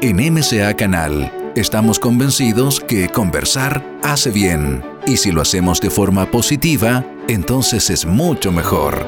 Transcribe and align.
En 0.00 0.16
MCA 0.16 0.74
Canal 0.74 1.32
estamos 1.54 1.98
convencidos 1.98 2.80
que 2.80 3.08
conversar 3.08 3.84
hace 4.02 4.30
bien 4.30 4.82
y 5.06 5.16
si 5.16 5.30
lo 5.30 5.42
hacemos 5.42 5.80
de 5.80 5.90
forma 5.90 6.30
positiva, 6.30 7.04
entonces 7.28 7.88
es 7.90 8.04
mucho 8.04 8.52
mejor. 8.52 9.06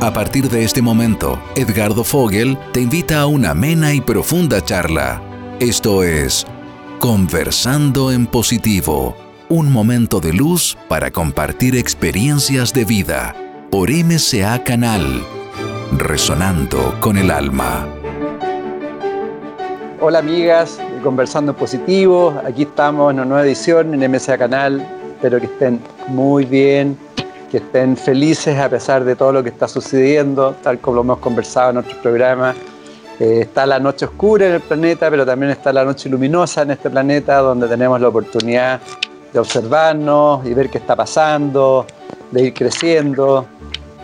A 0.00 0.12
partir 0.12 0.48
de 0.48 0.64
este 0.64 0.82
momento, 0.82 1.42
Edgardo 1.56 2.04
Fogel 2.04 2.58
te 2.72 2.80
invita 2.80 3.20
a 3.20 3.26
una 3.26 3.50
amena 3.50 3.92
y 3.92 4.00
profunda 4.00 4.64
charla. 4.64 5.22
Esto 5.58 6.04
es 6.04 6.46
Conversando 6.98 8.10
en 8.12 8.26
Positivo, 8.26 9.16
un 9.48 9.70
momento 9.70 10.20
de 10.20 10.32
luz 10.32 10.76
para 10.88 11.10
compartir 11.10 11.76
experiencias 11.76 12.72
de 12.72 12.84
vida 12.84 13.36
por 13.70 13.90
MCA 13.90 14.64
Canal, 14.64 15.22
resonando 15.96 16.94
con 17.00 17.16
el 17.16 17.30
alma. 17.30 17.86
Hola 20.00 20.20
amigas 20.20 20.80
Conversando 21.02 21.52
en 21.52 21.58
Positivo, 21.58 22.34
aquí 22.44 22.62
estamos 22.62 23.10
en 23.10 23.18
una 23.18 23.26
nueva 23.26 23.44
edición 23.44 23.94
en 23.94 24.10
MSA 24.10 24.38
Canal, 24.38 24.86
espero 25.14 25.38
que 25.40 25.46
estén 25.46 25.80
muy 26.08 26.44
bien, 26.44 26.96
que 27.50 27.58
estén 27.58 27.96
felices 27.96 28.58
a 28.58 28.68
pesar 28.68 29.04
de 29.04 29.16
todo 29.16 29.32
lo 29.32 29.42
que 29.42 29.48
está 29.48 29.66
sucediendo, 29.66 30.54
tal 30.62 30.78
como 30.78 30.96
lo 30.96 31.00
hemos 31.02 31.18
conversado 31.18 31.70
en 31.70 31.78
otros 31.78 31.96
programas. 31.96 32.56
Eh, 33.18 33.40
está 33.42 33.66
la 33.66 33.78
noche 33.78 34.06
oscura 34.06 34.46
en 34.46 34.54
el 34.54 34.60
planeta, 34.60 35.10
pero 35.10 35.26
también 35.26 35.52
está 35.52 35.72
la 35.72 35.84
noche 35.84 36.08
luminosa 36.08 36.62
en 36.62 36.70
este 36.70 36.88
planeta, 36.88 37.38
donde 37.38 37.68
tenemos 37.68 38.00
la 38.00 38.08
oportunidad 38.08 38.80
de 39.32 39.38
observarnos 39.38 40.46
y 40.46 40.54
ver 40.54 40.70
qué 40.70 40.78
está 40.78 40.96
pasando, 40.96 41.86
de 42.30 42.44
ir 42.44 42.54
creciendo 42.54 43.46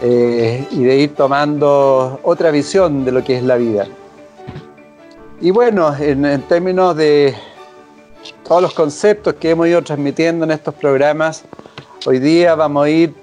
eh, 0.02 0.66
y 0.70 0.84
de 0.84 0.96
ir 0.96 1.14
tomando 1.14 2.20
otra 2.22 2.50
visión 2.50 3.04
de 3.04 3.12
lo 3.12 3.24
que 3.24 3.38
es 3.38 3.42
la 3.42 3.56
vida. 3.56 3.86
Y 5.40 5.50
bueno, 5.50 5.94
en, 5.98 6.42
términos 6.42 6.96
de 6.96 7.34
todos 8.46 8.60
los 8.60 8.74
conceptos 8.74 9.34
que 9.34 9.50
hemos 9.50 9.68
ido 9.68 9.82
transmitiendo 9.82 10.44
en 10.44 10.50
estos 10.50 10.74
programas, 10.74 11.44
hoy 12.04 12.18
día 12.18 12.54
vamos 12.54 12.86
a 12.86 12.90
ir 12.90 13.14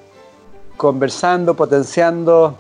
conversando, 0.77 1.55
potenciando 1.55 2.55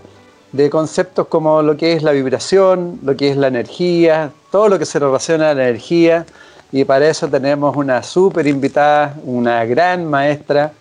de 0.51 0.69
conceptos 0.69 1.27
como 1.27 1.63
lo 1.63 1.75
que 1.75 1.93
es 1.93 2.03
la 2.03 2.11
vibración, 2.11 2.99
lo 3.03 3.15
que 3.15 3.31
es 3.31 3.37
la 3.37 3.47
energía, 3.47 4.31
todo 4.51 4.69
lo 4.69 4.77
que 4.77 4.85
se 4.85 4.99
relaciona 4.99 5.49
a 5.49 5.53
la 5.55 5.69
energía. 5.69 6.25
Y 6.71 6.83
para 6.85 7.07
eso 7.07 7.27
tenemos 7.27 7.75
una 7.75 8.03
súper 8.03 8.45
invitada, 8.45 9.15
una 9.23 9.65
gran 9.65 10.05
maestra, 10.05 10.71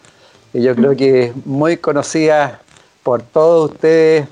que 0.53 0.61
yo 0.61 0.75
creo 0.75 0.95
que 0.97 1.33
muy 1.47 1.79
conocida 1.79 2.61
por 3.03 3.23
todos 3.23 3.73
ustedes, 3.73 4.27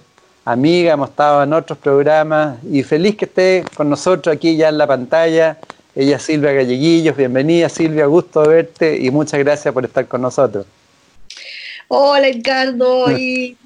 amiga, 0.44 0.92
hemos 0.92 1.10
estado 1.10 1.42
en 1.42 1.52
otros 1.52 1.78
programas 1.78 2.58
y 2.70 2.82
feliz 2.82 3.16
que 3.16 3.24
esté 3.24 3.64
con 3.74 3.90
nosotros 3.90 4.34
aquí 4.34 4.56
ya 4.56 4.68
en 4.68 4.78
la 4.78 4.86
pantalla. 4.86 5.58
Ella 5.94 6.16
es 6.16 6.22
Silvia 6.22 6.52
Galleguillos, 6.52 7.16
bienvenida 7.16 7.68
Silvia, 7.68 8.06
gusto 8.06 8.42
verte 8.42 8.96
y 8.96 9.10
muchas 9.10 9.40
gracias 9.40 9.74
por 9.74 9.84
estar 9.84 10.06
con 10.06 10.22
nosotros. 10.22 10.66
Hola 11.88 12.28
Edgardo 12.28 13.10
y, 13.10 13.56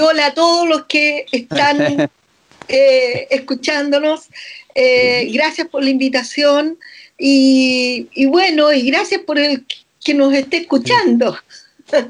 hola 0.00 0.26
a 0.26 0.34
todos 0.34 0.68
los 0.68 0.84
que 0.84 1.24
están 1.32 2.10
eh, 2.68 3.26
escuchándonos. 3.30 4.28
Eh, 4.74 5.30
gracias 5.32 5.68
por 5.68 5.82
la 5.82 5.90
invitación 5.90 6.78
y, 7.18 8.08
y, 8.12 8.26
bueno, 8.26 8.72
y 8.72 8.90
gracias 8.90 9.22
por 9.22 9.38
el 9.38 9.64
que 10.04 10.12
nos 10.14 10.34
esté 10.34 10.58
escuchando. 10.58 11.36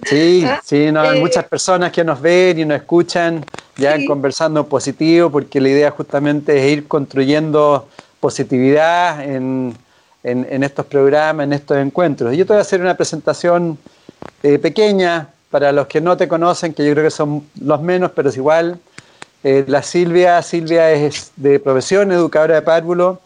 Sí, 0.04 0.44
sí, 0.64 0.92
no, 0.92 1.00
hay 1.00 1.18
eh, 1.18 1.20
muchas 1.20 1.44
personas 1.44 1.92
que 1.92 2.04
nos 2.04 2.20
ven 2.20 2.58
y 2.58 2.64
nos 2.64 2.78
escuchan 2.78 3.44
ya 3.76 3.96
conversando 4.06 4.66
positivo, 4.66 5.30
porque 5.30 5.60
la 5.60 5.68
idea 5.68 5.90
justamente 5.90 6.58
es 6.58 6.72
ir 6.72 6.88
construyendo 6.88 7.88
positividad 8.20 9.24
en, 9.24 9.74
estos 10.22 10.86
programas, 10.86 11.44
en 11.44 11.52
estos 11.54 11.78
encuentros. 11.78 12.36
Yo 12.36 12.44
te 12.44 12.52
voy 12.52 12.58
a 12.58 12.62
hacer 12.62 12.80
una 12.80 12.94
presentación 12.94 13.78
eh, 14.42 14.58
pequeña 14.58 15.28
para 15.50 15.72
los 15.72 15.86
que 15.86 16.00
no 16.00 16.16
te 16.16 16.28
conocen, 16.28 16.74
que 16.74 16.84
yo 16.84 16.92
creo 16.92 17.04
que 17.04 17.10
son 17.10 17.46
los 17.60 17.80
menos, 17.80 18.12
pero 18.14 18.28
es 18.28 18.36
igual. 18.36 18.78
Eh, 19.42 19.64
la 19.66 19.82
Silvia, 19.82 20.42
Silvia 20.42 20.90
es 20.92 21.32
de 21.36 21.58
profesión 21.58 22.12
educadora 22.12 22.56
de 22.56 22.62
párvulo 22.62 23.20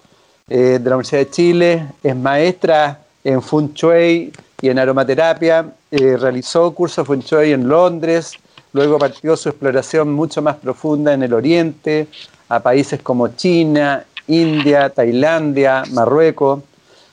de 0.47 0.79
la 0.79 0.97
Universidad 0.97 1.21
de 1.21 1.31
Chile, 1.31 1.87
es 2.03 2.15
maestra 2.15 3.04
en 3.25 3.43
Feng 3.43 3.73
Shui 3.73 4.33
y 4.61 4.69
en 4.69 4.79
aromaterapia, 4.79 5.73
eh, 5.91 6.17
realizó 6.19 6.73
cursos 6.75 7.07
Feng 7.07 7.21
Shui 7.21 7.53
en 7.53 7.67
Londres, 7.67 8.33
luego 8.73 8.99
partió 8.99 9.37
su 9.37 9.49
exploración 9.49 10.13
mucho 10.13 10.43
más 10.43 10.57
profunda 10.57 11.15
en 11.15 11.23
el 11.23 11.33
Oriente, 11.33 12.07
a 12.49 12.61
países 12.61 13.01
como 13.01 13.29
China, 13.29 14.05
India, 14.29 14.91
Tailandia, 14.91 15.85
Marruecos. 15.93 16.63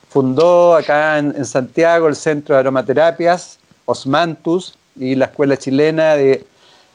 Fundó 0.09 0.75
acá 0.75 1.17
en, 1.17 1.45
Santiago 1.45 2.09
el 2.09 2.15
Centro 2.15 2.55
de 2.55 2.59
Aromaterapias, 2.59 3.57
Osmantus, 3.85 4.75
y 4.97 5.15
la 5.15 5.25
Escuela 5.25 5.55
Chilena 5.55 6.15
de, 6.15 6.45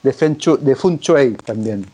de, 0.03 0.13
Feng 0.13 0.99
Shui 0.99 1.35
también. 1.45 1.87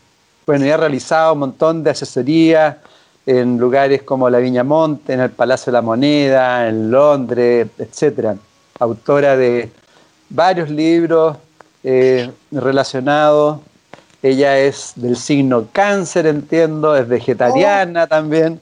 Bueno, 0.45 0.65
y 0.65 0.69
ha 0.69 0.75
realizado 0.75 1.33
un 1.33 1.39
montón 1.39 1.81
de 1.81 1.91
asesoría 1.91 2.81
en 3.25 3.57
lugares 3.57 4.03
como 4.03 4.29
la 4.29 4.39
Viña 4.39 4.63
Monte, 4.63 5.13
en 5.13 5.21
el 5.21 5.31
Palacio 5.31 5.71
de 5.71 5.77
la 5.77 5.81
Moneda, 5.81 6.67
en 6.67 6.91
Londres, 6.91 7.67
etcétera 7.77 8.35
autora 8.79 9.37
de 9.37 9.69
varios 10.29 10.69
libros 10.69 11.37
eh, 11.83 12.29
relacionados. 12.51 13.59
Ella 14.21 14.57
es 14.57 14.93
del 14.95 15.17
signo 15.17 15.67
cáncer, 15.71 16.27
entiendo, 16.27 16.95
es 16.95 17.07
vegetariana 17.07 18.03
oh. 18.03 18.07
también. 18.07 18.61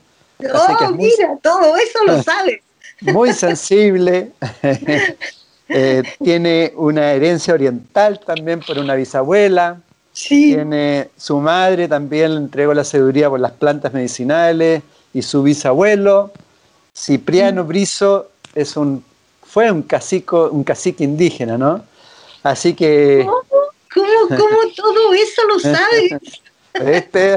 oh, 0.53 0.91
mira, 0.91 1.37
todo 1.41 1.75
eso 1.77 1.99
lo 2.05 2.23
sabes. 2.31 2.61
Muy 3.01 3.33
sensible. 3.33 4.31
Eh, 5.73 6.03
tiene 6.21 6.73
una 6.75 7.13
herencia 7.13 7.53
oriental 7.53 8.19
también 8.19 8.59
por 8.59 8.77
una 8.77 8.93
bisabuela. 8.95 9.79
Sí. 10.13 10.53
Tiene 10.53 11.09
su 11.17 11.39
madre 11.39 11.87
también 11.87 12.31
le 12.31 12.37
entregó 12.37 12.73
la 12.73 12.83
sabiduría 12.83 13.29
por 13.29 13.39
las 13.39 13.53
plantas 13.53 13.93
medicinales 13.93 14.83
y 15.13 15.21
su 15.21 15.43
bisabuelo, 15.43 16.31
Cipriano 16.93 17.63
Brizo, 17.63 18.29
es 18.53 18.75
un 18.75 19.03
fue 19.51 19.69
un 19.69 19.81
cacique, 19.81 20.33
un 20.33 20.63
cacique 20.63 21.03
indígena, 21.03 21.57
¿no? 21.57 21.83
Así 22.41 22.73
que... 22.73 23.25
¿Cómo, 23.93 24.27
cómo, 24.29 24.57
todo 24.77 25.13
eso 25.13 25.41
lo 25.49 25.59
sabes? 25.59 26.13
Este, 26.73 27.35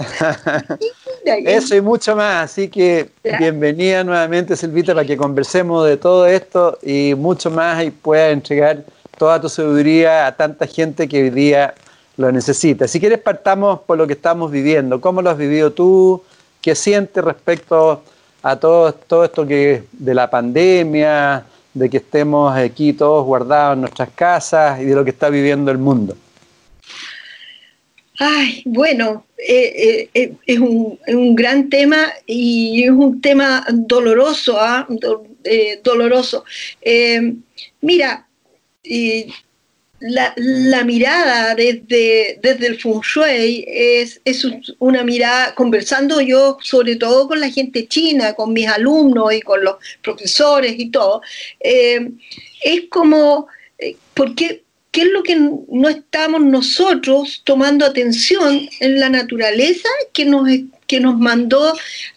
eso 1.24 1.74
y 1.74 1.80
mucho 1.80 2.14
más. 2.14 2.52
Así 2.52 2.68
que 2.68 3.10
bienvenida 3.40 4.04
nuevamente, 4.04 4.56
Silvita, 4.56 4.94
para 4.94 5.04
que 5.04 5.16
conversemos 5.16 5.88
de 5.88 5.96
todo 5.96 6.26
esto 6.26 6.78
y 6.84 7.16
mucho 7.16 7.50
más 7.50 7.82
y 7.82 7.90
pueda 7.90 8.30
entregar 8.30 8.84
toda 9.18 9.40
tu 9.40 9.48
sabiduría 9.48 10.28
a 10.28 10.36
tanta 10.36 10.68
gente 10.68 11.08
que 11.08 11.20
hoy 11.20 11.30
día 11.30 11.74
lo 12.16 12.30
necesita. 12.32 12.86
Si 12.88 13.00
quieres, 13.00 13.18
partamos 13.18 13.80
por 13.80 13.98
lo 13.98 14.06
que 14.06 14.12
estamos 14.12 14.50
viviendo. 14.50 15.00
¿Cómo 15.00 15.22
lo 15.22 15.30
has 15.30 15.38
vivido 15.38 15.72
tú? 15.72 16.22
¿Qué 16.60 16.74
sientes 16.74 17.22
respecto 17.24 18.02
a 18.42 18.56
todo, 18.56 18.92
todo 18.92 19.24
esto 19.24 19.46
que 19.46 19.84
de 19.92 20.14
la 20.14 20.30
pandemia, 20.30 21.44
de 21.72 21.90
que 21.90 21.96
estemos 21.98 22.56
aquí 22.56 22.92
todos 22.92 23.24
guardados 23.24 23.74
en 23.74 23.80
nuestras 23.82 24.10
casas 24.10 24.80
y 24.80 24.84
de 24.84 24.94
lo 24.94 25.04
que 25.04 25.10
está 25.10 25.28
viviendo 25.28 25.70
el 25.70 25.78
mundo? 25.78 26.16
Ay, 28.18 28.62
bueno, 28.64 29.26
eh, 29.36 29.72
eh, 29.76 30.10
eh, 30.14 30.32
es, 30.46 30.58
un, 30.60 31.34
gran 31.34 31.68
tema 31.68 32.06
y 32.26 32.84
es 32.84 32.90
un 32.90 33.20
tema 33.20 33.66
doloroso, 33.72 34.56
¿ah? 34.58 34.86
doloroso. 35.82 36.44
mira, 37.80 38.28
la, 40.06 40.84
mirada 40.84 41.54
desde, 41.54 42.38
desde 42.42 42.66
el 42.66 42.78
Feng 42.78 43.00
Shui 43.00 43.64
es, 43.66 44.20
es, 44.24 44.46
una 44.78 45.02
mirada, 45.02 45.54
conversando 45.54 46.20
yo 46.20 46.58
sobre 46.60 46.96
todo 46.96 47.26
con 47.28 47.40
la 47.40 47.48
gente 47.48 47.86
china, 47.86 48.34
con 48.34 48.52
mis 48.52 48.68
alumnos 48.68 49.32
y 49.32 49.40
con 49.40 49.64
los 49.64 49.76
profesores 50.02 50.74
y 50.76 50.90
todo, 50.90 51.22
eh, 51.60 52.10
es 52.62 52.82
como, 52.90 53.46
eh, 53.78 53.96
porque 54.12 54.62
¿qué 54.90 55.02
es 55.02 55.08
lo 55.08 55.22
que 55.22 55.36
no 55.36 55.88
estamos 55.88 56.42
nosotros 56.42 57.40
tomando 57.44 57.86
atención 57.86 58.68
en 58.80 59.00
la 59.00 59.08
naturaleza 59.08 59.88
que 60.12 60.26
nos, 60.26 60.46
que 60.86 61.00
nos 61.00 61.18
mandó 61.18 61.74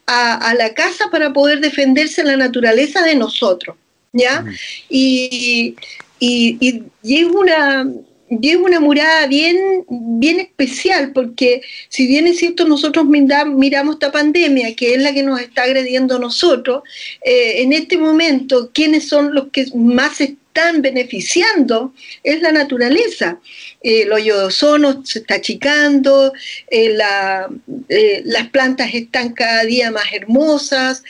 a, 0.07 0.53
la 0.57 0.73
casa 0.73 1.05
para 1.09 1.31
poder 1.31 1.61
defenderse 1.61 2.21
la 2.23 2.35
naturaleza 2.35 3.01
de 3.03 3.15
nosotros? 3.15 3.77
¿Ya? 4.11 4.43
Y, 4.89 5.75
y, 6.19 6.57
y, 6.59 7.15
es 7.21 7.27
una, 7.27 7.87
una 8.29 8.79
murada 8.79 9.27
bien, 9.27 9.85
bien 9.89 10.39
especial, 10.39 11.11
porque 11.13 11.61
si 11.89 12.07
bien 12.07 12.27
es 12.27 12.39
cierto, 12.39 12.67
nosotros 12.67 13.05
miramos 13.05 13.95
esta 13.95 14.11
pandemia, 14.11 14.75
que 14.75 14.93
es 14.93 15.01
la 15.01 15.13
que 15.13 15.23
nos 15.23 15.39
está 15.39 15.63
agrediendo 15.63 16.15
a 16.15 16.19
nosotros, 16.19 16.83
eh, 17.23 17.61
en 17.61 17.73
este 17.73 17.97
momento, 17.97 18.71
¿quiénes 18.73 19.07
son 19.07 19.33
los 19.33 19.49
que 19.49 19.65
más 19.75 20.21
están 20.21 20.46
beneficiando 20.81 21.93
es 22.23 22.41
la 22.41 22.51
naturaleza. 22.51 23.39
el 23.81 24.11
hoyo 24.11 24.39
de 24.39 24.45
ozono 24.45 25.05
se 25.05 25.19
está 25.19 25.35
achicando, 25.35 26.33
las 26.69 28.47
plantas 28.51 28.93
están 28.93 29.33
cada 29.33 29.63
día 29.63 29.91
más 29.91 30.11
hermosas, 30.11 31.03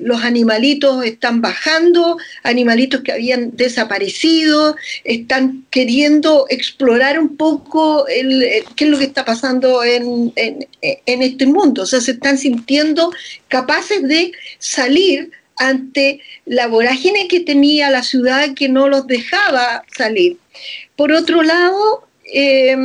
los 0.00 0.22
animalitos 0.22 1.04
están 1.04 1.40
bajando, 1.40 2.16
animalitos 2.42 3.02
que 3.02 3.12
habían 3.12 3.56
desaparecido, 3.56 4.76
están 5.02 5.64
queriendo 5.70 6.46
explorar 6.48 7.18
un 7.18 7.36
poco 7.36 8.06
qué 8.06 8.84
es 8.84 8.88
lo 8.88 8.98
que 8.98 9.04
está 9.04 9.24
pasando 9.24 9.82
en, 9.84 10.32
en 10.36 11.22
este 11.22 11.46
mundo. 11.46 11.82
O 11.82 11.86
sea, 11.86 12.00
se 12.00 12.12
están 12.12 12.38
sintiendo 12.38 13.12
capaces 13.48 14.02
de 14.02 14.32
salir 14.58 15.30
ante 15.56 16.20
la 16.44 16.66
vorágine 16.66 17.28
que 17.28 17.40
tenía 17.40 17.90
la 17.90 18.02
ciudad 18.02 18.54
que 18.54 18.68
no 18.68 18.88
los 18.88 19.06
dejaba 19.06 19.84
salir. 19.96 20.38
Por 20.96 21.12
otro 21.12 21.42
lado, 21.42 22.06
eh, 22.32 22.76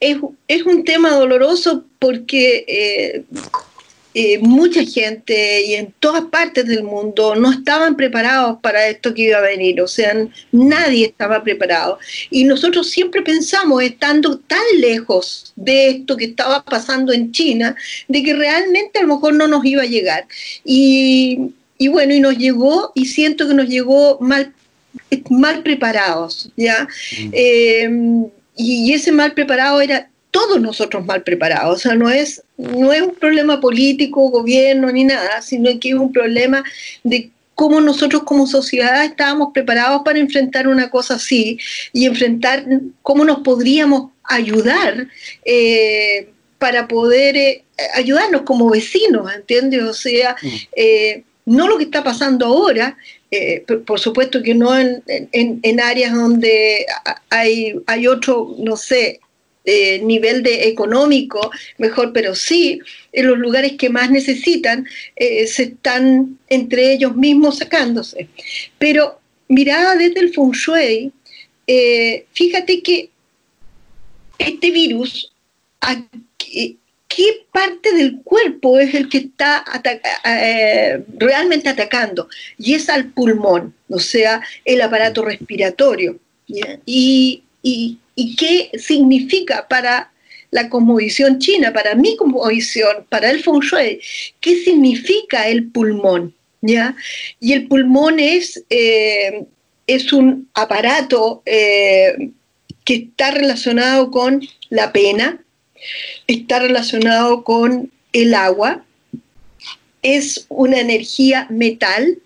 es, 0.00 0.62
un 0.66 0.84
tema 0.84 1.10
doloroso 1.10 1.84
porque 1.98 2.64
eh, 2.68 3.24
eh, 4.16 4.38
mucha 4.38 4.84
gente 4.84 5.64
y 5.66 5.74
en 5.74 5.92
todas 5.98 6.22
partes 6.26 6.66
del 6.66 6.84
mundo 6.84 7.34
no 7.34 7.50
estaban 7.50 7.96
preparados 7.96 8.60
para 8.60 8.86
esto 8.86 9.12
que 9.12 9.22
iba 9.22 9.38
a 9.38 9.42
venir, 9.42 9.80
o 9.80 9.88
sea, 9.88 10.14
nadie 10.52 11.06
estaba 11.06 11.42
preparado. 11.42 11.98
Y 12.30 12.44
nosotros 12.44 12.90
siempre 12.90 13.22
pensamos, 13.22 13.82
estando 13.82 14.38
tan 14.38 14.62
lejos 14.78 15.52
de 15.56 15.88
esto 15.88 16.16
que 16.16 16.26
estaba 16.26 16.62
pasando 16.62 17.12
en 17.12 17.32
China, 17.32 17.74
de 18.06 18.22
que 18.22 18.34
realmente 18.34 19.00
a 19.00 19.02
lo 19.02 19.16
mejor 19.16 19.34
no 19.34 19.48
nos 19.48 19.64
iba 19.64 19.82
a 19.82 19.86
llegar. 19.86 20.28
Y, 20.64 21.50
bueno, 21.90 22.14
y 22.14 22.20
nos 22.20 22.38
llegó, 22.38 22.92
y 22.94 23.06
siento 23.06 23.48
que 23.48 23.54
nos 23.54 23.68
llegó 23.68 24.18
mal, 24.20 24.52
mal 25.28 25.64
preparados, 25.64 26.50
¿ya? 26.56 26.86
Mm. 27.18 27.30
Eh, 27.32 27.90
y 28.56 28.92
ese 28.92 29.10
mal 29.10 29.32
preparado 29.32 29.80
era 29.80 30.08
todos 30.34 30.60
nosotros 30.60 31.06
mal 31.06 31.22
preparados. 31.22 31.76
O 31.76 31.78
sea, 31.78 31.94
no 31.94 32.10
es, 32.10 32.42
no 32.56 32.92
es 32.92 33.02
un 33.02 33.14
problema 33.14 33.60
político, 33.60 34.30
gobierno 34.30 34.90
ni 34.90 35.04
nada, 35.04 35.40
sino 35.40 35.70
que 35.78 35.90
es 35.90 35.94
un 35.94 36.12
problema 36.12 36.64
de 37.04 37.30
cómo 37.54 37.80
nosotros 37.80 38.24
como 38.24 38.48
sociedad 38.48 39.04
estábamos 39.04 39.50
preparados 39.54 40.02
para 40.04 40.18
enfrentar 40.18 40.66
una 40.66 40.90
cosa 40.90 41.14
así 41.14 41.56
y 41.92 42.06
enfrentar 42.06 42.66
cómo 43.02 43.24
nos 43.24 43.38
podríamos 43.42 44.10
ayudar 44.24 45.06
eh, 45.44 46.30
para 46.58 46.88
poder 46.88 47.36
eh, 47.36 47.64
ayudarnos 47.94 48.42
como 48.42 48.68
vecinos, 48.70 49.32
¿entiendes? 49.32 49.84
O 49.84 49.94
sea, 49.94 50.34
mm. 50.42 50.48
eh, 50.74 51.22
no 51.46 51.68
lo 51.68 51.78
que 51.78 51.84
está 51.84 52.02
pasando 52.02 52.46
ahora, 52.46 52.98
por, 53.86 54.00
supuesto 54.00 54.42
que 54.42 54.54
no 54.54 54.76
en, 54.76 55.02
en, 55.06 55.80
áreas 55.80 56.12
donde 56.14 56.86
hay, 57.30 57.74
hay 57.86 58.06
otro, 58.06 58.54
no 58.58 58.76
sé, 58.76 59.20
eh, 59.66 59.98
nivel 60.00 60.42
de 60.42 60.68
económico 60.68 61.50
mejor, 61.78 62.12
pero 62.12 62.34
sí 62.34 62.80
en 63.12 63.26
los 63.28 63.38
lugares 63.38 63.72
que 63.78 63.88
más 63.88 64.10
necesitan 64.10 64.86
eh, 65.16 65.46
se 65.46 65.62
están 65.62 66.38
entre 66.48 66.92
ellos 66.92 67.16
mismos 67.16 67.58
sacándose. 67.58 68.28
Pero 68.78 69.18
mirada 69.48 69.96
desde 69.96 70.20
el 70.20 70.34
feng 70.34 70.52
shui, 70.52 71.12
eh, 71.66 72.26
fíjate 72.34 72.82
que 72.82 73.08
este 74.38 74.70
virus, 74.70 75.32
¿qué 77.08 77.46
parte 77.50 77.94
del 77.94 78.20
cuerpo 78.22 78.78
es 78.78 78.94
el 78.94 79.08
que 79.08 79.18
está 79.18 79.64
realmente 81.16 81.70
atacando? 81.70 82.28
Y 82.58 82.74
es 82.74 82.90
al 82.90 83.06
pulmón, 83.12 83.74
o 83.88 83.98
sea, 83.98 84.42
el 84.66 84.82
aparato 84.82 85.22
respiratorio. 85.22 86.18
Y, 86.84 87.42
y, 87.62 87.98
y 88.14 88.36
qué 88.36 88.70
significa 88.78 89.66
para 89.68 90.12
la 90.50 90.68
cosmovisión 90.68 91.40
china, 91.40 91.72
para 91.72 91.94
mi 91.94 92.16
cosmovisión, 92.16 93.06
para 93.08 93.30
el 93.30 93.42
feng 93.42 93.60
shui, 93.60 94.00
qué 94.40 94.56
significa 94.56 95.48
el 95.48 95.70
pulmón. 95.70 96.34
¿ya? 96.62 96.96
Y 97.40 97.52
el 97.52 97.66
pulmón 97.66 98.18
es, 98.18 98.64
eh, 98.70 99.44
es 99.86 100.12
un 100.12 100.48
aparato 100.54 101.42
eh, 101.44 102.30
que 102.84 102.94
está 102.94 103.32
relacionado 103.32 104.10
con 104.10 104.46
la 104.70 104.92
pena, 104.92 105.44
está 106.26 106.60
relacionado 106.60 107.44
con 107.44 107.90
el 108.12 108.34
agua, 108.34 108.84
es 110.02 110.46
una 110.48 110.80
energía 110.80 111.46
metal, 111.50 112.18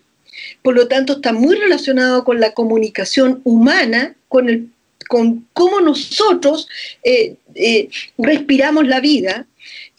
por 0.61 0.75
lo 0.75 0.87
tanto 0.87 1.13
está 1.13 1.33
muy 1.33 1.55
relacionado 1.55 2.23
con 2.23 2.39
la 2.39 2.53
comunicación 2.53 3.41
humana, 3.43 4.15
con 4.27 4.49
el 4.49 4.69
con 5.09 5.47
cómo 5.53 5.81
nosotros 5.81 6.69
eh, 7.03 7.35
eh, 7.55 7.89
respiramos 8.19 8.87
la 8.87 8.99
vida 8.99 9.47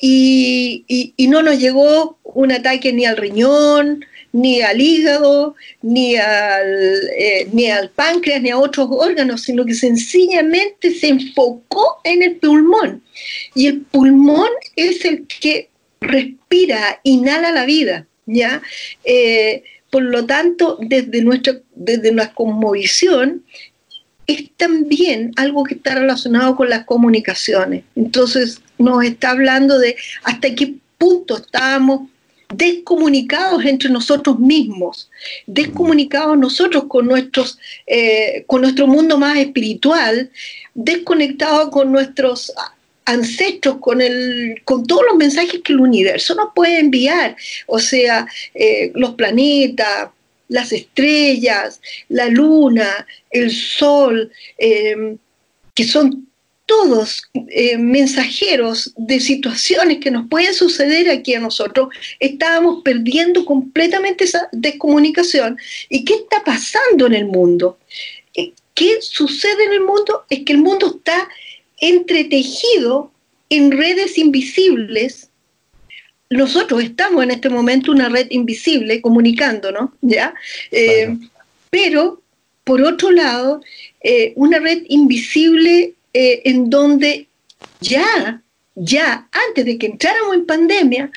y, 0.00 1.12
no 1.18 1.42
nos 1.42 1.58
llegó 1.58 2.16
un 2.22 2.52
ataque 2.52 2.92
ni 2.92 3.04
al 3.04 3.16
riñón, 3.16 4.04
ni 4.32 4.62
al 4.62 4.80
hígado, 4.80 5.56
ni 5.82 6.14
al, 6.14 7.10
eh, 7.18 7.48
ni 7.52 7.68
al 7.68 7.90
páncreas, 7.90 8.40
ni 8.40 8.50
a 8.50 8.58
otros 8.58 8.86
órganos, 8.90 9.42
sino 9.42 9.66
que 9.66 9.74
sencillamente 9.74 10.94
se 10.94 11.08
enfocó 11.08 11.98
en 12.04 12.22
el 12.22 12.36
pulmón. 12.36 13.02
Y 13.56 13.66
el 13.66 13.80
pulmón 13.80 14.50
es 14.76 15.04
el 15.04 15.26
que 15.26 15.70
respira, 16.00 17.00
inhala 17.02 17.50
la 17.50 17.64
vida, 17.64 18.06
¿ya? 18.26 18.62
por 19.90 20.02
lo 20.04 20.24
tanto, 20.24 20.78
desde 20.80 21.20
nuestra, 21.22 21.60
desde 21.74 22.12
es 24.32 24.50
también 24.56 25.32
algo 25.36 25.64
que 25.64 25.74
está 25.74 25.94
relacionado 25.94 26.56
con 26.56 26.68
las 26.68 26.84
comunicaciones. 26.84 27.84
Entonces 27.96 28.60
nos 28.78 29.04
está 29.04 29.30
hablando 29.30 29.78
de 29.78 29.96
hasta 30.24 30.54
qué 30.54 30.74
punto 30.98 31.36
estábamos 31.36 32.08
descomunicados 32.54 33.64
entre 33.64 33.90
nosotros 33.90 34.38
mismos, 34.38 35.08
descomunicados 35.46 36.36
nosotros 36.36 36.84
con, 36.88 37.06
nuestros, 37.06 37.58
eh, 37.86 38.44
con 38.46 38.62
nuestro 38.62 38.86
mundo 38.86 39.18
más 39.18 39.38
espiritual, 39.38 40.30
desconectados 40.74 41.70
con 41.70 41.92
nuestros 41.92 42.52
ancestros, 43.04 43.76
con, 43.80 44.00
el, 44.00 44.60
con 44.64 44.86
todos 44.86 45.02
los 45.08 45.16
mensajes 45.16 45.60
que 45.62 45.72
el 45.72 45.80
universo 45.80 46.34
nos 46.34 46.52
puede 46.54 46.78
enviar, 46.78 47.36
o 47.66 47.78
sea, 47.78 48.26
eh, 48.54 48.92
los 48.94 49.14
planetas, 49.14 50.10
las 50.50 50.72
estrellas, 50.72 51.80
la 52.08 52.28
luna, 52.28 53.06
el 53.30 53.50
sol, 53.50 54.30
em, 54.58 55.16
que 55.74 55.84
son 55.84 56.26
todos 56.66 57.22
eh, 57.48 57.78
mensajeros 57.78 58.92
de 58.96 59.18
situaciones 59.18 59.98
que 59.98 60.10
nos 60.10 60.28
pueden 60.28 60.54
suceder 60.54 61.08
aquí 61.08 61.34
a 61.34 61.40
nosotros, 61.40 61.88
estábamos 62.20 62.82
perdiendo 62.84 63.44
completamente 63.44 64.24
esa 64.24 64.48
descomunicación. 64.52 65.58
¿Y 65.88 66.04
qué 66.04 66.14
está 66.14 66.44
pasando 66.44 67.06
en 67.06 67.14
el 67.14 67.24
mundo? 67.26 67.78
Eh, 68.34 68.52
¿Qué 68.74 68.98
sucede 69.00 69.64
en 69.64 69.72
el 69.72 69.80
mundo? 69.80 70.24
Es 70.30 70.44
que 70.44 70.52
el 70.52 70.58
mundo 70.58 70.96
está 70.96 71.28
entretejido 71.80 73.10
en 73.48 73.72
redes 73.72 74.18
invisibles 74.18 75.29
nosotros 76.30 76.82
estamos 76.82 77.24
en 77.24 77.32
este 77.32 77.48
momento 77.48 77.90
una 77.90 78.08
red 78.08 78.28
invisible 78.30 79.02
comunicándonos, 79.02 79.90
¿ya? 80.00 80.32
Eh, 80.70 81.16
pero, 81.70 82.22
por 82.62 82.80
otro 82.82 83.10
lado, 83.10 83.60
eh, 84.00 84.32
una 84.36 84.60
red 84.60 84.84
invisible 84.88 85.94
eh, 86.14 86.42
en 86.44 86.70
donde 86.70 87.26
ya, 87.80 88.42
ya, 88.76 89.28
antes 89.48 89.64
de 89.64 89.76
que 89.76 89.86
entráramos 89.86 90.36
en 90.36 90.46
pandemia, 90.46 91.10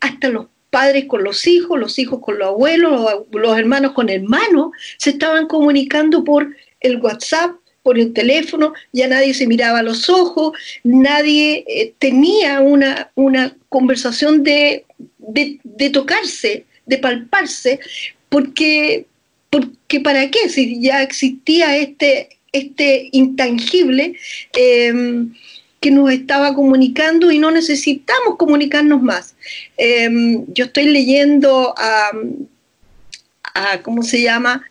hasta 0.00 0.28
los 0.28 0.46
padres 0.68 1.06
con 1.06 1.24
los 1.24 1.46
hijos, 1.46 1.80
los 1.80 1.98
hijos 1.98 2.20
con 2.20 2.38
los 2.38 2.48
abuelos, 2.48 3.24
los 3.32 3.58
hermanos 3.58 3.92
con 3.92 4.10
hermanos, 4.10 4.72
se 4.98 5.10
estaban 5.10 5.46
comunicando 5.46 6.24
por 6.24 6.54
el 6.80 6.98
WhatsApp, 6.98 7.56
por 7.88 7.98
el 7.98 8.12
teléfono, 8.12 8.74
ya 8.92 9.08
nadie 9.08 9.32
se 9.32 9.46
miraba 9.46 9.82
los 9.82 10.10
ojos, 10.10 10.52
nadie 10.84 11.64
eh, 11.66 11.94
tenía 11.98 12.60
una, 12.60 13.10
una 13.14 13.56
conversación 13.70 14.42
de, 14.42 14.84
de, 15.16 15.88
tocarse, 15.88 16.66
de 16.84 16.98
palparse, 16.98 17.80
porque, 18.28 19.06
porque 19.48 20.00
¿para 20.00 20.30
qué? 20.30 20.50
Si 20.50 20.82
ya 20.82 21.02
existía 21.02 21.78
este, 21.78 22.36
este 22.52 23.08
intangible 23.12 24.16
em, 24.52 25.32
que 25.80 25.90
nos 25.90 26.10
estaba 26.10 26.54
comunicando 26.54 27.30
y 27.30 27.38
no 27.38 27.50
necesitamos 27.50 28.36
comunicarnos 28.36 29.02
más. 29.02 29.34
Em, 29.78 30.44
yo 30.52 30.66
estoy 30.66 30.90
leyendo 30.90 31.72
a, 31.78 32.10
a 33.54 33.80
¿cómo 33.80 34.02
se 34.02 34.20
llama? 34.20 34.62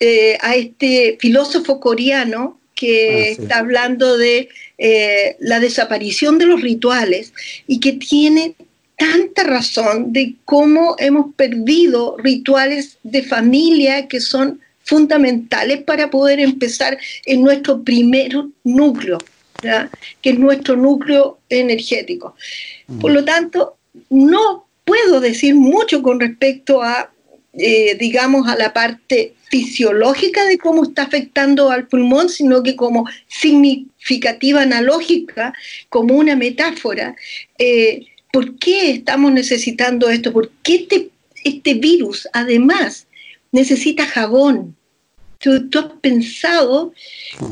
Eh, 0.00 0.38
a 0.40 0.54
este 0.54 1.18
filósofo 1.20 1.80
coreano 1.80 2.61
que 2.82 3.36
ah, 3.38 3.42
está 3.42 3.58
hablando 3.58 4.16
de 4.18 4.48
eh, 4.76 5.36
la 5.38 5.60
desaparición 5.60 6.38
de 6.38 6.46
los 6.46 6.60
rituales 6.60 7.32
y 7.68 7.78
que 7.78 7.92
tiene 7.92 8.56
tanta 8.96 9.44
razón 9.44 10.12
de 10.12 10.34
cómo 10.44 10.96
hemos 10.98 11.32
perdido 11.36 12.16
rituales 12.18 12.98
de 13.04 13.22
familia 13.22 14.08
que 14.08 14.20
son 14.20 14.60
fundamentales 14.82 15.84
para 15.84 16.10
poder 16.10 16.40
empezar 16.40 16.98
en 17.24 17.44
nuestro 17.44 17.82
primer 17.84 18.32
núcleo, 18.64 19.18
que 20.20 20.30
es 20.30 20.38
nuestro 20.40 20.76
núcleo 20.76 21.38
energético. 21.48 22.34
Por 23.00 23.12
lo 23.12 23.24
tanto, 23.24 23.76
no 24.10 24.66
puedo 24.84 25.20
decir 25.20 25.54
mucho 25.54 26.02
con 26.02 26.18
respecto 26.18 26.82
a, 26.82 27.11
eh, 27.54 27.96
digamos, 27.98 28.48
a 28.48 28.56
la 28.56 28.72
parte 28.72 29.34
fisiológica 29.50 30.44
de 30.46 30.56
cómo 30.56 30.84
está 30.84 31.02
afectando 31.02 31.70
al 31.70 31.86
pulmón, 31.86 32.30
sino 32.30 32.62
que 32.62 32.76
como 32.76 33.06
significativa 33.28 34.62
analógica, 34.62 35.52
como 35.90 36.14
una 36.16 36.34
metáfora. 36.34 37.14
Eh, 37.58 38.06
¿Por 38.32 38.56
qué 38.56 38.92
estamos 38.92 39.30
necesitando 39.32 40.08
esto? 40.08 40.32
¿Por 40.32 40.50
qué 40.62 40.76
este, 40.76 41.10
este 41.44 41.74
virus, 41.74 42.26
además, 42.32 43.06
necesita 43.50 44.06
jabón? 44.06 44.74
¿Tú, 45.38 45.68
¿Tú, 45.68 45.80
has 45.80 45.86
pensado 46.00 46.94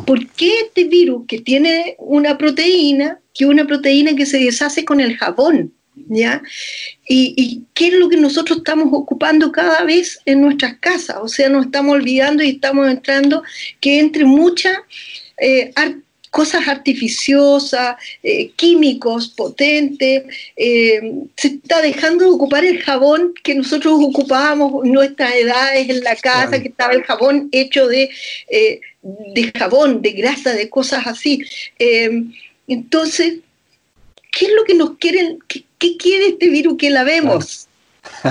por 0.06 0.26
qué 0.28 0.60
este 0.60 0.84
virus 0.84 1.26
que 1.26 1.40
tiene 1.40 1.96
una 1.98 2.38
proteína, 2.38 3.20
que 3.34 3.44
una 3.44 3.66
proteína 3.66 4.16
que 4.16 4.24
se 4.24 4.38
deshace 4.38 4.86
con 4.86 5.00
el 5.00 5.18
jabón? 5.18 5.74
¿Ya? 6.08 6.42
Y, 7.08 7.64
qué 7.74 7.88
es 7.88 7.94
lo 7.94 8.08
que 8.08 8.16
nosotros 8.16 8.58
estamos 8.58 8.88
ocupando 8.92 9.50
cada 9.50 9.82
vez 9.82 10.20
en 10.26 10.42
nuestras 10.42 10.76
casas, 10.78 11.16
o 11.20 11.28
sea, 11.28 11.48
nos 11.48 11.66
estamos 11.66 11.94
olvidando 11.94 12.44
y 12.44 12.50
estamos 12.50 12.88
entrando 12.88 13.42
que 13.80 13.98
entre 13.98 14.24
muchas 14.24 14.78
eh, 15.38 15.72
cosas 16.30 16.68
artificiosas, 16.68 17.96
eh, 18.22 18.50
químicos 18.54 19.30
potentes, 19.30 20.22
eh, 20.56 21.00
se 21.36 21.48
está 21.48 21.82
dejando 21.82 22.26
de 22.26 22.30
ocupar 22.30 22.64
el 22.64 22.80
jabón 22.80 23.34
que 23.42 23.56
nosotros 23.56 23.94
ocupábamos 24.00 24.84
en 24.84 24.92
nuestras 24.92 25.34
edades 25.34 25.88
en 25.88 26.04
la 26.04 26.14
casa, 26.14 26.60
que 26.62 26.68
estaba 26.68 26.92
el 26.92 27.02
jabón 27.02 27.48
hecho 27.50 27.88
de, 27.88 28.10
de 29.02 29.52
jabón, 29.58 30.02
de 30.02 30.12
grasa, 30.12 30.52
de 30.52 30.70
cosas 30.70 31.04
así. 31.08 31.42
entonces, 32.68 33.38
¿qué 34.30 34.44
es 34.44 34.52
lo 34.52 34.64
que 34.64 34.74
nos 34.74 34.96
quieren, 34.98 35.40
qué, 35.80 35.96
quiere 35.96 36.28
este 36.28 36.48
virus 36.48 36.76
que 36.78 36.90
lavemos? 36.90 37.66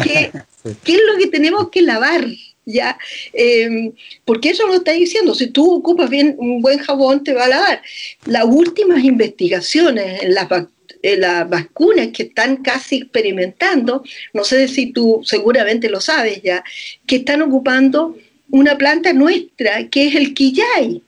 ¿Qué, 0.03 0.31
¿Qué, 0.83 0.93
es 0.93 1.01
lo 1.11 1.17
que 1.17 1.27
tenemos 1.27 1.69
que 1.69 1.81
lavar? 1.81 2.25
¿Ya? 2.65 2.97
Em, 3.33 3.91
porque 4.23 4.51
eso 4.51 4.67
lo 4.67 4.75
está 4.75 4.91
diciendo, 4.91 5.33
si 5.33 5.47
tú 5.47 5.73
ocupas 5.73 6.09
bien 6.09 6.35
un 6.37 6.61
buen 6.61 6.79
jabón 6.79 7.23
te 7.23 7.33
va 7.33 7.45
a 7.45 7.49
lavar. 7.49 7.81
Las 8.25 8.45
últimas 8.45 9.03
investigaciones 9.03 10.21
en 10.21 10.35
las, 10.35 10.47
en 11.01 11.21
las 11.21 11.49
vacunas 11.49 12.09
que 12.09 12.23
están 12.23 12.57
casi 12.57 12.97
experimentando, 12.97 14.03
no 14.33 14.43
sé 14.43 14.67
si 14.67 14.93
tú 14.93 15.21
seguramente 15.23 15.89
lo 15.89 15.99
sabes 15.99 16.41
ya, 16.43 16.63
que 17.07 17.17
están 17.17 17.41
ocupando 17.41 18.15
una 18.51 18.77
planta 18.77 19.13
nuestra 19.13 19.87
que 19.89 20.07
es 20.07 20.15
el 20.15 20.33
quillay. 20.33 21.01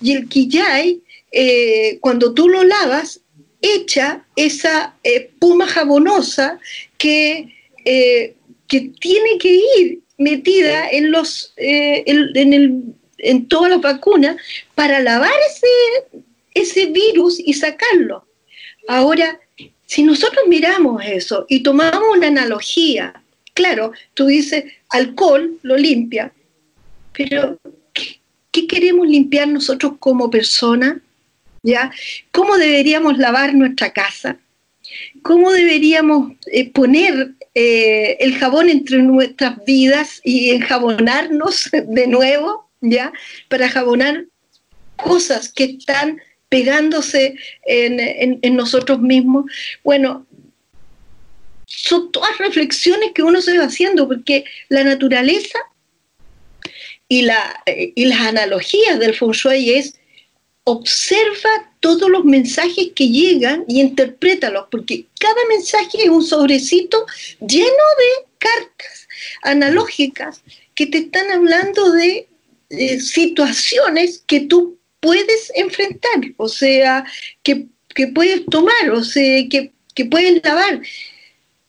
Y 0.00 0.12
el 0.12 0.28
quillay, 0.28 1.02
eh, 1.32 1.98
cuando 2.00 2.34
tú 2.34 2.48
lo 2.48 2.62
lavas, 2.62 3.20
echa 3.60 4.24
esa 4.36 4.94
eh, 5.02 5.30
jabonosa 5.66 6.58
que, 6.96 7.54
eh, 7.84 8.34
que 8.66 8.92
tiene 9.00 9.38
que 9.38 9.60
ir 9.78 10.00
metida 10.18 10.88
en, 10.90 11.10
los, 11.10 11.52
eh, 11.56 12.04
en, 12.06 12.52
el, 12.52 12.82
en 13.18 13.46
todas 13.48 13.70
las 13.70 13.80
vacunas 13.80 14.36
para 14.74 15.00
lavar 15.00 15.32
ese, 15.48 16.20
ese 16.54 16.86
virus 16.86 17.38
y 17.38 17.54
sacarlo. 17.54 18.26
Ahora, 18.88 19.38
si 19.86 20.02
nosotros 20.02 20.44
miramos 20.48 21.02
eso 21.04 21.46
y 21.48 21.62
tomamos 21.62 22.16
una 22.16 22.28
analogía, 22.28 23.22
claro, 23.54 23.92
tú 24.14 24.26
dices, 24.26 24.64
alcohol 24.90 25.58
lo 25.62 25.76
limpia, 25.76 26.32
pero 27.12 27.58
¿qué, 27.92 28.20
qué 28.50 28.66
queremos 28.66 29.06
limpiar 29.06 29.48
nosotros 29.48 29.94
como 29.98 30.30
personas? 30.30 30.98
¿Ya? 31.62 31.90
¿Cómo 32.32 32.56
deberíamos 32.56 33.18
lavar 33.18 33.54
nuestra 33.54 33.92
casa? 33.92 34.38
¿Cómo 35.22 35.52
deberíamos 35.52 36.32
eh, 36.46 36.70
poner 36.70 37.32
eh, 37.54 38.16
el 38.20 38.36
jabón 38.36 38.70
entre 38.70 38.98
nuestras 38.98 39.64
vidas 39.64 40.20
y 40.24 40.50
enjabonarnos 40.50 41.70
de 41.86 42.06
nuevo, 42.06 42.70
¿ya? 42.80 43.12
Para 43.48 43.68
jabonar 43.68 44.24
cosas 44.96 45.52
que 45.52 45.64
están 45.64 46.20
pegándose 46.48 47.36
en, 47.66 48.56
nosotros 48.56 49.00
mismos. 49.00 49.44
Bueno, 49.84 50.26
son 51.66 52.10
todas 52.10 52.38
reflexiones 52.38 53.10
que 53.14 53.22
uno 53.22 53.40
se 53.40 53.58
va 53.58 53.64
haciendo, 53.64 54.08
porque 54.08 54.44
la 54.68 54.84
naturaleza 54.84 55.58
y, 57.08 57.22
la, 57.22 57.62
eh, 57.66 57.92
y 57.94 58.06
las 58.06 58.20
analogías 58.20 58.98
del 58.98 59.14
feng 59.14 59.32
shui 59.32 59.74
es 59.74 59.98
observa 60.68 61.72
todos 61.80 62.10
los 62.10 62.26
mensajes 62.26 62.90
que 62.94 63.08
llegan 63.08 63.64
y 63.68 63.80
interprétalos, 63.80 64.66
porque 64.70 65.06
cada 65.18 65.40
mensaje 65.48 66.02
es 66.02 66.10
un 66.10 66.22
sobrecito 66.22 67.06
lleno 67.40 67.66
de 67.66 68.26
cartas 68.36 69.08
analógicas 69.42 70.42
que 70.74 70.86
te 70.86 70.98
están 70.98 71.30
hablando 71.30 71.90
de 71.92 72.28
situaciones 73.00 74.22
que 74.26 74.40
tú 74.40 74.78
puedes 75.00 75.50
enfrentar, 75.54 76.34
o 76.36 76.48
sea, 76.48 77.06
que, 77.42 77.66
puedes 78.14 78.44
tomar, 78.46 78.90
o 78.92 79.02
sea, 79.02 79.48
que, 79.48 79.72
que 79.94 80.04
puedes 80.04 80.44
lavar. 80.44 80.82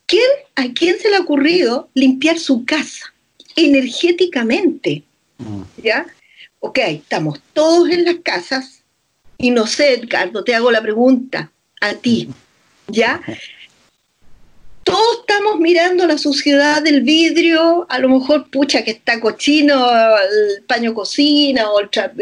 ¿Quién, 0.07 0.29
¿A 0.55 0.73
quién 0.73 0.99
se 0.99 1.09
le 1.09 1.15
ha 1.15 1.21
ocurrido 1.21 1.89
limpiar 1.93 2.37
su 2.37 2.65
casa 2.65 3.13
energéticamente? 3.55 5.03
Mm. 5.37 5.61
¿Ya? 5.81 6.05
Ok, 6.59 6.79
estamos 6.79 7.39
todos 7.53 7.89
en 7.89 8.03
las 8.03 8.17
casas, 8.17 8.78
y 9.39 9.51
no 9.51 9.65
sé, 9.65 9.93
Edgardo, 9.93 10.43
te 10.43 10.53
hago 10.53 10.69
la 10.69 10.81
pregunta 10.81 11.49
a 11.79 11.93
ti, 11.93 12.29
¿ya? 12.87 13.21
Todos 14.83 15.19
estamos 15.21 15.59
mirando 15.59 16.05
la 16.05 16.17
suciedad 16.17 16.81
del 16.81 17.01
vidrio, 17.01 17.85
a 17.89 17.99
lo 17.99 18.09
mejor, 18.09 18.49
pucha, 18.49 18.83
que 18.83 18.91
está 18.91 19.21
cochino 19.21 19.89
el 20.19 20.63
paño 20.63 20.93
cocina 20.93 21.71
o 21.71 21.79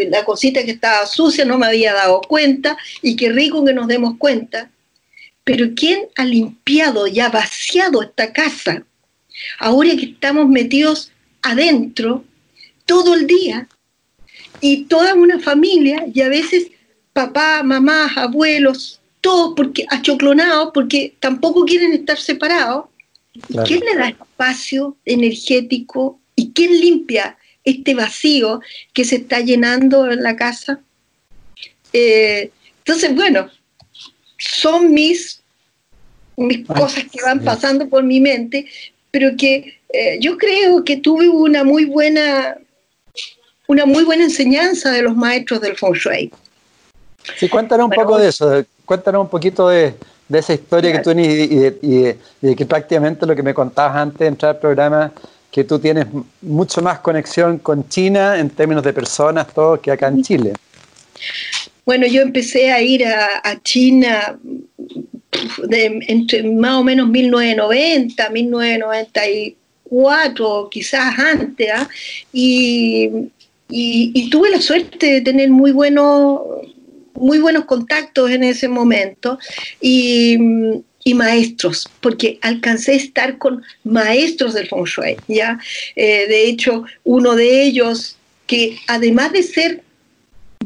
la 0.10 0.26
cosita 0.26 0.64
que 0.64 0.72
estaba 0.72 1.08
sucia, 1.08 1.44
no 1.44 1.58
me 1.58 1.66
había 1.66 1.94
dado 1.94 2.22
cuenta, 2.22 2.78
y 3.02 3.16
qué 3.16 3.30
rico 3.30 3.66
que 3.66 3.74
nos 3.74 3.88
demos 3.88 4.18
cuenta. 4.18 4.70
Pero 5.44 5.70
¿quién 5.76 6.08
ha 6.18 6.26
limpiado 6.26 7.08
y 7.08 7.20
ha 7.20 7.30
vaciado 7.30 8.04
esta 8.04 8.32
casa? 8.32 8.84
Ahora 9.58 9.96
que 9.96 10.06
estamos 10.06 10.48
metidos 10.50 11.12
adentro 11.42 12.24
todo 12.86 13.16
el 13.16 13.26
día 13.26 13.68
y 14.62 14.84
toda 14.86 15.16
una 15.16 15.40
familia 15.40 16.06
y 16.14 16.22
a 16.22 16.30
veces 16.30 16.68
papá, 17.18 17.64
mamá, 17.64 18.14
abuelos, 18.16 19.02
todos 19.22 19.54
porque 19.56 19.88
achoclonados, 19.90 20.70
porque 20.72 21.16
tampoco 21.20 21.66
quieren 21.66 21.92
estar 21.94 22.20
separados. 22.20 22.86
¿Quién 23.66 23.80
le 23.80 23.96
da 23.96 24.10
espacio 24.10 24.96
energético 25.04 26.20
y 26.36 26.52
quién 26.52 26.80
limpia 26.80 27.36
este 27.64 27.96
vacío 27.96 28.62
que 28.94 29.04
se 29.04 29.16
está 29.16 29.40
llenando 29.40 30.12
en 30.12 30.22
la 30.22 30.36
casa? 30.36 30.80
Eh, 31.92 32.52
entonces, 32.86 33.16
bueno, 33.16 33.50
son 34.38 34.94
mis, 34.94 35.42
mis 36.36 36.68
cosas 36.68 37.06
que 37.12 37.24
van 37.24 37.44
pasando 37.44 37.90
por 37.90 38.04
mi 38.04 38.20
mente, 38.20 38.68
pero 39.10 39.36
que 39.36 39.80
eh, 39.92 40.20
yo 40.22 40.38
creo 40.38 40.84
que 40.84 40.98
tuve 40.98 41.28
una 41.28 41.64
muy 41.64 41.86
buena 41.86 42.58
una 43.68 43.86
muy 43.88 44.04
buena 44.04 44.24
enseñanza 44.24 44.92
de 44.92 45.02
los 45.02 45.16
maestros 45.16 45.62
del 45.62 45.76
Feng 45.76 45.94
Shui. 45.94 46.32
Sí, 47.36 47.50
cuéntanos 47.50 47.86
un 47.86 47.92
poco 47.92 48.18
de 48.18 48.30
eso, 48.30 48.64
cuéntanos 48.86 49.22
un 49.22 49.30
poquito 49.30 49.70
de, 49.70 49.94
esa 50.32 50.54
historia 50.54 50.92
que 50.92 51.00
tú 51.00 51.12
y, 51.12 52.16
y, 52.42 52.56
que 52.56 52.66
prácticamente 52.66 53.26
lo 53.26 53.36
que 53.36 53.44
me 53.44 53.54
contabas 53.54 53.98
antes 53.98 54.20
de 54.20 54.28
entrar 54.28 54.56
al 54.56 54.62
programa, 54.62 55.12
que 55.52 55.64
tú 55.64 55.80
tienes 55.80 56.06
mucho 56.42 56.82
más 56.82 57.00
conexión 57.00 57.60
con 57.60 57.88
China 57.90 58.38
en 58.38 58.50
términos 58.50 58.84
de 58.84 58.92
personas, 58.94 59.48
todo, 59.54 59.82
que 59.82 59.92
acá 59.92 60.08
en 60.08 60.24
Chile. 60.24 60.54
Bueno, 61.86 62.06
yo 62.06 62.22
empecé 62.22 62.72
a 62.72 62.82
ir 62.82 63.06
a, 63.06 63.62
China 63.64 64.38
entre 65.72 66.44
más 66.44 66.76
o 66.76 66.84
menos 66.84 67.08
1990, 67.08 68.30
1994, 68.30 70.68
quizás 70.70 71.18
antes, 71.18 71.70
¿ah? 71.74 71.88
y, 72.34 73.10
y, 73.70 74.30
tuve 74.30 74.50
la 74.50 74.60
suerte 74.62 75.14
de 75.14 75.22
tener 75.22 75.50
muy 75.50 75.72
buenos 75.72 76.42
muy 77.20 77.40
buenos 77.40 77.66
contactos 77.66 78.32
en 78.32 78.44
ese 78.44 78.68
momento 78.68 79.40
y, 79.82 80.38
maestros, 81.16 81.90
porque 82.02 82.38
alcancé 82.42 82.92
a 82.92 82.96
estar 82.96 83.38
con 83.38 83.64
maestros 83.86 84.54
del 84.54 84.68
Feng 84.68 84.84
Shui, 84.84 85.16
¿ya? 85.30 85.58
Eh, 85.96 86.28
de 86.28 86.50
hecho, 86.50 86.84
uno 87.06 87.34
de 87.38 87.64
ellos, 87.64 88.18
que 88.46 88.78
además 88.88 89.32
de 89.32 89.44
ser 89.44 89.84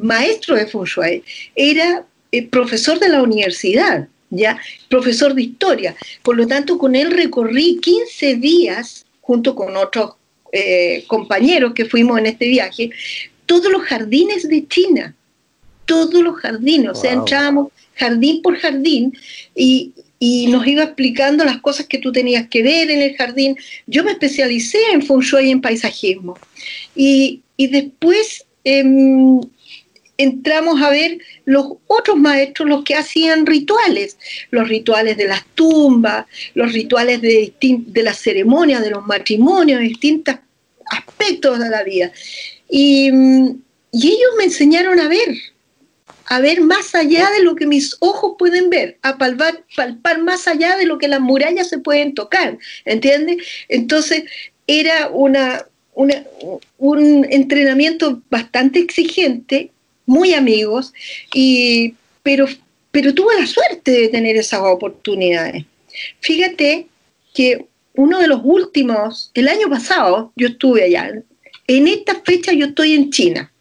maestro 0.01 0.55
de 0.55 0.65
Feng 0.65 0.85
Shui, 0.85 1.23
era 1.55 2.05
eh, 2.31 2.47
profesor 2.47 2.99
de 2.99 3.09
la 3.09 3.21
universidad, 3.21 4.07
¿ya? 4.31 4.57
Profesor 4.89 5.35
de 5.35 5.43
historia. 5.43 5.95
Por 6.23 6.37
lo 6.37 6.47
tanto, 6.47 6.79
con 6.79 6.95
él 6.95 7.11
recorrí 7.11 7.79
15 7.79 8.37
días 8.37 9.05
junto 9.21 9.53
con 9.53 9.77
otros 9.77 10.13
eh, 10.51 11.03
compañeros 11.05 11.73
que 11.73 11.85
fuimos 11.85 12.17
en 12.17 12.25
este 12.25 12.47
viaje, 12.47 12.89
todos 13.45 13.71
los 13.71 13.83
jardines 13.83 14.49
de 14.49 14.67
China, 14.67 15.15
todos 15.91 16.23
los 16.23 16.37
jardines, 16.37 16.89
o 16.89 16.95
sea, 16.95 17.11
entrábamos 17.11 17.67
jardín 17.95 18.41
por 18.41 18.55
jardín 18.55 19.13
y, 19.53 19.93
nos 20.49 20.65
iba 20.67 20.83
explicando 20.83 21.43
las 21.43 21.59
cosas 21.61 21.87
que 21.87 21.97
tú 21.97 22.11
tenías 22.11 22.47
que 22.47 22.61
ver 22.61 22.91
en 22.91 23.01
el 23.01 23.15
jardín. 23.15 23.57
Yo 23.87 24.03
me 24.03 24.11
especialicé 24.11 24.77
en 24.93 25.01
Feng 25.01 25.19
Shui 25.19 25.47
y 25.47 25.51
en 25.51 25.61
paisajismo. 25.61 26.37
Y, 26.95 27.41
después 27.57 28.45
em, 28.63 29.41
entramos 30.17 30.81
a 30.81 30.91
ver 30.91 31.17
los 31.45 31.73
otros 31.87 32.17
maestros, 32.17 32.69
los 32.69 32.83
que 32.83 32.95
hacían 32.95 33.45
rituales, 33.47 34.17
los 34.51 34.69
rituales 34.69 35.17
de 35.17 35.27
las 35.27 35.43
tumbas, 35.55 36.27
los 36.53 36.71
rituales 36.71 37.19
de, 37.21 37.53
de 37.59 38.03
las 38.03 38.19
ceremonias, 38.19 38.83
de 38.83 38.91
los 38.91 39.05
matrimonios, 39.05 39.81
distintos 39.81 40.35
aspectos 40.85 41.59
de 41.59 41.69
la 41.69 41.83
vida. 41.83 42.11
Y, 42.69 43.09
y 43.91 44.07
ellos 44.07 44.31
me 44.37 44.45
enseñaron 44.45 44.99
a 44.99 45.07
ver, 45.07 45.35
a 46.31 46.39
ver 46.39 46.61
más 46.61 46.95
allá 46.95 47.29
de 47.31 47.43
lo 47.43 47.57
que 47.57 47.65
mis 47.65 47.97
ojos 47.99 48.35
pueden 48.39 48.69
ver, 48.69 48.97
a 49.01 49.17
palpar, 49.17 49.65
palpar 49.75 50.23
más 50.23 50.47
allá 50.47 50.77
de 50.77 50.85
lo 50.85 50.97
que 50.97 51.09
las 51.09 51.19
murallas 51.19 51.67
se 51.67 51.77
pueden 51.77 52.13
tocar, 52.13 52.57
¿entiendes? 52.85 53.45
Entonces 53.67 54.23
era 54.65 55.09
una, 55.09 55.65
un 55.93 57.27
entrenamiento 57.29 58.21
bastante 58.29 58.79
exigente, 58.79 59.71
muy 60.05 60.33
amigos, 60.33 60.93
y, 61.33 61.95
pero, 62.23 62.45
pero 62.91 63.13
tuve 63.13 63.37
la 63.37 63.45
suerte 63.45 63.91
de 63.91 64.07
tener 64.07 64.37
esas 64.37 64.61
oportunidades. 64.61 65.65
Fíjate 66.21 66.87
que 67.33 67.65
uno 67.95 68.19
de 68.19 68.29
los 68.29 68.39
últimos, 68.45 69.31
el 69.33 69.49
año 69.49 69.69
pasado 69.69 70.31
yo 70.37 70.47
estuve 70.47 70.85
allá, 70.85 71.11
en 71.67 71.87
esta 71.89 72.21
fecha 72.23 72.53
yo 72.53 72.67
estoy 72.67 72.93
en 72.93 73.09
China 73.11 73.51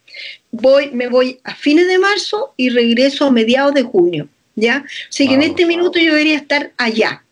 voy, 0.51 0.91
me 0.91 1.09
voy 1.09 1.41
a 1.45 1.55
fines 1.55 1.87
de 1.87 1.99
marzo 1.99 2.55
y 2.57 2.71
regreso 2.71 3.27
a 3.27 3.31
mediados 3.31 3.75
de 3.75 3.83
junio, 3.83 4.29
¿ya? 4.55 4.85
Así 5.09 5.29
que 5.29 5.35
en 5.35 5.43
este 5.43 5.67
minuto 5.67 5.99
yo 5.99 6.13
debería 6.13 6.37
estar 6.37 6.73
allá, 6.77 7.25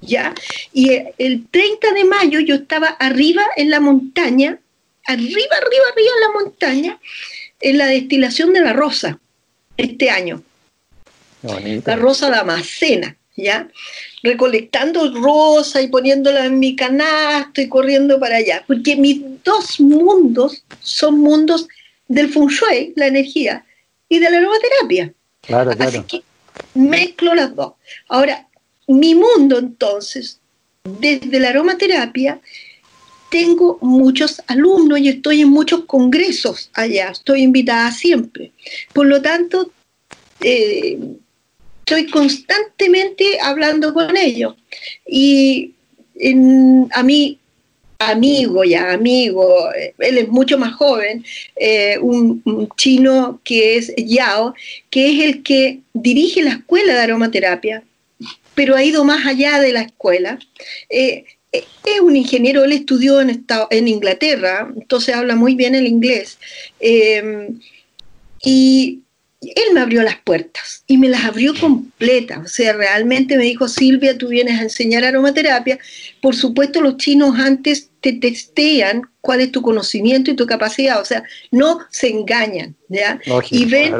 ¿ya? 0.00 0.34
Y 0.72 0.90
el 1.18 1.46
30 1.50 1.92
de 1.92 2.04
mayo 2.04 2.40
yo 2.40 2.54
estaba 2.54 2.88
arriba 2.88 3.42
en 3.56 3.70
la 3.70 3.80
montaña, 3.80 4.58
arriba, 5.06 5.56
arriba, 5.56 5.84
arriba 5.92 6.10
en 6.14 6.20
la 6.20 6.32
montaña, 6.40 6.98
en 7.60 7.78
la 7.78 7.86
destilación 7.86 8.52
de 8.52 8.60
la 8.60 8.72
rosa, 8.72 9.18
este 9.76 10.10
año. 10.10 10.42
La 11.84 11.96
rosa 11.96 12.28
Damascena, 12.28 13.16
¿ya? 13.34 13.68
Recolectando 14.22 15.10
rosa 15.14 15.80
y 15.80 15.88
poniéndola 15.88 16.44
en 16.44 16.58
mi 16.58 16.76
canasto 16.76 17.62
y 17.62 17.68
corriendo 17.68 18.20
para 18.20 18.36
allá, 18.36 18.62
porque 18.66 18.96
mis 18.96 19.22
dos 19.42 19.80
mundos 19.80 20.62
son 20.80 21.18
mundos 21.18 21.66
del 22.10 22.28
feng 22.28 22.48
shui, 22.48 22.92
la 22.96 23.06
energía, 23.06 23.64
y 24.08 24.18
de 24.18 24.28
la 24.28 24.38
aromaterapia. 24.38 25.14
Claro, 25.42 25.70
claro. 25.70 25.88
Así 25.88 26.02
que 26.02 26.22
mezclo 26.74 27.34
las 27.34 27.54
dos. 27.54 27.74
Ahora, 28.08 28.48
mi 28.88 29.14
mundo 29.14 29.58
entonces, 29.58 30.40
desde 30.82 31.38
la 31.38 31.50
aromaterapia, 31.50 32.40
tengo 33.30 33.78
muchos 33.80 34.42
alumnos 34.48 34.98
y 34.98 35.08
estoy 35.08 35.42
en 35.42 35.50
muchos 35.50 35.84
congresos 35.84 36.70
allá, 36.74 37.10
estoy 37.10 37.42
invitada 37.42 37.92
siempre. 37.92 38.50
Por 38.92 39.06
lo 39.06 39.22
tanto, 39.22 39.70
eh, 40.40 40.98
estoy 41.78 42.10
constantemente 42.10 43.38
hablando 43.40 43.94
con 43.94 44.16
ellos. 44.16 44.56
Y 45.06 45.74
a 46.92 47.02
mí 47.04 47.39
amigo 48.00 48.64
ya, 48.64 48.92
amigo, 48.92 49.68
él 49.98 50.18
es 50.18 50.28
mucho 50.28 50.58
más 50.58 50.74
joven, 50.74 51.24
eh, 51.54 51.98
un, 52.00 52.42
chino 52.76 53.40
que 53.44 53.76
es 53.76 53.92
Yao, 53.96 54.54
que 54.88 55.10
es 55.10 55.24
el 55.24 55.42
que 55.42 55.80
dirige 55.92 56.42
la 56.42 56.52
escuela 56.52 56.94
de 56.94 57.00
aromaterapia, 57.00 57.82
pero 58.54 58.74
ha 58.74 58.82
ido 58.82 59.04
más 59.04 59.26
allá 59.26 59.60
de 59.60 59.72
la 59.72 59.82
escuela. 59.82 60.38
Eh, 60.88 61.24
eh, 61.52 61.64
es 61.84 62.00
un 62.00 62.16
ingeniero, 62.16 62.64
él 62.64 62.72
estudió 62.72 63.20
en, 63.20 63.44
en 63.70 63.88
Inglaterra, 63.88 64.72
entonces 64.74 65.14
habla 65.14 65.36
muy 65.36 65.54
bien 65.54 65.74
el 65.74 65.86
inglés. 65.86 66.38
y 68.42 69.00
él 69.40 69.72
me 69.72 69.80
abrió 69.80 70.02
las 70.02 70.18
puertas 70.18 70.84
y 70.86 70.98
me 70.98 71.08
las 71.08 71.24
abrió 71.24 71.54
completas. 71.58 72.38
O 72.44 72.48
sea, 72.48 72.74
realmente 72.74 73.36
me 73.36 73.44
dijo, 73.44 73.68
Silvia, 73.68 74.18
tú 74.18 74.28
vienes 74.28 74.58
a 74.58 74.62
enseñar 74.62 75.04
aromaterapia. 75.04 75.78
Por 76.20 76.36
supuesto, 76.36 76.80
los 76.82 76.98
chinos 76.98 77.38
antes 77.38 77.88
te 78.00 78.12
testean 78.12 79.02
cuál 79.20 79.40
es 79.40 79.50
tu 79.50 79.62
conocimiento 79.62 80.30
y 80.30 80.36
tu 80.36 80.46
capacidad. 80.46 81.00
O 81.00 81.04
sea, 81.04 81.24
no 81.50 81.80
se 81.90 82.08
engañan, 82.08 82.74
¿ya? 82.88 83.18
y 83.50 83.64
ven 83.64 83.94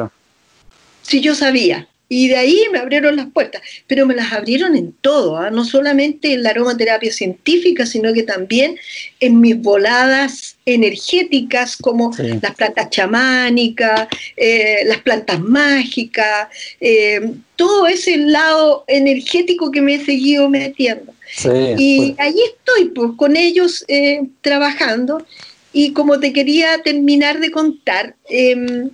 si 1.02 1.20
yo 1.20 1.34
sabía. 1.34 1.88
Y 2.12 2.26
de 2.26 2.36
ahí 2.36 2.64
me 2.72 2.80
abrieron 2.80 3.14
las 3.14 3.30
puertas, 3.30 3.62
pero 3.86 4.04
me 4.04 4.16
las 4.16 4.32
abrieron 4.32 4.74
en 4.74 4.92
todo, 4.92 5.36
¿ah? 5.36 5.48
no 5.48 5.64
solamente 5.64 6.32
en 6.32 6.42
la 6.42 6.50
aromaterapia 6.50 7.12
científica, 7.12 7.86
sino 7.86 8.12
que 8.12 8.24
también 8.24 8.76
en 9.20 9.40
mis 9.40 9.56
voladas 9.56 10.56
energéticas 10.66 11.76
como 11.76 12.10
las 12.18 12.56
plantas 12.56 12.90
chamánicas, 12.90 14.08
eh, 14.36 14.82
las 14.86 14.98
plantas 15.02 15.38
mágicas, 15.38 16.48
eh, 16.80 17.30
todo 17.54 17.86
ese 17.86 18.16
lado 18.16 18.84
energético 18.88 19.70
que 19.70 19.80
me 19.80 19.94
he 19.94 20.04
seguido 20.04 20.48
metiendo. 20.48 21.14
y 21.44 21.46
ahí 21.46 22.16
allí 22.18 22.40
estoy, 22.44 22.88
pues, 22.88 23.10
con 23.16 23.36
ellos 23.36 23.84
eh, 23.86 24.22
trabajando. 24.40 25.24
Y 25.72 25.92
como 25.92 26.18
te 26.18 26.32
quería 26.32 26.82
terminar 26.82 27.38
de 27.38 27.52
contar, 27.52 28.16
em, 28.28 28.90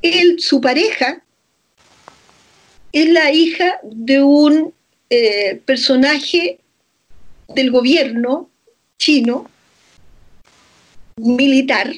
él, 0.00 0.40
su 0.40 0.62
pareja, 0.62 1.22
es 2.92 3.08
la 3.08 3.30
hija 3.32 3.80
de 3.82 4.22
un 4.22 4.74
eh, 5.08 5.60
personaje 5.64 6.58
del 7.48 7.70
gobierno 7.70 8.48
chino, 8.98 9.48
militar, 11.16 11.92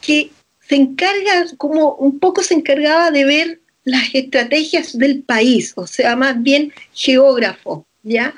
que 0.00 0.30
se 0.68 0.76
encarga, 0.76 1.46
como 1.56 1.94
un 1.94 2.18
poco 2.18 2.42
se 2.42 2.54
encargaba 2.54 3.10
de 3.10 3.24
ver 3.24 3.60
las 3.84 4.14
estrategias 4.14 4.96
del 4.96 5.22
país, 5.22 5.72
o 5.76 5.86
sea, 5.86 6.16
más 6.16 6.40
bien 6.42 6.72
geógrafo, 6.92 7.86
¿ya? 8.02 8.34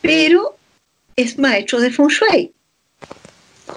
Pero 0.00 0.56
es 1.16 1.38
maestro 1.38 1.80
de 1.80 1.90
Feng 1.90 2.08
Shui. 2.08 2.52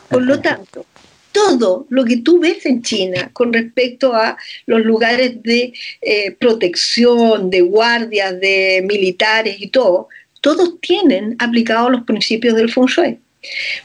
Por 0.10 0.22
lo 0.22 0.39
tanto, 0.39 0.86
todo 1.32 1.86
lo 1.89 2.06
que 2.06 2.17
tú 2.17 2.39
ves 2.39 2.65
en 2.65 2.82
China 2.82 3.30
con 3.34 3.54
respecto 3.54 4.13
a 4.13 4.38
los 4.65 4.82
lugares 4.82 5.41
de 5.44 5.74
eh, 6.02 6.32
protección, 6.32 7.50
de 7.50 7.62
guardias, 7.62 8.39
de 8.39 8.84
militares 8.88 9.58
y 9.60 9.67
todo, 9.67 10.10
todos 10.41 10.80
tienen 10.82 11.36
aplicados 11.39 11.91
los 11.91 12.04
principios 12.04 12.56
del 12.56 12.72
feng 12.72 12.88
shui. 12.88 13.20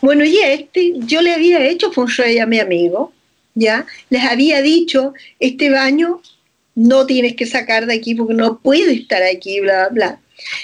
Bueno, 0.01 0.25
y 0.25 0.39
este, 0.39 0.95
yo 0.99 1.23
le 1.23 1.33
había 1.33 1.67
hecho 1.67 1.93
feng 1.93 2.07
shui 2.07 2.39
a 2.39 2.47
mi 2.47 2.59
amigo, 2.59 3.13
¿ya? 3.55 3.87
Les 4.11 4.23
había 4.23 4.63
dicho, 4.63 5.15
este 5.39 5.71
baño 5.71 6.21
no 6.75 7.07
tienes 7.07 7.37
que 7.37 7.47
sacar 7.47 7.87
de 7.87 7.95
aquí 7.95 8.15
porque 8.15 8.35
no 8.35 8.59
puede 8.59 8.93
estar 8.95 9.23
aquí, 9.23 9.61
bla, 9.61 9.89
bla, 9.89 10.09
bla. 10.09 10.21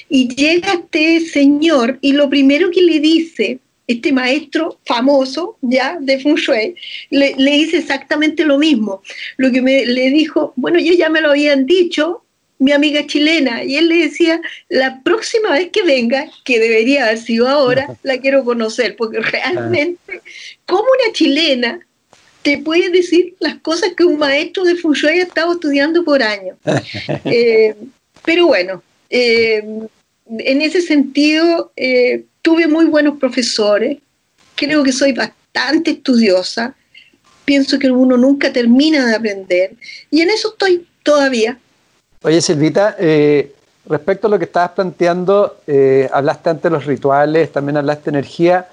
Y 0.09 0.29
llega 0.35 0.75
este 0.75 1.21
señor 1.21 1.99
y 2.03 2.13
lo 2.13 2.29
primero 2.29 2.71
que 2.71 2.83
le 2.83 3.01
dice 3.01 3.59
este 3.87 4.13
maestro 4.13 4.79
famoso 4.85 5.59
ya 5.61 5.99
de 6.01 6.19
Feng 6.19 6.37
Shui 6.37 6.75
le, 7.11 7.35
le 7.37 7.57
hice 7.57 7.79
exactamente 7.79 8.45
lo 8.45 8.59
mismo. 8.59 9.03
Lo 9.37 9.51
que 9.51 9.63
me 9.63 9.85
le 9.85 10.11
dijo, 10.11 10.53
bueno, 10.57 10.79
yo 10.79 10.95
ya 10.95 11.09
me 11.09 11.21
lo 11.21 11.31
habían 11.31 11.67
dicho, 11.67 12.23
mi 12.59 12.73
amiga 12.73 13.05
chilena, 13.07 13.65
y 13.65 13.77
él 13.77 13.89
le 13.89 13.97
decía, 13.97 14.41
la 14.69 15.03
próxima 15.03 15.51
vez 15.53 15.71
que 15.71 15.83
venga, 15.83 16.31
que 16.45 16.61
debería 16.61 17.07
haber 17.07 17.19
sido 17.19 17.49
ahora, 17.49 17.99
la 18.05 18.19
quiero 18.19 18.45
conocer, 18.45 18.95
porque 18.97 19.19
realmente, 19.19 20.23
como 20.65 20.85
una 20.85 21.13
chilena 21.13 21.81
te 22.43 22.59
puede 22.59 22.91
decir 22.91 23.35
las 23.39 23.57
cosas 23.61 23.93
que 23.97 24.05
un 24.05 24.19
maestro 24.19 24.65
de 24.65 24.77
Feng 24.77 24.93
Shui 24.93 25.21
ha 25.21 25.23
estado 25.23 25.53
estudiando 25.53 26.05
por 26.05 26.23
años? 26.23 26.57
Eh, 27.25 27.75
pero 28.25 28.47
bueno, 28.47 28.83
eh, 29.11 29.63
en 30.39 30.63
ese 30.63 30.83
sentido, 30.83 31.73
eh, 31.77 32.25
tuve 32.43 32.67
muy 32.67 32.87
buenos 32.87 33.19
profesores, 33.19 33.99
creo 34.57 34.83
que 34.83 34.93
soy 34.93 35.13
bastante 35.13 35.93
estudiosa, 35.93 36.75
pienso 37.45 37.79
que 37.79 37.91
uno 37.91 38.17
nunca 38.17 38.53
termina 38.53 39.07
de 39.07 39.15
aprender 39.15 39.75
y 40.11 40.21
en 40.21 40.31
eso 40.31 40.51
estoy 40.51 40.87
todavía. 41.03 41.59
Oye 42.23 42.41
Silvita, 42.41 42.97
eh, 42.99 43.53
respecto 43.87 44.27
a 44.27 44.31
lo 44.31 44.39
que 44.39 44.45
estabas 44.45 44.73
planteando, 44.73 45.61
eh, 45.67 46.09
hablaste 46.13 46.51
antes 46.51 46.65
de 46.65 46.71
los 46.71 46.85
rituales, 46.85 47.53
también 47.53 47.77
hablaste 47.77 48.11
de 48.11 48.19
energía. 48.19 48.69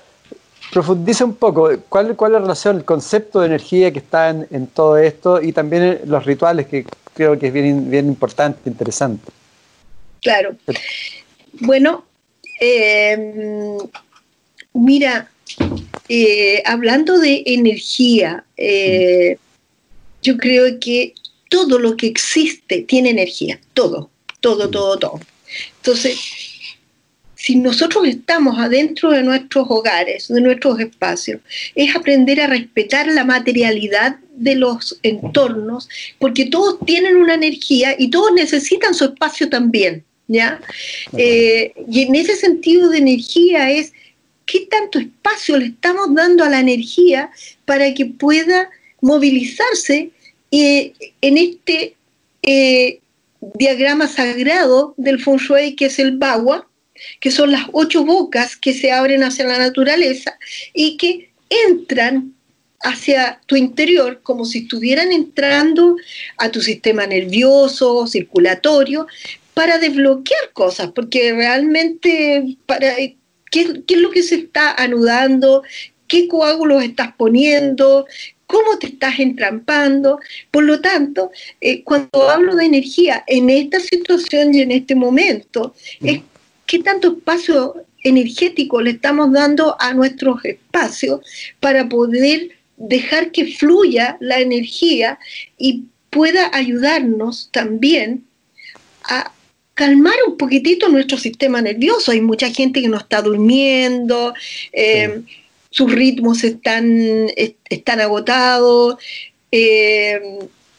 Profundiza 0.72 1.26
un 1.26 1.36
poco, 1.36 1.72
¿cuál, 1.90 2.16
cuál 2.16 2.32
es 2.32 2.34
la 2.34 2.40
relación, 2.42 2.78
el 2.78 2.86
concepto 2.86 3.40
de 3.40 3.48
energía 3.48 3.92
que 3.92 4.00
está 4.00 4.30
en, 4.30 4.68
todo 4.68 4.98
esto 4.98 5.42
y 5.42 5.52
también 5.52 6.02
los 6.06 6.26
rituales, 6.26 6.68
que 6.68 6.86
creo 7.16 7.40
que 7.40 7.48
es 7.48 7.54
bien, 7.54 7.90
bien 7.90 8.06
importante, 8.06 8.70
interesante? 8.70 9.32
Claro. 10.22 10.56
Bueno, 11.54 12.04
eh, 12.60 13.78
mira, 14.74 15.30
eh, 16.08 16.62
hablando 16.66 17.20
de 17.20 17.44
energía, 17.46 18.44
eh, 18.58 19.38
yo 20.22 20.38
creo 20.38 20.80
que 20.80 21.14
todo 21.50 21.80
lo 21.80 21.96
que 21.96 22.08
existe 22.08 22.82
tiene 22.82 23.10
energía, 23.10 23.60
todo, 23.74 24.10
todo, 24.40 24.70
todo, 24.70 24.98
todo. 24.98 25.20
Entonces, 25.78 26.20
si 27.36 27.56
nosotros 27.56 28.08
estamos 28.08 28.60
adentro 28.60 29.12
de 29.12 29.24
nuestros 29.24 29.66
hogares, 29.70 30.28
de 30.28 30.42
nuestros 30.42 30.80
espacios, 30.80 31.42
es 31.74 31.96
aprender 31.96 32.42
a 32.42 32.48
respetar 32.48 33.08
la 33.08 33.24
materialidad 33.24 34.18
de 34.36 34.56
los 34.56 35.00
entornos, 35.04 35.90
porque 36.20 36.46
todos 36.46 36.80
tienen 36.86 37.16
una 37.16 37.36
energía 37.36 37.96
y 37.98 38.10
todos 38.10 38.34
necesitan 38.34 38.94
su 38.94 39.06
espacio 39.06 39.50
también. 39.50 40.04
¿Ya? 40.30 40.62
Eh, 41.18 41.74
y 41.90 42.04
en 42.04 42.16
ese 42.16 42.38
sentido 42.38 42.90
de 42.90 43.00
energía 43.00 43.72
es 43.72 43.92
qué 44.46 44.68
tanto 44.70 45.00
espacio 45.00 45.58
le 45.58 45.66
estamos 45.66 46.14
dando 46.14 46.44
a 46.46 46.50
la 46.50 46.60
energía 46.60 47.32
para 47.66 47.94
que 47.94 48.06
pueda 48.06 48.70
movilizarse 49.02 50.12
eh, 50.52 50.94
en 51.22 51.38
este 51.38 51.96
eh, 52.44 53.00
diagrama 53.56 54.08
sagrado 54.08 54.94
del 54.98 55.20
Feng 55.20 55.38
Shui, 55.38 55.76
que 55.76 55.86
es 55.86 56.00
el 56.00 56.18
Bagua, 56.18 56.68
que 57.20 57.32
son 57.32 57.52
las 57.52 57.66
ocho 57.72 58.06
bocas 58.06 58.56
que 58.56 58.74
se 58.74 58.92
abren 58.92 59.24
hacia 59.24 59.48
la 59.48 59.58
naturaleza 59.58 60.38
y 60.74 60.98
que 60.98 61.32
entran 61.50 62.34
hacia 62.82 63.42
tu 63.46 63.56
interior 63.56 64.22
como 64.22 64.46
si 64.46 64.60
estuvieran 64.60 65.12
entrando 65.12 65.96
a 66.38 66.50
tu 66.50 66.62
sistema 66.62 67.08
nervioso, 67.08 68.08
circulatorio, 68.08 69.08
para 69.60 69.78
desbloquear 69.78 70.54
cosas, 70.54 70.90
porque 70.94 71.34
realmente 71.34 72.56
para 72.66 72.96
¿Qué, 73.52 73.84
es 73.86 73.98
lo 73.98 74.10
que 74.10 74.24
se 74.24 74.36
está 74.36 74.72
anudando? 74.72 75.64
¿Qué 76.08 76.30
coágulos 76.30 76.82
estás 76.82 77.12
poniendo? 77.18 78.06
¿Cómo 78.48 78.80
te 78.80 78.88
estás 78.88 79.20
entrampando? 79.20 80.18
Por 80.50 80.64
lo 80.64 80.80
tanto, 80.80 81.32
eh, 81.60 81.84
cuando 81.84 82.30
hablo 82.30 82.56
de 82.56 82.68
energía 82.68 83.26
en 83.28 83.50
esta 83.50 83.82
situación 83.82 84.56
y 84.56 84.62
en 84.62 84.72
este 84.72 84.96
momento, 84.96 85.76
es 86.00 86.22
qué 86.66 86.80
tanto 86.80 87.18
espacio 87.18 87.84
energético 88.06 88.82
le 88.82 88.92
estamos 88.92 89.30
dando 89.34 89.76
a 89.78 89.94
nuestros 89.94 90.46
espacios 90.46 91.20
para 91.60 91.90
poder 91.90 92.52
dejar 92.78 93.32
que 93.32 93.46
fluya 93.58 94.16
la 94.22 94.40
energía 94.40 95.20
y 95.58 95.84
pueda 96.12 96.50
ayudarnos 96.56 97.50
también 97.52 98.24
a 99.04 99.34
calmar 99.80 100.16
un 100.28 100.36
poquitito 100.36 100.90
nuestro 100.90 101.18
sistema 101.18 101.62
nervioso. 101.62 102.12
Hay 102.12 102.20
mucha 102.20 102.50
gente 102.50 102.82
que 102.82 102.90
no 102.90 102.98
está 102.98 103.22
durmiendo, 103.22 104.34
eh, 104.74 105.22
sus 105.70 105.90
ritmos 105.90 106.44
están, 106.44 107.30
están 107.70 108.02
agotados, 108.02 108.98
eh, 109.54 110.20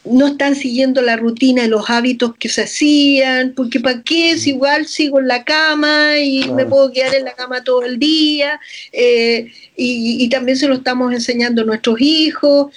no 0.05 0.27
están 0.27 0.55
siguiendo 0.55 1.01
la 1.01 1.17
rutina 1.17 1.63
y 1.63 1.67
los 1.67 1.89
hábitos 1.89 2.35
que 2.37 2.47
se 2.47 2.61
hacían, 2.61 3.53
porque 3.55 3.79
¿para 3.79 4.03
qué? 4.03 4.37
Si 4.37 4.51
igual 4.51 4.85
sigo 4.85 5.19
en 5.19 5.27
la 5.27 5.43
cama 5.45 6.19
y 6.19 6.47
me 6.51 6.67
puedo 6.67 6.91
quedar 6.91 7.15
en 7.15 7.25
la 7.25 7.33
cama 7.33 7.63
todo 7.63 7.83
el 7.83 7.97
día, 7.97 8.59
eh, 8.91 9.51
y, 9.75 10.23
y, 10.23 10.29
también 10.29 10.57
se 10.57 10.67
lo 10.67 10.75
estamos 10.75 11.11
enseñando 11.11 11.63
a 11.63 11.65
nuestros 11.65 11.99
hijos. 11.99 12.71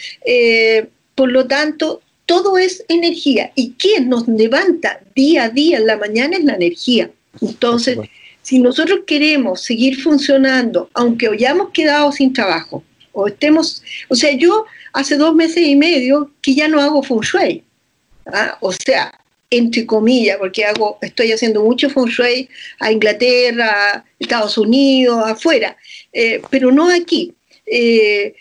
por 1.15 1.31
lo 1.31 1.47
tanto, 1.47 2.01
todo 2.27 2.59
es 2.59 2.85
energía 2.89 3.53
y 3.55 3.73
quien 3.73 4.09
nos 4.09 4.27
levanta 4.27 5.01
día 5.15 5.45
a 5.45 5.49
día 5.51 5.79
en 5.79 5.87
la 5.87 5.97
mañana 5.97 6.37
es 6.37 6.45
la 6.45 6.55
energía. 6.55 7.11
Entonces, 7.41 7.99
si 8.43 8.59
nosotros 8.59 9.01
queremos 9.07 9.63
seguir 9.63 10.01
funcionando, 10.03 10.91
aunque 10.95 11.29
hayamos 11.29 11.71
quedado 11.71 12.13
sin 12.13 12.33
trabajo, 12.33 12.83
o 13.13 13.29
estemos, 13.29 13.83
o 14.09 14.15
sea, 14.15 14.33
yo 14.33 14.67
hace 14.93 15.17
dos 15.17 15.35
meses 15.35 15.67
y 15.67 15.77
medio 15.77 16.31
que 16.43 16.55
ya 16.55 16.69
no 16.69 16.81
hago 16.81 17.03
feng 17.03 17.21
shui, 17.21 17.63
¿ah? 18.27 18.59
o 18.61 18.73
sea, 18.73 19.13
entre 19.51 19.87
comillas, 19.87 20.37
porque 20.39 20.65
hago, 20.65 20.99
estoy 21.01 21.33
haciendo 21.33 21.63
mucho 21.63 21.89
feng 21.89 22.07
shui 22.07 22.49
a 22.81 22.91
Inglaterra, 22.91 24.05
Estados 24.19 24.59
Unidos, 24.59 25.23
afuera, 25.27 25.77
eh, 26.13 26.43
pero 26.51 26.73
no 26.73 26.91
aquí. 26.91 27.33
Eh, 27.67 28.35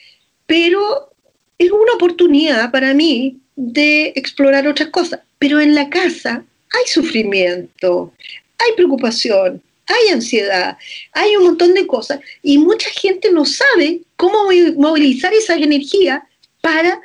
pero 0.45 1.11
es 1.57 1.71
una 1.71 1.93
oportunidad 1.93 2.71
para 2.71 2.93
mí 2.93 3.39
de 3.55 4.13
explorar 4.15 4.67
otras 4.67 4.89
cosas. 4.89 5.19
Pero 5.39 5.59
en 5.59 5.75
la 5.75 5.89
casa 5.89 6.43
hay 6.71 6.87
sufrimiento, 6.87 8.13
hay 8.57 8.75
preocupación, 8.75 9.61
hay 9.85 10.13
ansiedad, 10.13 10.77
hay 11.11 11.35
un 11.35 11.43
montón 11.43 11.73
de 11.73 11.85
cosas 11.85 12.19
y 12.41 12.57
mucha 12.57 12.89
gente 12.89 13.31
no 13.31 13.45
sabe 13.45 14.01
cómo 14.15 14.49
movilizar 14.77 15.33
esa 15.33 15.55
energía 15.55 16.25
para 16.61 17.01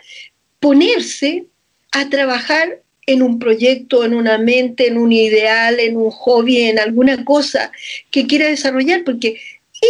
ponerse 0.61 1.47
a 1.93 2.09
trabajar 2.09 2.81
en 3.07 3.23
un 3.23 3.39
proyecto, 3.39 4.05
en 4.05 4.15
una 4.15 4.37
mente, 4.39 4.87
en 4.87 4.99
un 4.99 5.13
ideal, 5.13 5.81
en 5.81 5.97
un 5.97 6.11
hobby, 6.11 6.61
en 6.63 6.79
alguna 6.79 7.25
cosa 7.25 7.73
que 8.11 8.27
quiera 8.27 8.47
desarrollar, 8.49 9.03
porque 9.03 9.41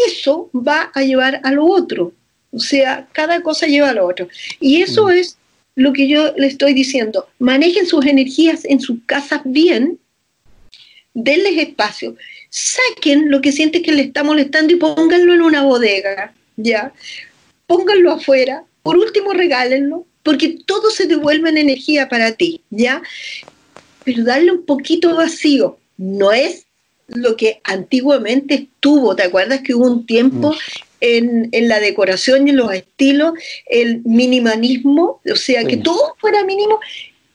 eso 0.07 0.51
va 0.55 0.93
a 0.95 1.03
llevar 1.03 1.41
a 1.43 1.51
lo 1.51 1.67
otro. 1.67 2.13
O 2.53 2.61
sea, 2.61 3.09
cada 3.13 3.41
cosa 3.43 3.67
lleva 3.67 3.91
a 3.91 3.95
lo 3.95 4.07
otro. 4.07 4.29
Y 4.61 4.83
eso 4.83 5.07
mm. 5.07 5.11
es 5.11 5.38
lo 5.79 5.93
que 5.93 6.09
yo 6.09 6.35
le 6.37 6.49
estoy 6.49 6.75
diciendo. 6.75 7.29
Manejen 7.39 7.87
sus 7.87 8.05
energías 8.05 8.65
en 8.65 8.81
sus 8.81 8.99
casas 9.07 9.43
bien, 9.45 10.01
denles 11.15 11.57
espacio, 11.57 12.17
saquen 12.51 13.31
lo 13.31 13.41
que 13.41 13.53
sienten 13.53 13.85
que 13.85 13.93
le 13.93 14.03
está 14.03 14.25
molestando 14.25 14.73
y 14.73 14.77
pónganlo 14.77 15.35
en 15.35 15.41
una 15.41 15.63
bodega, 15.63 16.35
¿ya? 16.57 16.93
Pónganlo 17.69 18.11
afuera, 18.11 18.65
por 18.83 18.99
último 18.99 19.33
regálenlo, 19.33 20.05
porque 20.25 20.59
todo 20.67 20.91
se 20.91 21.07
devuelve 21.07 21.49
en 21.51 21.59
energía 21.59 22.09
para 22.09 22.33
ti, 22.33 22.61
¿ya? 22.71 23.01
Pero 24.03 24.25
darle 24.25 24.51
un 24.51 24.67
poquito 24.67 25.15
vacío, 25.15 25.79
no 25.97 26.33
es 26.33 26.67
lo 27.07 27.37
que 27.37 27.61
antiguamente 27.63 28.55
estuvo, 28.55 29.15
¿te 29.15 29.23
acuerdas 29.23 29.61
que 29.61 29.77
hubo 29.77 29.87
un 29.87 30.07
tiempo 30.07 30.57
en, 31.01 31.51
la 31.69 31.81
decoración 31.81 32.47
y 32.47 32.51
en 32.51 32.57
los 32.57 32.73
estilos, 32.73 33.33
el 33.67 34.03
minimalismo, 34.05 35.21
o 35.31 35.37
sea, 35.37 35.65
que 35.65 35.77
todo 35.77 36.15
fuera 36.19 36.45
mínimo 36.45 36.81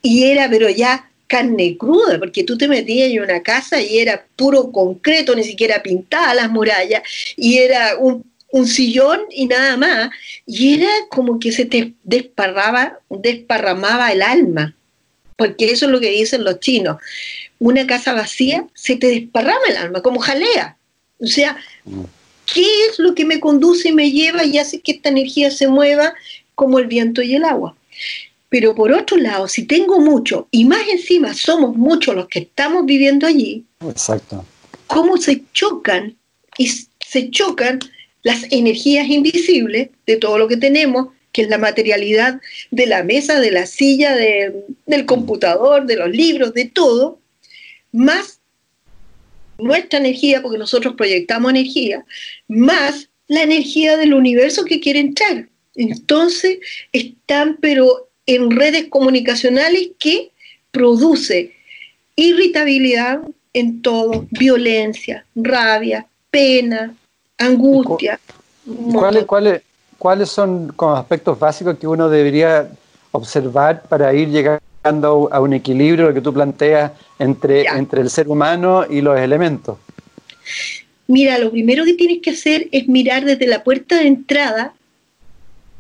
y 0.02 0.26
era, 0.26 0.50
pero 0.50 0.70
ya 0.70 1.10
carne 1.28 1.78
cruda, 1.78 2.20
porque 2.20 2.44
tú 2.44 2.58
te 2.58 2.68
metías 2.68 3.10
en 3.10 3.22
una 3.22 3.42
casa 3.42 3.82
y 3.82 3.98
era 3.98 4.26
puro 4.36 4.72
concreto, 4.72 5.36
ni 5.36 5.44
siquiera 5.44 5.82
pintada 5.82 6.34
las 6.34 6.52
murallas, 6.52 7.02
y 7.36 7.58
era 7.58 7.98
un, 7.98 8.24
sillón 8.68 9.22
y 9.32 9.48
nada 9.48 9.78
más, 9.78 10.12
y 10.46 10.76
era 10.76 10.92
como 11.10 11.40
que 11.40 11.52
se 11.52 11.66
te 11.66 11.94
desparraba, 12.04 13.00
desparramaba 13.10 14.12
el 14.12 14.22
alma, 14.22 14.76
porque 15.36 15.72
eso 15.72 15.88
es 15.88 15.92
lo 15.92 16.00
que 16.00 16.12
dicen 16.12 16.44
los 16.44 16.60
chinos. 16.60 16.98
Una 17.58 17.88
casa 17.88 18.14
vacía 18.14 18.68
se 18.76 18.96
te 18.96 19.08
desparrama 19.08 19.66
el 19.70 19.78
alma, 19.78 20.04
como 20.04 20.20
jalea. 20.20 20.78
O 21.20 21.26
sea, 21.26 21.58
mm. 21.86 22.04
¿Qué 22.54 22.66
es 22.90 23.00
lo 23.00 23.16
que 23.16 23.26
me 23.26 23.40
conduce 23.40 23.90
y 23.90 23.94
me 23.94 24.12
lleva 24.12 24.46
y 24.46 24.58
hace 24.58 24.80
que 24.80 24.94
esta 24.94 25.10
energía 25.10 25.50
se 25.50 25.68
mueva 25.68 26.14
como 26.56 26.78
el 26.80 26.88
viento 26.88 27.22
y 27.22 27.36
el 27.36 27.44
agua? 27.44 27.76
Pero 28.50 28.76
por 28.76 28.92
otro 28.92 29.18
lado, 29.18 29.48
si 29.48 29.66
tengo 29.66 30.00
mucho 30.00 30.48
y 30.52 30.66
más 30.66 30.88
encima 30.88 31.34
somos 31.34 31.76
muchos 31.76 32.16
los 32.16 32.28
que 32.28 32.40
estamos 32.40 32.86
viviendo 32.86 33.26
allí, 33.26 33.66
Exacto. 33.82 34.46
¿cómo 34.86 35.18
se 35.18 35.42
chocan 35.54 36.16
y 36.60 36.68
se 36.68 37.32
chocan 37.32 37.80
las 38.22 38.46
energías 38.52 39.08
invisibles 39.10 39.90
de 40.06 40.18
todo 40.18 40.38
lo 40.38 40.48
que 40.48 40.58
tenemos, 40.58 41.08
que 41.32 41.42
es 41.42 41.50
la 41.50 41.58
materialidad 41.58 42.40
de 42.70 42.86
la 42.86 43.04
mesa, 43.04 43.40
de 43.40 43.52
la 43.52 43.66
silla, 43.66 44.16
del 44.16 45.06
computador, 45.08 45.88
de 45.88 45.96
los 45.96 46.12
libros, 46.12 46.54
de 46.54 46.66
todo, 46.66 47.20
más 47.92 48.40
nuestra 49.64 50.00
energía, 50.00 50.42
porque 50.42 50.58
nosotros 50.58 50.96
proyectamos 50.96 51.52
energía, 51.52 52.06
más 52.48 53.10
la 53.28 53.44
energía 53.44 53.98
del 53.98 54.14
universo 54.14 54.66
que 54.66 54.80
quiere 54.80 55.00
entrar. 55.00 55.48
Entonces 55.76 56.60
están 56.92 57.58
pero 57.60 58.10
en 58.26 58.52
redes 58.52 58.88
comunicacionales 58.90 59.90
que 60.00 60.32
produce 60.72 61.54
irritabilidad 62.16 63.22
en 63.54 63.82
todo, 63.82 64.26
violencia, 64.32 65.26
rabia, 65.36 66.06
pena, 66.30 66.96
angustia. 67.38 68.20
¿Cuáles, 68.92 69.26
cuáles, 69.26 69.62
cuáles 69.98 70.30
son 70.30 70.70
como 70.76 70.96
aspectos 70.96 71.38
básicos 71.40 71.78
que 71.78 71.88
uno 71.88 72.10
debería 72.10 72.70
observar 73.12 73.84
para 73.84 74.14
ir 74.14 74.30
llegando 74.30 74.62
a 74.84 75.40
un 75.40 75.54
equilibrio, 75.54 76.08
lo 76.08 76.14
que 76.14 76.22
tú 76.22 76.34
planteas, 76.34 76.92
entre, 77.20 77.66
entre 77.66 78.02
el 78.02 78.10
ser 78.10 78.28
humano 78.28 78.86
y 78.90 79.02
los 79.02 79.20
elementos? 79.20 79.78
Mira, 81.08 81.38
lo 81.38 81.52
primero 81.52 81.86
que 81.86 81.94
tienes 81.94 82.22
que 82.22 82.32
hacer 82.32 82.68
es 82.72 82.88
mirar 82.88 83.26
desde 83.26 83.48
la 83.48 83.64
puerta 83.64 83.98
de 83.98 84.08
entrada 84.08 84.74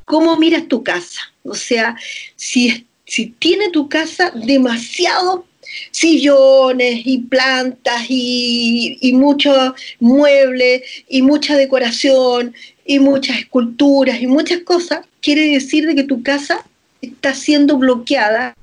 cómo 0.05 0.37
miras 0.37 0.67
tu 0.67 0.83
casa. 0.83 1.21
O 1.43 1.55
sea, 1.55 1.95
si, 2.35 2.85
si 3.05 3.27
tiene 3.27 3.69
tu 3.69 3.89
casa 3.89 4.31
demasiado 4.31 5.45
sillones 5.91 7.01
y 7.05 7.19
plantas 7.19 8.05
y, 8.09 8.97
y 9.01 9.13
muchos 9.13 9.73
muebles 9.99 10.83
y 11.07 11.21
mucha 11.21 11.57
decoración 11.57 12.53
y 12.85 12.99
muchas 12.99 13.39
esculturas 13.39 14.21
y 14.21 14.27
muchas 14.27 14.59
cosas, 14.59 15.05
quiere 15.21 15.47
decir 15.47 15.87
de 15.87 15.95
que 15.95 16.03
tu 16.03 16.21
casa 16.21 16.65
está 17.01 17.33
siendo 17.33 17.77
bloqueada 17.77 18.53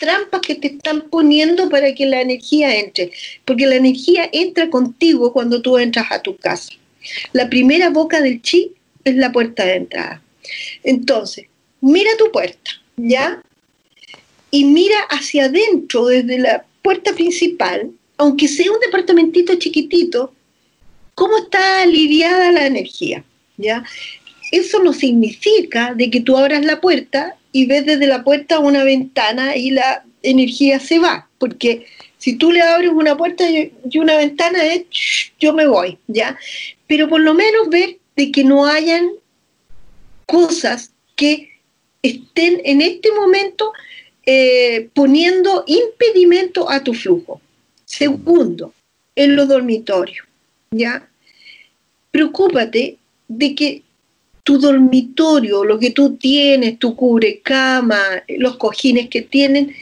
trampas 0.00 0.40
que 0.40 0.54
te 0.54 0.68
están 0.68 1.02
poniendo 1.02 1.68
para 1.68 1.94
que 1.94 2.06
la 2.06 2.22
energía 2.22 2.74
entre, 2.76 3.12
porque 3.44 3.66
la 3.66 3.76
energía 3.76 4.28
entra 4.32 4.70
contigo 4.70 5.32
cuando 5.32 5.60
tú 5.60 5.78
entras 5.78 6.10
a 6.10 6.22
tu 6.22 6.36
casa. 6.36 6.72
La 7.32 7.48
primera 7.48 7.90
boca 7.90 8.20
del 8.20 8.40
chi 8.40 8.72
es 9.04 9.14
la 9.14 9.30
puerta 9.30 9.64
de 9.64 9.76
entrada. 9.76 10.22
Entonces, 10.82 11.46
mira 11.80 12.10
tu 12.18 12.32
puerta, 12.32 12.70
¿ya? 12.96 13.42
Y 14.50 14.64
mira 14.64 14.98
hacia 15.10 15.44
adentro 15.44 16.06
desde 16.06 16.38
la 16.38 16.64
puerta 16.82 17.12
principal, 17.12 17.90
aunque 18.16 18.48
sea 18.48 18.72
un 18.72 18.80
departamentito 18.80 19.54
chiquitito, 19.56 20.32
cómo 21.14 21.36
está 21.36 21.82
aliviada 21.82 22.50
la 22.52 22.66
energía, 22.66 23.22
¿ya? 23.58 23.84
Eso 24.50 24.82
no 24.82 24.92
significa 24.92 25.94
de 25.94 26.10
que 26.10 26.20
tú 26.20 26.36
abras 26.36 26.64
la 26.64 26.80
puerta 26.80 27.36
y 27.52 27.66
ves 27.66 27.86
desde 27.86 28.06
la 28.06 28.24
puerta 28.24 28.58
una 28.58 28.84
ventana 28.84 29.56
y 29.56 29.70
la 29.70 30.04
energía 30.22 30.80
se 30.80 30.98
va, 30.98 31.28
porque 31.38 31.86
si 32.18 32.36
tú 32.36 32.52
le 32.52 32.60
abres 32.60 32.90
una 32.92 33.16
puerta 33.16 33.44
y 33.48 33.98
una 33.98 34.16
ventana 34.16 34.64
es 34.66 34.84
yo 35.38 35.54
me 35.54 35.66
voy, 35.66 35.98
¿ya? 36.06 36.38
Pero 36.86 37.08
por 37.08 37.20
lo 37.20 37.32
menos 37.34 37.68
ver 37.70 37.96
de 38.16 38.30
que 38.30 38.44
no 38.44 38.66
hayan 38.66 39.10
cosas 40.26 40.92
que 41.16 41.50
estén 42.02 42.60
en 42.64 42.82
este 42.82 43.10
momento 43.12 43.72
eh, 44.26 44.90
poniendo 44.94 45.64
impedimento 45.66 46.70
a 46.70 46.84
tu 46.84 46.92
flujo. 46.92 47.40
Segundo, 47.84 48.74
en 49.16 49.34
los 49.34 49.48
dormitorios, 49.48 50.26
¿ya? 50.70 51.08
Preocúpate 52.10 52.98
de 53.28 53.54
que 53.54 53.82
tu 54.44 54.58
dormitorio, 54.58 55.64
lo 55.64 55.78
que 55.78 55.90
tú 55.90 56.16
tienes, 56.16 56.78
tu 56.78 56.96
cubre 56.96 57.40
cama, 57.40 58.00
los 58.28 58.56
cojines 58.56 59.08
que 59.08 59.22
tienen, 59.22 59.74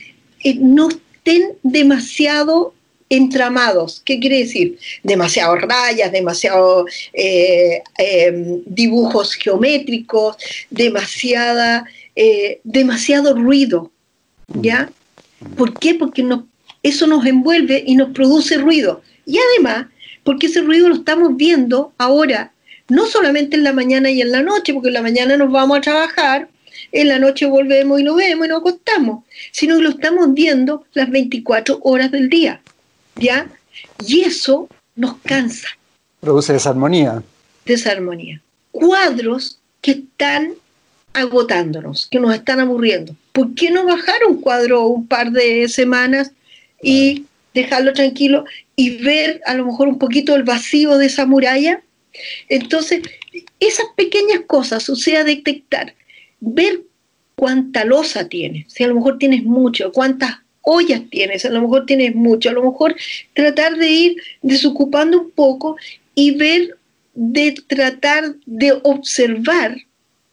eh, 0.44 0.56
no 0.60 0.88
estén 0.88 1.52
demasiado 1.62 2.74
entramados. 3.10 4.02
¿Qué 4.04 4.18
quiere 4.20 4.38
decir? 4.38 4.78
Demasiado 5.02 5.56
rayas, 5.56 6.12
demasiado 6.12 6.86
eh, 7.12 7.82
em, 7.98 8.62
dibujos 8.66 9.34
geométricos, 9.34 10.36
demasiada, 10.70 11.84
eh, 12.16 12.60
demasiado 12.64 13.34
ruido. 13.34 13.90
¿Ya? 14.54 14.90
¿Por 15.56 15.78
qué? 15.78 15.94
Porque 15.94 16.26
eso 16.82 17.06
nos 17.06 17.26
envuelve 17.26 17.82
y 17.86 17.94
nos 17.96 18.10
produce 18.10 18.56
ruido. 18.56 19.02
Y 19.26 19.38
además, 19.38 19.86
porque 20.24 20.46
ese 20.46 20.62
ruido 20.62 20.88
lo 20.88 20.94
estamos 20.94 21.36
viendo 21.36 21.92
ahora, 21.98 22.52
no 22.88 23.06
solamente 23.06 23.56
en 23.56 23.64
la 23.64 23.72
mañana 23.72 24.10
y 24.10 24.20
en 24.20 24.32
la 24.32 24.42
noche, 24.42 24.72
porque 24.72 24.88
en 24.88 24.94
la 24.94 25.02
mañana 25.02 25.36
nos 25.36 25.50
vamos 25.50 25.78
a 25.78 25.80
trabajar, 25.80 26.48
en 26.92 27.08
la 27.08 27.18
noche 27.18 27.46
volvemos 27.46 28.00
y 28.00 28.02
lo 28.02 28.14
vemos 28.14 28.46
y 28.46 28.48
nos 28.48 28.60
acostamos, 28.60 29.24
sino 29.52 29.76
que 29.76 29.82
lo 29.82 29.90
estamos 29.90 30.32
viendo 30.32 30.84
las 30.94 31.10
24 31.10 31.80
horas 31.82 32.10
del 32.10 32.28
día. 32.28 32.60
¿ya? 33.18 33.46
Y 34.06 34.22
eso 34.22 34.68
nos 34.96 35.16
cansa. 35.18 35.68
Produce 36.20 36.52
desarmonía. 36.52 37.22
Desarmonía. 37.64 38.40
Cuadros 38.70 39.58
que 39.80 39.92
están 39.92 40.54
agotándonos, 41.12 42.06
que 42.06 42.20
nos 42.20 42.34
están 42.34 42.60
aburriendo. 42.60 43.14
¿Por 43.32 43.54
qué 43.54 43.70
no 43.70 43.84
bajar 43.84 44.20
un 44.28 44.40
cuadro 44.40 44.86
un 44.86 45.06
par 45.06 45.30
de 45.30 45.68
semanas 45.68 46.32
y 46.82 47.24
dejarlo 47.54 47.92
tranquilo 47.92 48.44
y 48.76 49.02
ver 49.02 49.40
a 49.46 49.54
lo 49.54 49.66
mejor 49.66 49.88
un 49.88 49.98
poquito 49.98 50.34
el 50.34 50.44
vacío 50.44 50.96
de 50.98 51.06
esa 51.06 51.26
muralla? 51.26 51.82
Entonces, 52.48 53.02
esas 53.60 53.86
pequeñas 53.96 54.40
cosas, 54.46 54.88
o 54.88 54.96
sea, 54.96 55.24
detectar, 55.24 55.94
ver 56.40 56.82
cuánta 57.34 57.84
losa 57.84 58.28
tienes, 58.28 58.72
si 58.72 58.84
a 58.84 58.88
lo 58.88 58.96
mejor 58.96 59.18
tienes 59.18 59.44
mucho, 59.44 59.92
cuántas 59.92 60.38
ollas 60.62 61.02
tienes, 61.10 61.44
a 61.44 61.50
lo 61.50 61.62
mejor 61.62 61.86
tienes 61.86 62.14
mucho, 62.14 62.50
a 62.50 62.52
lo 62.52 62.62
mejor 62.62 62.94
tratar 63.32 63.76
de 63.76 63.88
ir 63.88 64.16
desocupando 64.42 65.20
un 65.20 65.30
poco 65.30 65.76
y 66.14 66.32
ver, 66.32 66.76
de 67.14 67.56
tratar 67.66 68.34
de 68.46 68.78
observar 68.82 69.76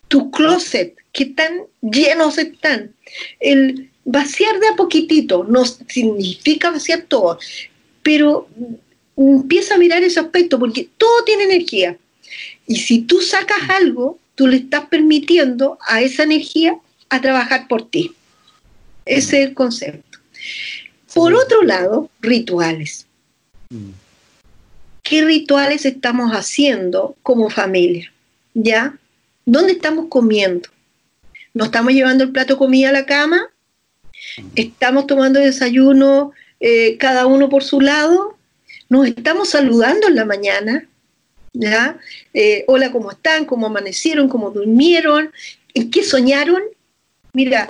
tu 0.08 0.30
closet, 0.32 0.96
qué 1.14 1.26
tan 1.26 1.62
llenos 1.82 2.38
están. 2.38 2.94
El 3.40 3.90
vaciar 4.04 4.60
de 4.60 4.68
a 4.68 4.76
poquitito 4.76 5.44
no 5.46 5.66
significa 5.66 6.70
vaciar 6.70 7.04
todo, 7.08 7.40
pero 8.04 8.48
empieza 9.18 9.76
a 9.76 9.78
mirar 9.78 10.04
ese 10.04 10.20
aspecto 10.20 10.60
porque 10.60 10.90
todo 10.98 11.24
tiene 11.24 11.44
energía. 11.44 11.98
Y 12.68 12.78
si 12.78 13.02
tú 13.02 13.22
sacas 13.22 13.70
algo, 13.70 14.20
tú 14.36 14.48
le 14.48 14.58
estás 14.58 14.86
permitiendo 14.88 15.78
a 15.88 16.02
esa 16.02 16.24
energía 16.24 16.78
a 17.10 17.22
trabajar 17.22 17.68
por 17.68 17.90
ti. 17.90 18.14
Ese 19.06 19.42
es 19.42 19.48
el 19.50 19.54
concepto. 19.54 20.20
Por 21.14 21.34
otro 21.34 21.64
lado, 21.64 22.10
rituales. 22.22 23.06
Mm. 23.70 23.92
¿Qué 25.04 25.24
rituales 25.24 25.86
estamos 25.86 26.32
haciendo 26.32 27.16
como 27.22 27.50
familia? 27.50 28.12
¿Ya? 28.54 28.98
¿Dónde 29.46 29.74
estamos 29.74 30.08
comiendo? 30.10 30.70
¿Nos 31.54 31.68
estamos 31.68 31.94
llevando 31.94 32.24
el 32.24 32.32
plato 32.32 32.54
de 32.54 32.58
comida 32.58 32.90
a 32.90 32.94
la 32.94 33.06
cama? 33.06 33.50
Mm. 34.38 34.48
¿Estamos 34.56 35.08
tomando 35.08 35.40
desayuno 35.40 36.32
eh, 36.60 36.98
cada 36.98 37.28
uno 37.28 37.48
por 37.50 37.64
su 37.64 37.80
lado? 37.80 38.35
¿Nos 38.90 39.08
estamos 39.08 39.50
saludando 39.50 40.08
en 40.08 40.16
la 40.16 40.26
mañana? 40.26 40.88
¿Ya? 41.54 41.98
Eh, 42.34 42.66
hola, 42.68 42.92
¿cómo 42.92 43.12
están? 43.12 43.46
¿Cómo 43.46 43.68
amanecieron? 43.68 44.30
¿Cómo 44.30 44.52
durmieron? 44.52 45.32
¿En 45.74 45.90
qué 45.90 46.04
soñaron? 46.04 46.62
Mira, 47.34 47.70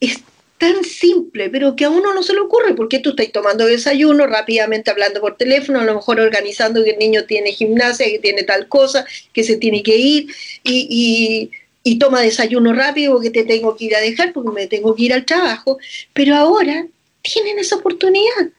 es 0.00 0.22
tan 0.58 0.84
simple, 0.84 1.50
pero 1.50 1.76
que 1.76 1.84
a 1.84 1.90
uno 1.90 2.14
no 2.14 2.22
se 2.22 2.32
le 2.32 2.40
ocurre, 2.40 2.74
porque 2.74 2.98
tú 2.98 3.10
estás 3.10 3.30
tomando 3.32 3.66
desayuno, 3.66 4.26
rápidamente 4.26 4.90
hablando 4.90 5.20
por 5.20 5.36
teléfono, 5.36 5.80
a 5.80 5.84
lo 5.84 5.94
mejor 5.94 6.20
organizando 6.20 6.82
que 6.82 6.90
el 6.90 6.98
niño 6.98 7.24
tiene 7.24 7.52
gimnasia, 7.52 8.06
que 8.06 8.18
tiene 8.18 8.42
tal 8.42 8.68
cosa, 8.68 9.04
que 9.32 9.44
se 9.44 9.56
tiene 9.56 9.82
que 9.82 9.96
ir, 9.96 10.26
y, 10.62 11.50
toma 11.98 12.20
desayuno 12.20 12.74
rápido 12.74 13.14
porque 13.14 13.30
te 13.30 13.44
tengo 13.44 13.74
que 13.76 13.86
ir 13.86 13.96
a 13.96 14.00
dejar, 14.00 14.32
porque 14.32 14.50
me 14.50 14.66
tengo 14.66 14.94
que 14.94 15.04
ir 15.04 15.14
al 15.14 15.24
trabajo, 15.24 15.78
pero 16.12 16.34
ahora 16.34 16.86
tienen 17.32 17.58
esa 17.58 17.76
oportunidad. 17.76 18.50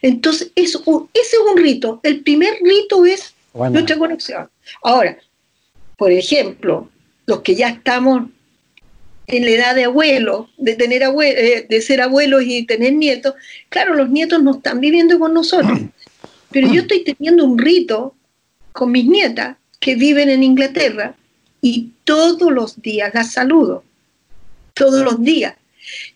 Entonces, 0.00 0.50
eso, 0.54 1.08
ese 1.14 1.36
es 1.36 1.42
un 1.50 1.56
rito. 1.56 2.00
El 2.02 2.20
primer 2.20 2.54
rito 2.62 3.04
es 3.04 3.34
nuestra 3.54 3.98
conexión. 3.98 4.48
Ahora, 4.82 5.18
por 5.96 6.10
ejemplo, 6.10 6.88
los 7.26 7.40
que 7.40 7.54
ya 7.54 7.68
estamos 7.68 8.28
en 9.26 9.44
la 9.44 9.50
edad 9.50 9.74
de 9.74 9.84
abuelo, 9.84 10.48
de, 10.56 10.74
tener 10.74 11.02
eh, 11.02 11.66
de 11.68 11.80
ser 11.80 12.00
abuelos 12.00 12.42
y 12.44 12.64
tener 12.66 12.94
nietos, 12.94 13.34
claro, 13.68 13.94
los 13.94 14.10
nietos 14.10 14.42
no 14.42 14.56
están 14.56 14.80
viviendo 14.80 15.18
con 15.18 15.32
nosotros. 15.32 15.78
Pero 16.50 16.68
yo 16.68 16.82
estoy 16.82 17.04
teniendo 17.04 17.44
un 17.44 17.58
rito 17.58 18.14
con 18.72 18.92
mis 18.92 19.06
nietas 19.06 19.56
que 19.80 19.94
viven 19.94 20.28
en 20.28 20.42
Inglaterra 20.42 21.14
y 21.60 21.92
todos 22.04 22.52
los 22.52 22.82
días 22.82 23.14
las 23.14 23.32
saludo. 23.32 23.84
Todos 24.74 25.04
los 25.04 25.22
días. 25.22 25.54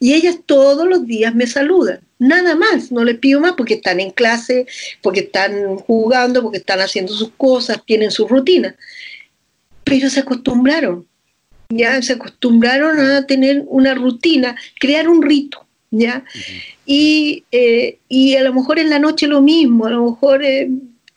Y 0.00 0.14
ellas 0.14 0.38
todos 0.46 0.87
los 0.87 1.07
días 1.07 1.35
me 1.35 1.46
saludan. 1.46 2.00
Nada 2.18 2.55
más, 2.55 2.92
no 2.92 3.05
les 3.05 3.18
pido 3.18 3.40
más 3.40 3.52
porque 3.52 3.74
están 3.74 4.00
en 4.00 4.11
clase, 4.11 4.66
porque 5.02 5.20
están 5.20 5.76
jugando, 5.76 6.42
porque 6.42 6.59
están 6.59 6.81
haciendo 6.81 7.12
sus 7.12 7.31
cosas, 7.37 7.83
tienen 7.85 8.11
su 8.11 8.26
rutina. 8.26 8.74
Pero 9.85 10.09
se 10.11 10.20
acostumbraron 10.20 11.07
ya 11.68 12.00
se 12.02 12.14
acostumbraron 12.14 13.00
a 13.00 13.26
tener 13.26 13.64
una 13.66 13.94
rutina, 13.94 14.57
crear 14.79 15.09
un 15.09 15.22
rito, 15.22 15.66
¿ya? 15.90 16.24
Eh, 16.87 17.98
y, 18.09 18.37
a 18.37 18.42
lo 18.42 18.55
mejor 18.55 18.79
en 18.79 18.90
la 18.90 18.98
noche 18.98 19.26
lo 19.26 19.42
mismo, 19.42 19.87
a 19.87 19.90
lo 19.90 20.11
mejor 20.11 20.44
eh, 20.44 20.70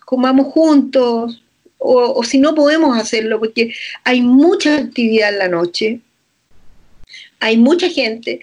comamos 0.05 0.47
juntos, 0.47 1.43
o, 1.77 2.23
si 2.23 2.39
no 2.39 2.55
podemos 2.55 2.97
hacerlo, 2.97 3.39
porque 3.39 3.73
hay 4.03 4.21
mucha 4.21 4.77
actividad 4.77 5.29
en 5.29 5.39
la 5.39 5.47
noche, 5.47 6.01
hay 7.39 7.57
mucha 7.57 7.89
gente, 7.89 8.41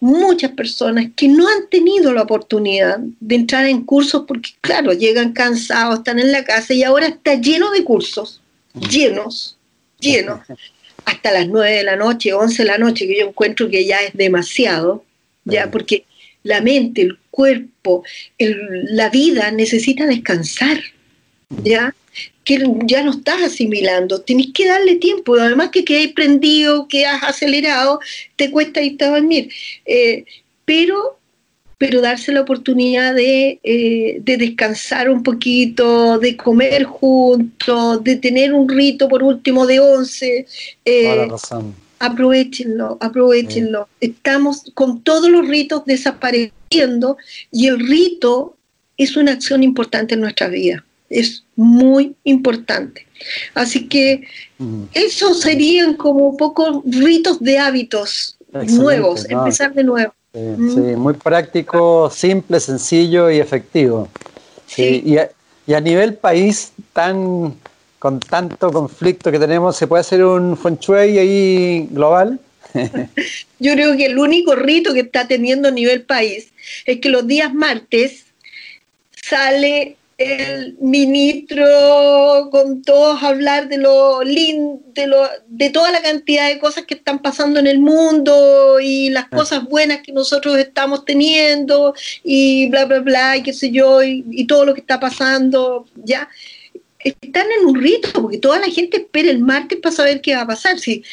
muchas 0.00 0.52
personas 0.52 1.06
que 1.16 1.28
no 1.28 1.48
han 1.48 1.68
tenido 1.70 2.12
la 2.12 2.22
oportunidad 2.22 2.98
de 3.20 3.34
entrar 3.34 3.66
en 3.66 3.82
cursos 3.82 4.24
porque, 4.26 4.50
claro, 4.60 4.92
llegan 4.92 5.32
cansados, 5.32 5.98
están 5.98 6.18
en 6.18 6.32
la 6.32 6.44
casa 6.44 6.74
y 6.74 6.82
ahora 6.82 7.08
está 7.08 7.34
lleno 7.34 7.70
de 7.70 7.84
cursos, 7.84 8.40
llenos, 8.74 9.56
llenos. 9.98 10.40
hasta 11.04 11.32
las 11.32 11.48
9 11.48 11.76
de 11.76 11.84
la 11.84 11.96
noche, 11.96 12.34
11 12.34 12.62
de 12.62 12.68
la 12.68 12.78
noche, 12.78 13.06
que 13.06 13.18
yo 13.18 13.28
encuentro 13.28 13.68
que 13.70 13.86
ya 13.86 14.02
es 14.02 14.12
demasiado, 14.12 15.04
ya 15.44 15.70
porque 15.70 16.04
la 16.42 16.60
mente, 16.60 17.02
el 17.02 17.18
cuerpo, 17.30 18.04
la 18.38 19.08
vida 19.08 19.50
necesita 19.50 20.06
descansar, 20.06 20.78
ya 21.64 21.94
que 22.48 22.64
ya 22.86 23.02
no 23.02 23.10
estás 23.10 23.42
asimilando, 23.42 24.22
tienes 24.22 24.54
que 24.54 24.66
darle 24.66 24.94
tiempo, 24.96 25.34
además 25.34 25.68
que 25.68 25.84
quedáis 25.84 26.14
prendido, 26.14 26.88
que 26.88 27.04
has 27.04 27.22
acelerado, 27.22 28.00
te 28.36 28.50
cuesta 28.50 28.80
irte 28.80 29.04
a 29.04 29.10
dormir. 29.10 29.50
Eh, 29.84 30.24
pero 30.64 31.18
pero 31.76 32.00
darse 32.00 32.32
la 32.32 32.40
oportunidad 32.40 33.14
de, 33.14 33.60
eh, 33.62 34.18
de, 34.20 34.36
descansar 34.36 35.10
un 35.10 35.22
poquito, 35.22 36.18
de 36.18 36.36
comer 36.36 36.82
juntos, 36.84 38.02
de 38.02 38.16
tener 38.16 38.52
un 38.52 38.68
rito 38.68 39.08
por 39.08 39.22
último 39.22 39.64
de 39.64 39.78
once. 39.78 40.46
Eh, 40.84 41.28
aprovechenlo, 42.00 42.96
aprovechenlo. 42.98 43.88
Estamos 44.00 44.72
con 44.74 45.02
todos 45.02 45.28
los 45.30 45.46
ritos 45.46 45.84
desapareciendo 45.84 47.16
y 47.52 47.68
el 47.68 47.78
rito 47.78 48.56
es 48.96 49.16
una 49.16 49.32
acción 49.32 49.62
importante 49.62 50.14
en 50.14 50.22
nuestra 50.22 50.48
vida. 50.48 50.84
Es 51.10 51.44
muy 51.58 52.14
importante. 52.22 53.04
Así 53.52 53.88
que 53.88 54.22
esos 54.94 55.40
serían 55.40 55.94
como 55.94 56.36
pocos 56.36 56.82
ritos 56.84 57.40
de 57.40 57.58
hábitos 57.58 58.38
nuevos, 58.52 59.28
empezar 59.28 59.74
de 59.74 59.82
nuevo. 59.82 60.14
Sí, 60.32 60.94
muy 60.96 61.14
práctico, 61.14 62.10
simple, 62.14 62.60
sencillo 62.60 63.28
y 63.28 63.40
efectivo. 63.40 64.08
Y, 64.76 65.16
a, 65.16 65.80
nivel 65.80 66.14
país, 66.14 66.72
tan 66.92 67.56
con 67.98 68.20
tanto 68.20 68.70
conflicto 68.70 69.32
que 69.32 69.40
tenemos, 69.40 69.76
¿se 69.76 69.88
puede 69.88 70.02
hacer 70.02 70.24
un 70.24 70.56
feng 70.56 70.78
shui 70.78 71.18
ahí 71.18 71.88
global? 71.90 72.38
Yo 73.58 73.72
creo 73.72 73.96
que 73.96 74.06
el 74.06 74.18
único 74.18 74.54
rito 74.54 74.94
que 74.94 75.00
está 75.00 75.26
teniendo 75.26 75.68
a 75.68 75.72
nivel 75.72 76.02
país 76.02 76.52
es 76.86 77.00
que 77.00 77.08
los 77.08 77.26
días 77.26 77.52
martes 77.52 78.26
sale 79.10 79.97
el 80.18 80.76
ministro 80.80 82.48
con 82.50 82.82
todos 82.82 83.22
hablar 83.22 83.68
de 83.68 83.78
lo 83.78 84.24
lindo, 84.24 84.82
de, 84.92 85.06
lo, 85.06 85.22
de 85.46 85.70
toda 85.70 85.92
la 85.92 86.02
cantidad 86.02 86.48
de 86.48 86.58
cosas 86.58 86.84
que 86.86 86.94
están 86.94 87.20
pasando 87.20 87.60
en 87.60 87.68
el 87.68 87.78
mundo 87.78 88.80
y 88.80 89.10
las 89.10 89.26
ah. 89.26 89.36
cosas 89.36 89.64
buenas 89.64 90.00
que 90.02 90.12
nosotros 90.12 90.58
estamos 90.58 91.04
teniendo 91.04 91.94
y 92.24 92.68
bla, 92.68 92.84
bla, 92.86 92.98
bla, 92.98 93.36
y 93.36 93.44
qué 93.44 93.52
sé 93.52 93.70
yo, 93.70 94.02
y, 94.02 94.44
todo 94.48 94.64
lo 94.64 94.74
que 94.74 94.80
está 94.80 94.98
pasando, 94.98 95.86
¿ya? 96.02 96.28
Están 96.98 97.46
en 97.60 97.66
un 97.66 97.80
rito, 97.80 98.10
porque 98.20 98.38
toda 98.38 98.58
la 98.58 98.68
gente 98.68 98.96
espera 98.96 99.30
el 99.30 99.38
martes 99.38 99.78
para 99.78 99.94
saber 99.94 100.20
qué 100.20 100.34
va 100.34 100.42
a 100.42 100.46
pasar. 100.46 100.80
Si, 100.80 101.04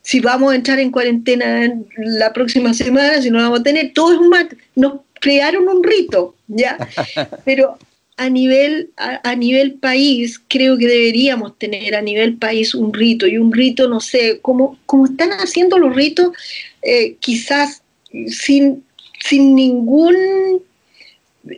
si 0.00 0.20
vamos 0.20 0.52
a 0.52 0.56
entrar 0.56 0.78
en 0.78 0.90
cuarentena 0.90 1.70
la 1.98 2.32
próxima 2.32 2.72
semana, 2.72 3.20
si 3.20 3.30
no 3.30 3.38
vamos 3.38 3.60
a 3.60 3.62
tener, 3.62 3.92
todo 3.92 4.14
es 4.14 4.18
un 4.18 4.30
martes. 4.30 4.58
Nos 4.76 5.00
crearon 5.20 5.68
un 5.68 5.84
rito, 5.84 6.36
¿ya? 6.46 6.78
Pero 7.44 7.76
a 8.18 8.30
nivel, 8.30 8.90
a, 8.96 9.34
nivel 9.34 9.74
país, 9.74 10.40
creo 10.48 10.78
que 10.78 10.88
deberíamos 10.88 11.58
tener 11.58 11.94
a 11.94 12.00
nivel 12.00 12.36
país 12.38 12.74
un 12.74 12.94
rito, 12.94 13.26
y 13.26 13.36
un 13.36 13.52
rito, 13.52 13.88
no 13.88 14.00
sé, 14.00 14.38
como, 14.40 14.78
como 14.86 15.04
están 15.04 15.32
haciendo 15.32 15.76
los 15.78 15.94
ritos, 15.94 16.30
eh, 16.80 17.16
quizás 17.20 17.82
sin, 18.28 18.84
sin 19.20 19.54
ningún, 19.54 20.62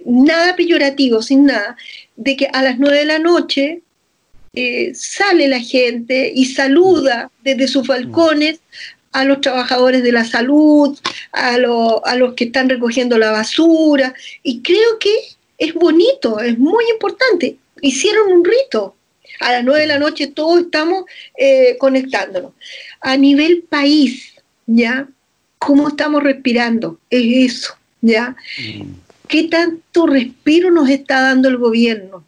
nada 0.04 0.56
peyorativo, 0.56 1.22
sin 1.22 1.44
nada, 1.46 1.76
de 2.16 2.36
que 2.36 2.46
a 2.52 2.62
las 2.62 2.78
nueve 2.78 2.98
de 2.98 3.04
la 3.04 3.20
noche 3.20 3.82
eh, 4.54 4.92
sale 4.94 5.46
la 5.46 5.60
gente 5.60 6.32
y 6.34 6.46
saluda 6.46 7.30
desde 7.44 7.68
sus 7.68 7.86
balcones 7.86 8.60
a 9.12 9.24
los 9.24 9.40
trabajadores 9.40 10.02
de 10.02 10.10
la 10.10 10.24
salud, 10.24 10.98
a, 11.32 11.54
a 11.54 12.16
los 12.16 12.34
que 12.34 12.44
están 12.44 12.68
recogiendo 12.68 13.16
la 13.16 13.30
basura, 13.30 14.12
y 14.42 14.60
creo 14.60 14.98
que 14.98 15.37
es 15.58 15.74
bonito, 15.74 16.40
es 16.40 16.58
muy 16.58 16.84
importante. 16.92 17.56
Hicieron 17.82 18.32
un 18.32 18.44
rito. 18.44 18.94
A 19.40 19.52
las 19.52 19.64
nueve 19.64 19.82
de 19.82 19.86
la 19.88 19.98
noche 19.98 20.28
todos 20.28 20.62
estamos 20.62 21.04
eh, 21.36 21.76
conectándonos. 21.78 22.52
A 23.00 23.16
nivel 23.16 23.64
país, 23.68 24.34
¿ya? 24.66 25.08
¿Cómo 25.58 25.88
estamos 25.88 26.22
respirando? 26.22 26.98
Es 27.10 27.52
eso, 27.52 27.74
¿ya? 28.00 28.36
Mm. 28.58 28.92
¿Qué 29.28 29.44
tanto 29.44 30.06
respiro 30.06 30.70
nos 30.70 30.88
está 30.88 31.20
dando 31.20 31.48
el 31.48 31.58
gobierno? 31.58 32.24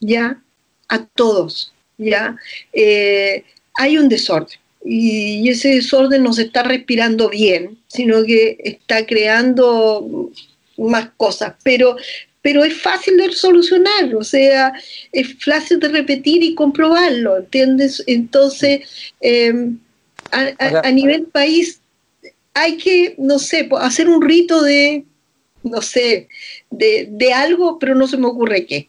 ¿Ya? 0.00 0.40
A 0.88 1.04
todos, 1.04 1.72
¿ya? 1.98 2.36
Eh, 2.72 3.44
hay 3.74 3.98
un 3.98 4.08
desorden 4.08 4.58
y 4.88 5.48
ese 5.50 5.70
desorden 5.70 6.22
no 6.22 6.32
se 6.32 6.42
está 6.42 6.62
respirando 6.62 7.28
bien, 7.28 7.78
sino 7.88 8.24
que 8.24 8.56
está 8.60 9.04
creando 9.04 10.30
más 10.76 11.10
cosas. 11.16 11.54
Pero 11.64 11.96
pero 12.46 12.62
es 12.62 12.80
fácil 12.80 13.16
de 13.16 13.32
solucionar, 13.32 14.14
o 14.14 14.22
sea, 14.22 14.72
es 15.10 15.36
fácil 15.44 15.80
de 15.80 15.88
repetir 15.88 16.44
y 16.44 16.54
comprobarlo, 16.54 17.38
¿entiendes? 17.38 18.04
Entonces, 18.06 18.82
em, 19.20 19.80
a, 20.30 20.90
nivel 20.92 21.24
país 21.24 21.80
hay 22.54 22.76
que, 22.76 23.16
no 23.18 23.40
sé, 23.40 23.68
hacer 23.80 24.08
un 24.08 24.22
rito 24.22 24.62
de, 24.62 25.04
no 25.64 25.82
sé, 25.82 26.28
de, 26.70 27.32
algo, 27.34 27.80
pero 27.80 27.96
no 27.96 28.06
se 28.06 28.16
me 28.16 28.28
ocurre 28.28 28.64
qué. 28.64 28.88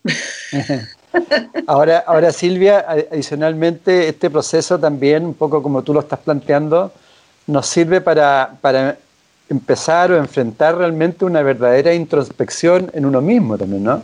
ahora, 1.65 2.03
ahora, 2.05 2.31
Silvia, 2.31 2.85
adicionalmente, 3.11 4.07
este 4.07 4.29
proceso 4.29 4.77
también, 4.77 5.25
un 5.25 5.33
poco 5.33 5.63
como 5.63 5.81
tú 5.81 5.95
lo 5.95 6.01
estás 6.01 6.19
planteando, 6.19 6.93
nos 7.47 7.65
sirve 7.65 8.01
para, 8.01 8.55
para 8.61 8.99
empezar 9.49 10.11
o 10.11 10.17
enfrentar 10.17 10.77
realmente 10.77 11.25
una 11.25 11.41
verdadera 11.41 11.93
introspección 11.93 12.91
en 12.93 13.05
uno 13.05 13.21
mismo 13.21 13.57
también, 13.57 13.83
¿no? 13.83 14.01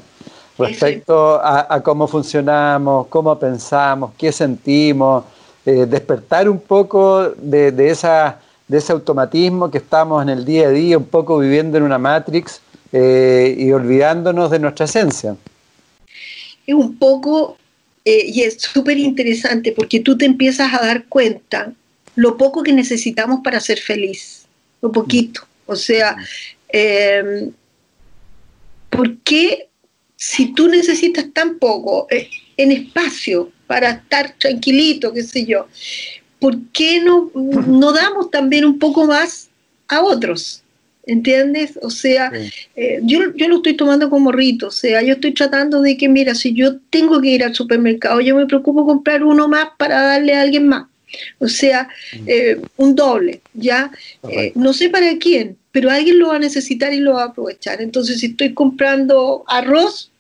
Respecto 0.58 1.42
a, 1.44 1.82
cómo 1.84 2.08
funcionamos, 2.08 3.08
cómo 3.08 3.38
pensamos, 3.40 4.12
qué 4.18 4.32
sentimos, 4.32 5.24
eh, 5.66 5.88
despertar 5.88 6.48
un 6.48 6.60
poco 6.60 7.32
de, 7.32 7.74
esa, 7.90 8.40
de 8.68 8.78
ese 8.78 8.92
automatismo 8.94 9.72
que 9.72 9.80
estamos 9.80 10.22
en 10.22 10.30
el 10.30 10.46
día 10.46 10.68
a 10.68 10.70
día, 10.70 10.98
un 10.98 11.06
poco 11.06 11.40
viviendo 11.40 11.78
en 11.78 11.84
una 11.84 11.98
matrix 11.98 12.62
eh, 12.92 13.56
y 13.58 13.72
olvidándonos 13.72 14.52
de 14.52 14.60
nuestra 14.60 14.86
esencia. 14.86 15.36
Es 16.68 16.76
un 16.76 16.98
poco, 16.98 17.58
eh, 18.06 18.26
y 18.28 18.42
es 18.44 18.62
súper 18.62 19.00
interesante 19.00 19.72
porque 19.72 20.02
tú 20.02 20.16
te 20.18 20.26
empiezas 20.26 20.72
a 20.72 20.86
dar 20.86 21.06
cuenta 21.06 21.74
lo 22.16 22.38
poco 22.38 22.62
que 22.62 22.74
necesitamos 22.74 23.40
para 23.44 23.60
ser 23.60 23.80
feliz 23.80 24.43
un 24.84 24.92
poquito. 24.92 25.42
O 25.66 25.76
sea, 25.76 26.18
em, 26.68 27.52
¿por 28.90 29.18
qué 29.20 29.70
si 30.16 30.54
tú 30.54 30.68
necesitas 30.68 31.26
tan 31.34 31.58
poco 31.58 32.08
eh, 32.12 32.30
en 32.58 32.72
espacio 32.72 33.52
para 33.68 33.92
estar 33.92 34.36
tranquilito, 34.38 35.12
qué 35.14 35.24
sé 35.24 35.46
yo, 35.46 35.68
¿por 36.40 36.58
qué 36.72 37.02
no, 37.02 37.32
no 37.36 37.92
damos 37.94 38.30
también 38.30 38.66
un 38.66 38.78
poco 38.78 39.06
más 39.06 39.50
a 39.88 40.02
otros? 40.04 40.60
¿Entiendes? 41.06 41.78
O 41.82 41.90
sea, 41.90 42.32
eh, 42.78 43.00
yo, 43.04 43.36
yo 43.36 43.50
lo 43.50 43.58
estoy 43.58 43.76
tomando 43.76 44.10
como 44.10 44.32
rito, 44.32 44.68
o 44.68 44.72
sea, 44.72 45.02
yo 45.02 45.16
estoy 45.16 45.34
tratando 45.34 45.82
de 45.82 45.98
que, 45.98 46.08
mira, 46.08 46.34
si 46.34 46.54
yo 46.54 46.80
tengo 46.90 47.20
que 47.20 47.28
ir 47.28 47.44
al 47.44 47.54
supermercado, 47.54 48.22
yo 48.22 48.38
me 48.38 48.46
preocupo 48.46 48.86
comprar 48.86 49.22
uno 49.22 49.50
más 49.50 49.68
para 49.78 50.02
darle 50.02 50.34
a 50.34 50.42
alguien 50.42 50.70
más. 50.70 50.88
O 51.40 51.48
sea, 51.48 51.88
mm. 52.14 52.24
eh, 52.28 52.62
un 52.78 52.96
doble, 52.96 53.42
¿ya? 53.54 53.92
Eh, 54.30 54.52
no 54.56 54.74
sé 54.74 54.90
para 54.90 55.18
quién, 55.18 55.58
pero 55.72 55.90
alguien 55.90 56.20
lo 56.20 56.30
va 56.30 56.36
a 56.36 56.40
necesitar 56.40 56.94
y 56.94 57.00
lo 57.00 57.14
va 57.14 57.24
a 57.24 57.28
aprovechar. 57.28 57.82
Entonces, 57.82 58.20
si 58.20 58.28
estoy 58.28 58.54
comprando 58.54 59.44
arroz, 59.48 60.12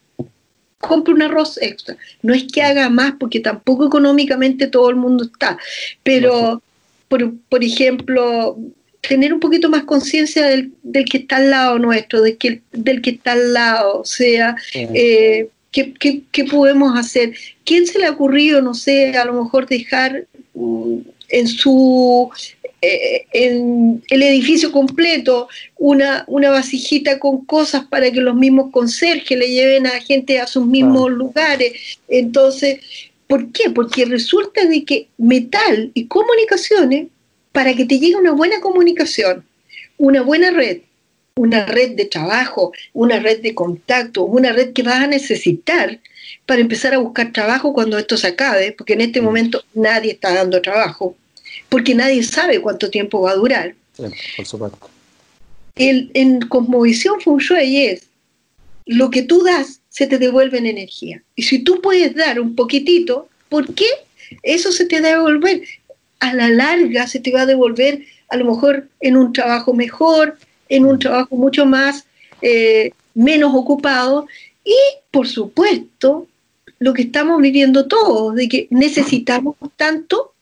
compro 0.83 1.13
un 1.13 1.21
arroz 1.21 1.57
extra. 1.61 1.95
No 2.21 2.33
es 2.33 2.43
que 2.51 2.61
haga 2.61 2.89
más, 2.89 3.13
porque 3.19 3.39
tampoco 3.39 3.87
económicamente 3.87 4.67
todo 4.67 4.89
el 4.89 4.97
mundo 4.97 5.23
está, 5.23 5.57
pero, 6.03 6.61
por, 7.07 7.63
ejemplo, 7.63 8.57
tener 9.01 9.33
un 9.33 9.39
poquito 9.39 9.69
más 9.69 9.83
conciencia 9.83 10.45
del, 10.45 10.71
que 11.09 11.19
está 11.19 11.37
al 11.37 11.49
lado 11.49 11.79
nuestro, 11.79 12.21
del 12.21 12.37
que, 12.37 12.61
del 12.71 13.01
que 13.01 13.11
está 13.11 13.31
al 13.33 13.53
lado, 13.53 14.01
o 14.01 14.05
sea, 14.05 14.55
eh, 14.73 15.47
¿qué, 15.71 15.93
qué, 16.31 16.43
podemos 16.45 16.97
hacer? 16.97 17.33
¿Quién 17.63 17.87
se 17.87 17.99
le 17.99 18.05
ha 18.05 18.11
ocurrido, 18.11 18.61
no 18.61 18.73
sé, 18.73 19.15
a 19.17 19.25
lo 19.25 19.43
mejor 19.43 19.67
dejar 19.67 20.27
en 20.55 21.47
su 21.47 22.29
eh, 22.85 23.27
en 23.31 24.03
el 24.09 24.23
edificio 24.23 24.69
completo 24.73 25.47
una, 25.77 26.25
una 26.27 26.49
vasijita 26.49 27.17
con 27.17 27.45
cosas 27.45 27.85
para 27.85 28.11
que 28.11 28.19
los 28.19 28.35
mismos 28.35 28.71
conserjes 28.71 29.37
le 29.37 29.49
lleven 29.49 29.87
a 29.87 30.01
gente 30.01 30.41
a 30.41 30.47
sus 30.47 30.65
mismos 30.65 31.09
lugares. 31.09 31.97
Entonces, 32.09 32.81
¿por 33.25 33.53
qué? 33.53 33.69
Porque 33.69 34.03
resulta 34.03 34.65
de 34.65 34.83
que 34.83 35.07
metal 35.17 35.91
y 35.93 36.07
comunicaciones, 36.07 37.07
para 37.53 37.73
que 37.73 37.85
te 37.85 37.99
llegue 37.99 38.17
una 38.17 38.33
buena 38.33 38.59
comunicación, 38.59 39.45
una 39.97 40.21
buena 40.21 40.51
red, 40.51 40.81
una 41.35 41.65
red 41.65 41.91
de 41.91 42.05
trabajo, 42.05 42.73
una 42.91 43.17
red 43.19 43.39
de 43.39 43.55
contacto, 43.55 44.25
una 44.25 44.51
red 44.51 44.73
que 44.73 44.83
vas 44.83 45.03
a 45.03 45.07
necesitar, 45.07 46.01
para 46.45 46.61
empezar 46.61 46.93
a 46.93 46.97
buscar 46.97 47.31
trabajo 47.31 47.73
cuando 47.73 47.97
esto 47.97 48.17
se 48.17 48.27
acabe, 48.27 48.73
porque 48.73 48.93
en 48.93 49.01
este 49.01 49.21
mm. 49.21 49.23
momento 49.23 49.63
nadie 49.73 50.11
está 50.11 50.33
dando 50.33 50.61
trabajo, 50.61 51.15
porque 51.69 51.95
nadie 51.95 52.23
sabe 52.23 52.61
cuánto 52.61 52.89
tiempo 52.89 53.21
va 53.21 53.31
a 53.31 53.35
durar. 53.35 53.75
Sí, 53.95 54.03
por 54.37 54.45
supuesto. 54.45 54.89
El, 55.75 56.11
en 56.13 56.41
Cosmovisión 56.41 57.19
Feng 57.21 57.37
Shui 57.37 57.77
es, 57.85 58.07
lo 58.85 59.09
que 59.09 59.23
tú 59.23 59.43
das 59.43 59.79
se 59.89 60.07
te 60.07 60.17
devuelve 60.17 60.57
en 60.57 60.65
energía. 60.65 61.23
Y 61.35 61.43
si 61.43 61.59
tú 61.59 61.81
puedes 61.81 62.15
dar 62.15 62.39
un 62.39 62.55
poquitito, 62.55 63.29
¿por 63.49 63.73
qué? 63.73 63.87
Eso 64.41 64.71
se 64.71 64.85
te 64.85 64.97
debe 64.97 65.17
devolver. 65.17 65.61
A 66.19 66.33
la 66.33 66.49
larga 66.49 67.07
se 67.07 67.19
te 67.19 67.31
va 67.31 67.41
a 67.41 67.45
devolver 67.45 68.03
a 68.29 68.37
lo 68.37 68.45
mejor 68.45 68.87
en 68.99 69.15
un 69.15 69.31
trabajo 69.31 69.73
mejor, 69.73 70.37
en 70.69 70.85
un 70.85 70.95
mm. 70.95 70.99
trabajo 70.99 71.35
mucho 71.35 71.65
más 71.65 72.05
eh, 72.41 72.91
menos 73.13 73.53
ocupados 73.53 74.25
y, 74.65 74.75
por 75.11 75.27
supuesto, 75.27 76.27
lo 76.83 76.93
que 76.93 77.03
estamos 77.03 77.41
viviendo 77.41 77.87
todos, 77.87 78.35
de 78.35 78.49
que 78.49 78.67
necesitamos 78.69 79.55
tanto, 79.77 80.33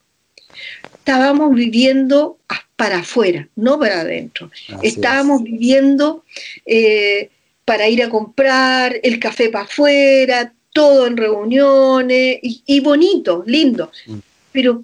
estábamos 0.96 1.54
viviendo 1.54 2.39
para 2.76 3.00
afuera, 3.00 3.48
no 3.56 3.78
para 3.78 4.02
adentro. 4.02 4.50
estábamos 4.82 5.44
viviendo 5.44 6.24
eh, 6.66 7.30
para 7.64 7.88
ir 7.89 8.02
a 8.02 8.10
comprar, 8.10 9.00
el 9.04 9.20
café 9.20 9.50
para 9.50 9.66
afuera, 9.66 10.52
todo 10.74 11.06
en 11.06 11.16
reuniones 11.16 12.39
y, 12.42 12.80
bonito, 12.80 13.44
lindo. 13.46 13.92
Mm. 14.08 14.18
Pero 14.52 14.84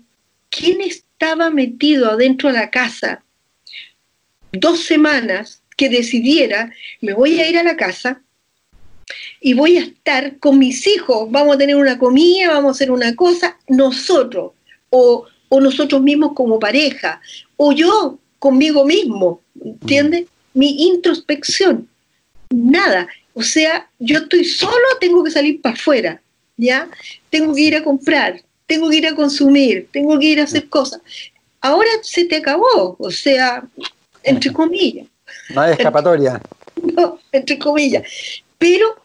¿quién 0.52 0.82
estaba 0.82 1.50
metido 1.50 2.12
adentro 2.12 2.50
de 2.50 2.60
la 2.60 2.70
casa 2.70 3.24
dos 4.52 4.84
semanas 4.84 5.64
que 5.76 5.90
decidiera, 5.90 6.72
me 7.02 7.14
voy 7.14 7.40
a 7.40 7.50
ir 7.50 7.58
a 7.58 7.64
la 7.64 7.76
casa 7.76 8.22
y 9.40 9.54
voy 9.54 9.78
a 9.78 9.82
estar 9.82 10.38
con 10.40 10.60
mis 10.60 10.86
hijos, 10.88 11.30
vamos 11.32 11.56
a 11.56 11.58
tener 11.58 11.76
una 11.76 11.98
comida, 11.98 12.52
vamos 12.52 12.70
a 12.70 12.72
hacer 12.72 12.92
una 12.92 13.16
cosa, 13.16 13.58
nosotros, 13.68 14.52
o, 14.90 15.26
nosotros 15.50 16.02
mismos 16.02 16.34
como 16.34 16.60
pareja, 16.60 17.22
o 17.56 17.72
yo 17.72 18.20
conmigo 18.40 18.86
mismo, 18.86 19.42
¿entiendes? 19.64 20.26
Mi 20.54 20.88
introspección, 20.88 21.88
nada. 22.50 23.08
O 23.34 23.44
sea, 23.44 23.90
yo 24.00 24.20
estoy 24.20 24.44
solo, 24.44 24.74
tengo 25.00 25.24
que 25.24 25.32
salir 25.32 25.62
para 25.62 25.76
afuera, 25.76 26.22
¿ya? 26.58 26.90
Tengo 27.30 27.54
que 27.54 27.62
ir 27.62 27.76
a 27.76 27.84
comprar, 27.84 28.42
tengo 28.66 28.90
que 28.90 28.98
ir 28.98 29.08
a 29.08 29.16
consumir, 29.16 29.88
tengo 29.92 30.20
que 30.20 30.26
ir 30.26 30.40
a 30.42 30.44
hacer 30.44 30.68
cosas. 30.68 31.02
Ahora 31.62 31.90
se 32.02 32.26
te 32.26 32.38
acabó, 32.38 32.96
o 33.00 33.12
sea, 33.12 33.64
entre 34.24 34.52
comillas. 34.52 35.08
No 35.50 35.62
hay 35.62 35.74
escapatoria. 35.74 36.42
No, 36.96 37.20
entre 37.32 37.58
comillas. 37.58 38.04
Pero, 38.58 38.96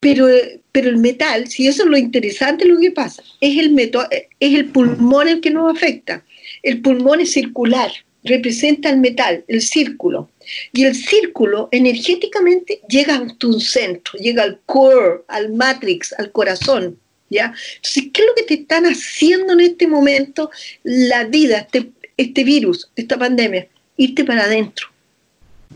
pero, 0.00 0.26
pero 0.72 0.88
el 0.88 0.98
metal, 0.98 1.48
si 1.48 1.66
eso 1.66 1.84
es 1.84 1.88
lo 1.88 1.96
interesante, 1.96 2.64
lo 2.64 2.78
que 2.78 2.90
pasa, 2.90 3.22
es 3.40 3.58
el, 3.58 3.78
es 3.78 4.54
el 4.54 4.66
pulmón 4.66 5.28
el 5.28 5.40
que 5.40 5.50
nos 5.50 5.74
afecta. 5.74 6.24
El 6.62 6.80
pulmón 6.80 7.20
es 7.20 7.32
circular, 7.32 7.90
representa 8.24 8.90
el 8.90 8.98
metal, 8.98 9.44
el 9.48 9.60
círculo. 9.62 10.30
Y 10.72 10.84
el 10.84 10.94
círculo 10.94 11.68
energéticamente 11.72 12.80
llega 12.88 13.16
a 13.16 13.20
un 13.20 13.60
centro, 13.60 14.18
llega 14.18 14.42
al 14.42 14.60
core, 14.66 15.22
al 15.28 15.52
matrix, 15.52 16.12
al 16.14 16.32
corazón. 16.32 16.98
¿ya? 17.30 17.52
Entonces, 17.76 18.04
¿qué 18.12 18.22
es 18.22 18.26
lo 18.26 18.34
que 18.34 18.42
te 18.42 18.54
están 18.54 18.84
haciendo 18.84 19.52
en 19.52 19.60
este 19.60 19.86
momento 19.86 20.50
la 20.82 21.24
vida, 21.24 21.58
este, 21.58 21.90
este 22.16 22.44
virus, 22.44 22.90
esta 22.96 23.18
pandemia? 23.18 23.68
Irte 23.96 24.24
para 24.24 24.44
adentro. 24.44 24.88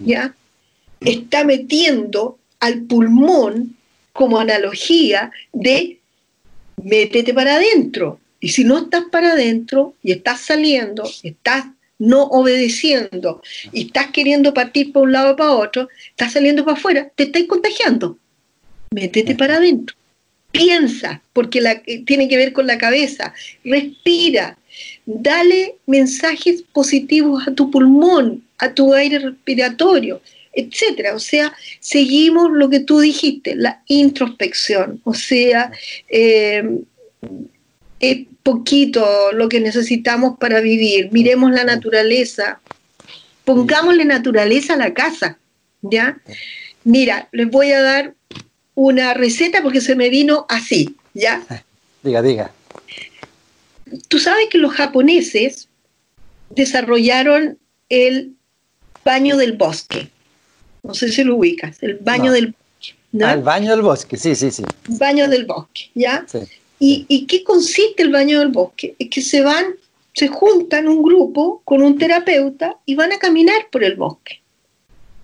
¿ya? 0.04 0.34
Está 1.00 1.44
metiendo 1.44 2.38
al 2.62 2.82
pulmón 2.82 3.76
como 4.12 4.38
analogía 4.38 5.32
de 5.52 5.98
métete 6.82 7.34
para 7.34 7.56
adentro. 7.56 8.20
Y 8.38 8.50
si 8.50 8.62
no 8.62 8.78
estás 8.78 9.04
para 9.10 9.32
adentro 9.32 9.94
y 10.02 10.12
estás 10.12 10.40
saliendo, 10.42 11.02
estás 11.24 11.66
no 11.98 12.22
obedeciendo 12.22 13.42
y 13.72 13.86
estás 13.86 14.12
queriendo 14.12 14.54
partir 14.54 14.92
por 14.92 15.02
un 15.02 15.12
lado 15.12 15.34
para 15.34 15.50
otro, 15.52 15.88
estás 16.10 16.32
saliendo 16.32 16.64
para 16.64 16.76
afuera, 16.76 17.10
te 17.16 17.24
estás 17.24 17.42
contagiando. 17.48 18.16
Métete 18.92 19.34
para 19.34 19.56
adentro. 19.56 19.96
Piensa, 20.52 21.20
porque 21.32 21.60
la, 21.60 21.82
eh, 21.86 22.04
tiene 22.04 22.28
que 22.28 22.36
ver 22.36 22.52
con 22.52 22.68
la 22.68 22.78
cabeza. 22.78 23.34
Respira. 23.64 24.56
Dale 25.04 25.76
mensajes 25.86 26.62
positivos 26.72 27.48
a 27.48 27.54
tu 27.54 27.72
pulmón, 27.72 28.44
a 28.58 28.72
tu 28.72 28.94
aire 28.94 29.18
respiratorio, 29.18 30.20
etcétera. 30.52 31.14
O 31.14 31.18
sea, 31.18 31.52
seguimos 31.80 32.50
lo 32.52 32.68
que 32.68 32.80
tú 32.80 33.00
dijiste, 33.00 33.54
la 33.56 33.82
introspección. 33.86 35.00
O 35.04 35.14
sea, 35.14 35.72
eh, 36.08 36.62
es 38.00 38.26
poquito 38.42 39.32
lo 39.32 39.48
que 39.48 39.60
necesitamos 39.60 40.38
para 40.38 40.60
vivir. 40.60 41.10
Miremos 41.12 41.52
la 41.52 41.64
naturaleza, 41.64 42.60
pongámosle 43.44 44.04
naturaleza 44.04 44.74
a 44.74 44.78
la 44.78 44.92
casa, 44.92 45.38
¿ya? 45.80 46.18
Mira, 46.84 47.28
les 47.32 47.48
voy 47.48 47.70
a 47.72 47.80
dar 47.80 48.14
una 48.74 49.14
receta 49.14 49.62
porque 49.62 49.80
se 49.80 49.94
me 49.94 50.08
vino 50.08 50.46
así, 50.48 50.96
¿ya? 51.14 51.42
Diga, 52.02 52.20
diga. 52.20 52.50
Tú 54.08 54.18
sabes 54.18 54.48
que 54.50 54.58
los 54.58 54.72
japoneses 54.72 55.68
desarrollaron 56.50 57.58
el 57.88 58.32
baño 59.04 59.36
del 59.36 59.52
bosque. 59.52 60.08
No 60.82 60.94
sé 60.94 61.10
si 61.10 61.22
lo 61.22 61.36
ubicas, 61.36 61.80
el 61.82 61.94
baño 61.96 62.32
del 62.32 62.46
bosque. 62.48 62.94
Ah, 63.22 63.34
el 63.34 63.42
baño 63.42 63.70
del 63.70 63.82
bosque, 63.82 64.16
sí, 64.16 64.34
sí, 64.34 64.50
sí. 64.50 64.64
Baño 64.88 65.28
del 65.28 65.44
bosque, 65.44 65.90
¿ya? 65.94 66.24
Sí. 66.26 66.40
¿Y, 66.84 67.26
qué 67.26 67.44
consiste 67.44 68.02
el 68.02 68.10
baño 68.10 68.40
del 68.40 68.48
bosque? 68.48 68.96
Es 68.98 69.08
que 69.08 69.22
se 69.22 69.42
van, 69.42 69.76
se 70.12 70.26
juntan 70.26 70.88
un 70.88 71.00
grupo 71.00 71.62
con 71.64 71.80
un 71.80 71.96
terapeuta 71.96 72.76
y 72.84 72.96
van 72.96 73.12
a 73.12 73.20
caminar 73.20 73.68
por 73.70 73.84
el 73.84 73.94
bosque. 73.94 74.40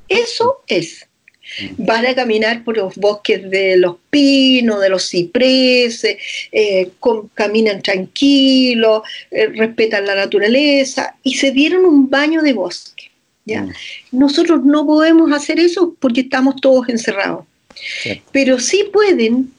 Eso 0.09 0.62
es. 0.68 1.09
Van 1.76 2.06
a 2.06 2.14
caminar 2.14 2.62
por 2.62 2.76
los 2.76 2.94
bosques 2.94 3.50
de 3.50 3.76
los 3.78 3.96
pinos, 4.11 4.80
de 4.80 4.90
los 4.90 5.09
cipreses, 5.09 6.18
eh, 6.52 6.92
caminan 7.34 7.82
tranquilos, 7.82 9.02
eh, 9.32 9.46
respetan 9.46 10.06
la 10.06 10.14
naturaleza 10.14 11.16
y 11.24 11.34
se 11.34 11.50
dieron 11.50 11.84
un 11.84 12.09
baño 12.09 12.42
de 12.42 12.52
bosque. 12.52 13.07
¿Ya? 13.49 13.62
Mm. 13.62 13.72
Nosotros 14.12 14.64
no 14.64 14.86
podemos 14.86 15.32
hacer 15.32 15.59
eso 15.59 15.96
porque 15.99 16.20
estamos 16.20 16.61
todos 16.61 16.88
encerrados. 16.88 17.44
Pero 18.32 18.59
sí 18.59 18.88
pueden 18.92 19.53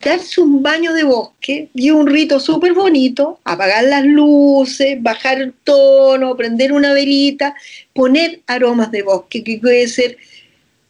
darse 0.00 0.40
un 0.40 0.62
baño 0.62 0.92
de 0.92 1.04
bosque 1.04 1.68
y 1.74 1.90
un 1.90 2.06
rito 2.06 2.38
súper 2.38 2.74
bonito, 2.74 3.40
apagar 3.44 3.84
las 3.84 4.04
luces, 4.04 5.02
bajar 5.02 5.40
el 5.40 5.52
tono, 5.52 6.36
prender 6.36 6.72
una 6.72 6.92
velita, 6.92 7.54
poner 7.94 8.40
aromas 8.46 8.90
de 8.90 9.02
bosque, 9.02 9.42
que 9.42 9.58
puede 9.58 9.88
ser 9.88 10.16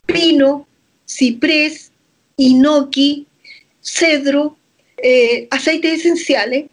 pino, 0.06 0.66
ciprés, 1.06 1.92
inoki, 2.36 3.26
cedro, 3.80 4.56
eh, 5.02 5.46
aceites 5.50 6.00
esenciales, 6.00 6.66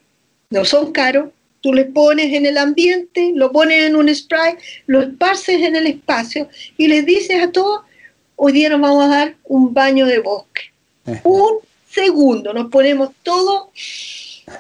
no 0.49 0.65
son 0.65 0.91
caros, 0.91 1.30
tú 1.64 1.74
les 1.74 1.86
pones 1.86 2.34
en 2.34 2.45
el 2.45 2.57
ambiente, 2.57 3.32
lo 3.34 3.53
pones 3.53 3.86
en 3.86 3.95
un 3.95 4.14
spray, 4.14 4.55
lo 4.86 5.01
esparces 5.01 5.61
en 5.61 5.78
el 5.78 5.88
espacio 5.88 6.49
y 6.78 6.89
les 6.89 7.05
dices 7.05 7.41
a 7.41 7.51
todos, 7.53 7.84
hoy 8.36 8.51
día 8.51 8.68
nos 8.68 8.82
vamos 8.82 9.05
a 9.05 9.07
dar 9.07 9.36
un 9.45 9.74
baño 9.74 10.05
de 10.05 10.20
bosque. 10.20 10.74
Un 11.24 11.59
segundo, 11.89 12.53
nos 12.53 12.70
ponemos 12.70 13.11
todo, 13.24 13.72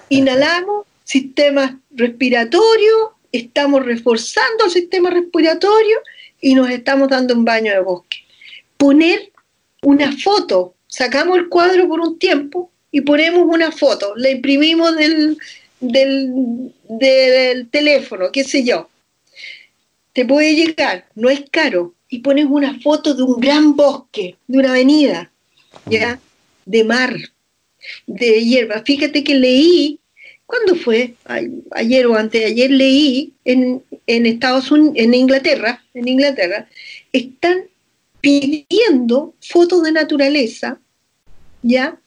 inhalamos, 0.07 0.85
sistema 1.03 1.77
respiratorio, 1.91 3.15
estamos 3.33 3.83
reforzando 3.83 4.65
el 4.65 4.71
sistema 4.71 5.09
respiratorio 5.09 5.97
y 6.39 6.55
nos 6.55 6.69
estamos 6.69 7.09
dando 7.09 7.33
un 7.33 7.43
baño 7.43 7.73
de 7.73 7.81
bosque. 7.81 8.19
Poner 8.77 9.33
una 9.81 10.15
foto, 10.17 10.75
sacamos 10.87 11.37
el 11.37 11.49
cuadro 11.49 11.85
por 11.89 11.99
un 11.99 12.17
tiempo 12.17 12.71
y 12.91 13.01
ponemos 13.01 13.43
una 13.45 13.73
foto, 13.73 14.13
la 14.15 14.29
imprimimos 14.29 14.95
del, 14.95 15.37
del, 15.83 16.73
del 16.89 17.69
teléfono, 17.69 18.31
qué 18.31 18.43
sé 18.43 18.63
yo. 18.63 18.89
Te 20.13 20.25
puede 20.25 20.55
llegar, 20.55 21.07
no 21.15 21.29
es 21.29 21.43
caro, 21.49 21.95
y 22.09 22.19
pones 22.19 22.45
una 22.45 22.79
foto 22.79 23.13
de 23.15 23.23
un 23.23 23.39
gran 23.39 23.75
bosque, 23.75 24.37
de 24.47 24.57
una 24.59 24.69
avenida, 24.69 25.31
¿ya? 25.87 26.19
de 26.65 26.83
mar, 26.83 27.15
de 28.05 28.43
hierba. 28.43 28.83
Fíjate 28.85 29.23
que 29.23 29.35
leí, 29.35 29.99
¿cuándo 30.45 30.75
fue? 30.75 31.15
Ayer 31.71 32.05
o 32.07 32.15
antes 32.15 32.41
de 32.41 32.47
ayer 32.47 32.71
leí 32.71 33.33
en, 33.45 33.83
en 34.07 34.25
Estados 34.25 34.71
Unidos, 34.71 34.93
en 34.97 35.13
Inglaterra, 35.13 35.83
en 35.93 36.07
Inglaterra, 36.07 36.67
están 37.11 37.63
pidiendo 38.21 39.33
fotos 39.41 39.83
de 39.83 39.91
naturaleza, 39.91 40.79
¿ya? 41.61 41.99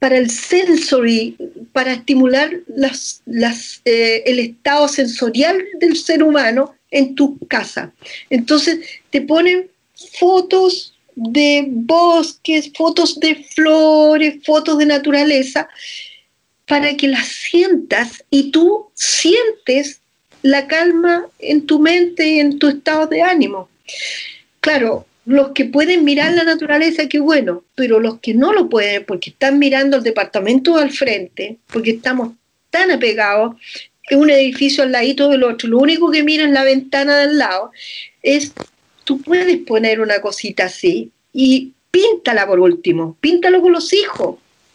Para 0.00 0.16
el 0.16 0.30
sensory, 0.30 1.36
para 1.72 1.92
estimular 1.92 2.50
eh, 2.52 4.22
el 4.26 4.38
estado 4.38 4.88
sensorial 4.88 5.62
del 5.78 5.96
ser 5.96 6.22
humano 6.22 6.74
en 6.90 7.14
tu 7.14 7.38
casa. 7.46 7.92
Entonces 8.28 8.80
te 9.10 9.20
ponen 9.20 9.68
fotos 10.18 10.94
de 11.14 11.66
bosques, 11.68 12.70
fotos 12.74 13.20
de 13.20 13.44
flores, 13.54 14.42
fotos 14.44 14.78
de 14.78 14.86
naturaleza, 14.86 15.68
para 16.66 16.96
que 16.96 17.08
las 17.08 17.26
sientas 17.26 18.24
y 18.30 18.50
tú 18.50 18.90
sientes 18.94 20.00
la 20.42 20.66
calma 20.66 21.26
en 21.38 21.66
tu 21.66 21.78
mente 21.78 22.26
y 22.26 22.40
en 22.40 22.58
tu 22.58 22.68
estado 22.68 23.06
de 23.06 23.22
ánimo. 23.22 23.68
Claro, 24.60 25.06
los 25.30 25.50
que 25.52 25.64
pueden 25.64 26.04
mirar 26.04 26.32
la 26.32 26.42
naturaleza, 26.42 27.08
qué 27.08 27.20
bueno, 27.20 27.62
pero 27.76 28.00
los 28.00 28.18
que 28.18 28.34
no 28.34 28.52
lo 28.52 28.68
pueden, 28.68 29.04
porque 29.04 29.30
están 29.30 29.60
mirando 29.60 29.98
el 29.98 30.02
departamento 30.02 30.76
al 30.76 30.90
frente, 30.90 31.58
porque 31.72 31.92
estamos 31.92 32.32
tan 32.70 32.90
apegados, 32.90 33.54
es 34.08 34.16
un 34.16 34.28
edificio 34.28 34.82
al 34.82 34.90
ladito 34.90 35.28
del 35.28 35.44
otro, 35.44 35.68
lo 35.68 35.78
único 35.78 36.10
que 36.10 36.24
mira 36.24 36.42
en 36.42 36.52
la 36.52 36.64
ventana 36.64 37.16
del 37.18 37.38
lado 37.38 37.70
es 38.24 38.52
tú 39.04 39.20
puedes 39.22 39.56
poner 39.58 40.00
una 40.00 40.20
cosita 40.20 40.64
así 40.64 41.12
y 41.32 41.74
píntala 41.92 42.44
por 42.44 42.58
último, 42.58 43.16
píntalo 43.20 43.62
con 43.62 43.70
los 43.70 43.92
hijos, 43.92 44.34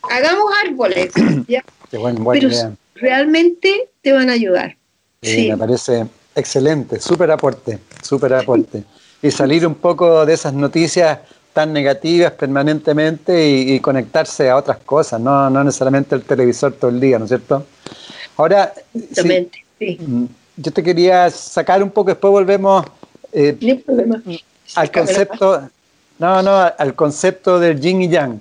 hagamos 0.10 0.54
árboles, 0.66 1.12
pero 1.92 2.50
realmente 2.96 3.90
te 4.02 4.14
van 4.14 4.30
a 4.30 4.34
ayudar. 4.34 4.78
Sí, 5.22 5.50
me 5.50 5.58
parece 5.58 6.06
excelente, 6.34 7.02
súper 7.02 7.30
aporte, 7.32 7.78
súper 8.02 8.36
aporte. 8.36 8.86
Y 9.26 9.32
salir 9.32 9.66
un 9.66 9.74
poco 9.74 10.24
de 10.24 10.36
esas 10.36 10.54
noticias 10.54 11.18
tan 11.52 11.74
negativas 11.74 12.34
permanentemente 12.34 13.50
y, 13.50 13.80
conectarse 13.80 14.52
a 14.52 14.56
otras 14.56 14.78
cosas, 14.86 15.20
no, 15.20 15.50
no 15.50 15.64
necesariamente 15.64 16.14
el 16.14 16.22
televisor 16.22 16.74
todo 16.74 16.92
el 16.92 17.00
día, 17.00 17.18
¿no 17.18 17.26
es 17.26 17.30
cierto? 17.30 17.66
Ahora, 18.38 18.72
sí. 18.94 19.50
Mm, 19.80 20.26
yo 20.58 20.72
te 20.72 20.84
quería 20.84 21.32
sacar 21.32 21.82
un 21.82 21.90
poco, 21.90 22.10
después 22.12 22.30
volvemos 22.30 22.86
eh, 23.34 23.58
al 24.76 24.92
concepto, 24.92 25.70
no, 26.20 26.44
no, 26.44 26.72
al 26.78 26.94
concepto 26.94 27.60
del 27.60 27.82
yin 27.82 28.04
y 28.04 28.10
yang, 28.10 28.40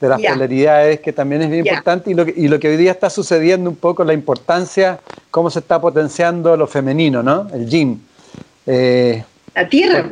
de 0.00 0.08
las 0.08 0.18
polaridades, 0.18 1.00
que 1.00 1.12
también 1.12 1.42
es 1.42 1.50
bien 1.50 1.66
importante, 1.66 2.10
y 2.10 2.14
lo, 2.14 2.24
que, 2.24 2.32
y 2.34 2.48
lo 2.48 2.58
que 2.58 2.68
hoy 2.68 2.78
día 2.78 2.92
está 2.92 3.10
sucediendo 3.10 3.68
un 3.68 3.76
poco, 3.76 4.02
la 4.02 4.14
importancia, 4.14 4.98
cómo 5.30 5.50
se 5.50 5.58
está 5.58 5.78
potenciando 5.78 6.56
lo 6.56 6.66
femenino, 6.66 7.22
¿no? 7.22 7.48
El 7.52 7.68
yin. 7.68 8.02
Eh, 8.64 9.24
la 9.54 9.68
tierra. 9.68 10.08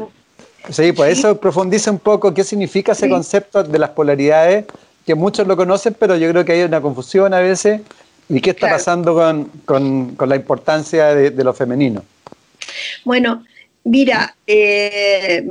Sí, 0.68 0.92
pues 0.92 1.18
eso 1.18 1.40
profundiza 1.40 1.90
un 1.90 1.98
poco 1.98 2.34
qué 2.34 2.44
significa 2.44 2.92
ese 2.92 3.08
concepto 3.08 3.62
de 3.62 3.78
las 3.78 3.90
polaridades, 3.90 4.66
que 5.06 5.14
muchos 5.14 5.46
lo 5.46 5.56
conocen, 5.56 5.96
pero 5.98 6.16
yo 6.16 6.30
creo 6.30 6.44
que 6.44 6.52
hay 6.52 6.62
una 6.62 6.80
confusión 6.80 7.32
a 7.34 7.40
veces. 7.40 7.80
¿Y 8.28 8.40
qué 8.40 8.50
está 8.50 8.70
pasando 8.70 9.14
con, 9.64 10.16
la 10.24 10.36
importancia 10.36 11.14
de, 11.14 11.44
lo 11.44 11.52
femenino? 11.52 12.04
Bueno, 13.04 13.44
mira, 13.82 14.36
eh, 14.46 15.44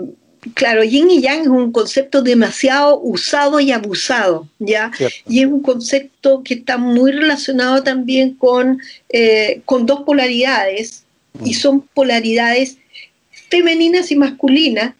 claro, 0.53 0.83
yin 0.85 1.11
y 1.11 1.21
yang 1.21 1.41
es 1.41 1.47
un 1.47 1.73
concepto 1.73 2.21
demasiado 2.21 2.97
usado 3.01 3.59
y 3.59 3.73
abusado, 3.73 4.47
¿ya? 4.59 4.91
Y 5.27 5.41
es 5.41 5.47
un 5.47 5.61
concepto 5.61 6.41
que 6.41 6.53
está 6.53 6.77
muy 6.77 7.11
relacionado 7.11 7.83
también 7.83 8.35
con, 8.35 8.79
eh, 9.09 9.61
con 9.65 9.85
dos 9.85 10.03
polaridades, 10.03 11.03
y 11.43 11.51
mm. 11.51 11.53
son 11.53 11.81
polaridades 11.81 12.77
femeninas 13.49 14.11
y 14.11 14.15
masculinas, 14.15 14.93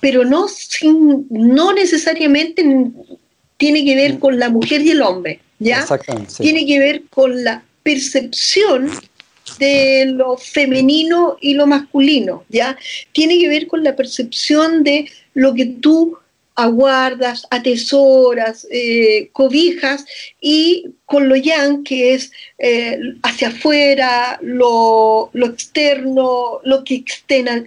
pero 0.00 0.24
no, 0.24 0.48
sin, 0.48 1.26
no 1.30 1.72
necesariamente 1.72 2.64
tiene 3.56 3.84
que 3.84 3.94
ver 3.94 4.18
con 4.18 4.38
la 4.38 4.50
mujer 4.50 4.82
y 4.82 4.90
el 4.90 5.02
hombre, 5.02 5.40
¿ya? 5.58 5.86
Tiene 6.38 6.66
que 6.66 6.78
ver 6.78 7.02
con 7.10 7.44
la 7.44 7.64
percepción 7.82 8.90
de 9.58 10.06
lo 10.06 10.36
femenino 10.36 11.36
y 11.40 11.54
lo 11.54 11.66
masculino, 11.66 12.44
¿ya? 12.48 12.76
Tiene 13.12 13.38
que 13.38 13.48
ver 13.48 13.66
con 13.66 13.84
la 13.84 13.94
percepción 13.94 14.82
de 14.82 15.10
lo 15.34 15.54
que 15.54 15.66
tú 15.66 16.18
aguardas, 16.54 17.46
atesoras, 17.50 18.66
eh, 18.70 19.28
cobijas 19.32 20.04
y 20.40 20.86
con 21.04 21.28
lo 21.28 21.36
yang, 21.36 21.82
que 21.82 22.14
es 22.14 22.30
eh, 22.58 22.98
hacia 23.22 23.48
afuera, 23.48 24.38
lo, 24.42 25.30
externo, 25.34 26.60
lo 26.64 26.84
que 26.84 27.04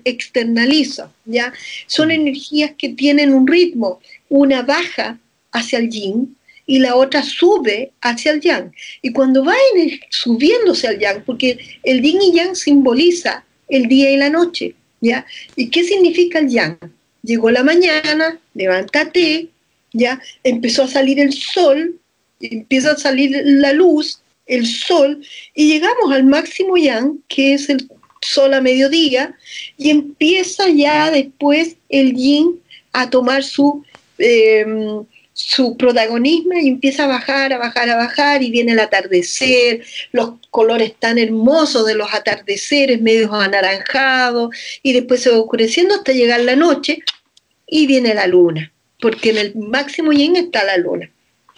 externaliza. 0.05 1.11
¿ya? 1.25 1.53
Son 1.87 2.07
mm. 2.07 2.11
energías 2.11 2.71
que 2.77 2.89
tienen 2.89 3.33
un 3.33 3.47
ritmo, 3.47 3.99
una 4.29 4.61
baja 4.61 5.17
hacia 5.51 5.79
el 5.79 5.89
yin 5.89 6.35
y 6.65 6.79
la 6.79 6.95
otra 6.95 7.23
sube 7.23 7.91
hacia 8.01 8.31
el 8.31 8.41
yang. 8.41 8.71
Y 9.01 9.11
cuando 9.11 9.43
va 9.43 9.55
subiéndose 10.09 10.87
al 10.87 10.99
yang, 10.99 11.23
porque 11.25 11.57
el 11.83 12.01
yin 12.01 12.21
y 12.21 12.33
yang 12.33 12.55
simboliza 12.55 13.43
el 13.69 13.87
día 13.87 14.11
y 14.11 14.17
la 14.17 14.29
noche, 14.29 14.75
¿ya? 15.01 15.25
¿Y 15.55 15.69
qué 15.69 15.83
significa 15.83 16.39
el 16.39 16.49
yang? 16.49 16.77
Llegó 17.27 17.51
la 17.51 17.61
mañana, 17.61 18.39
levántate, 18.53 19.49
ya 19.91 20.21
empezó 20.45 20.83
a 20.83 20.87
salir 20.87 21.19
el 21.19 21.33
sol, 21.33 21.99
empieza 22.39 22.91
a 22.91 22.97
salir 22.97 23.41
la 23.43 23.73
luz, 23.73 24.21
el 24.45 24.65
sol, 24.65 25.21
y 25.53 25.67
llegamos 25.67 26.13
al 26.13 26.23
máximo 26.23 26.77
yang, 26.77 27.19
que 27.27 27.53
es 27.55 27.69
el 27.69 27.85
sol 28.21 28.53
a 28.53 28.61
mediodía, 28.61 29.35
y 29.77 29.89
empieza 29.89 30.69
ya 30.69 31.11
después 31.11 31.75
el 31.89 32.15
yin 32.15 32.61
a 32.93 33.09
tomar 33.09 33.43
su, 33.43 33.83
em, 34.19 35.03
su 35.33 35.75
protagonismo 35.75 36.53
y 36.53 36.69
empieza 36.69 37.03
a 37.03 37.07
bajar, 37.07 37.51
a 37.51 37.57
bajar, 37.57 37.89
a 37.89 37.97
bajar, 37.97 38.41
y 38.41 38.51
viene 38.51 38.71
el 38.71 38.79
atardecer, 38.79 39.83
los 40.13 40.35
colores 40.49 40.93
tan 40.97 41.17
hermosos 41.17 41.85
de 41.85 41.95
los 41.95 42.13
atardeceres, 42.13 43.01
medios 43.01 43.31
anaranjados, 43.33 44.55
y 44.81 44.93
después 44.93 45.21
se 45.21 45.29
va 45.29 45.41
oscureciendo 45.41 45.93
hasta 45.95 46.13
llegar 46.13 46.39
la 46.39 46.55
noche, 46.55 47.03
y 47.67 47.87
viene 47.87 48.13
la 48.13 48.27
luna, 48.27 48.71
porque 48.99 49.31
en 49.31 49.37
el 49.37 49.55
máximo 49.55 50.11
yin 50.11 50.35
está 50.35 50.63
la 50.63 50.77
luna. 50.77 51.09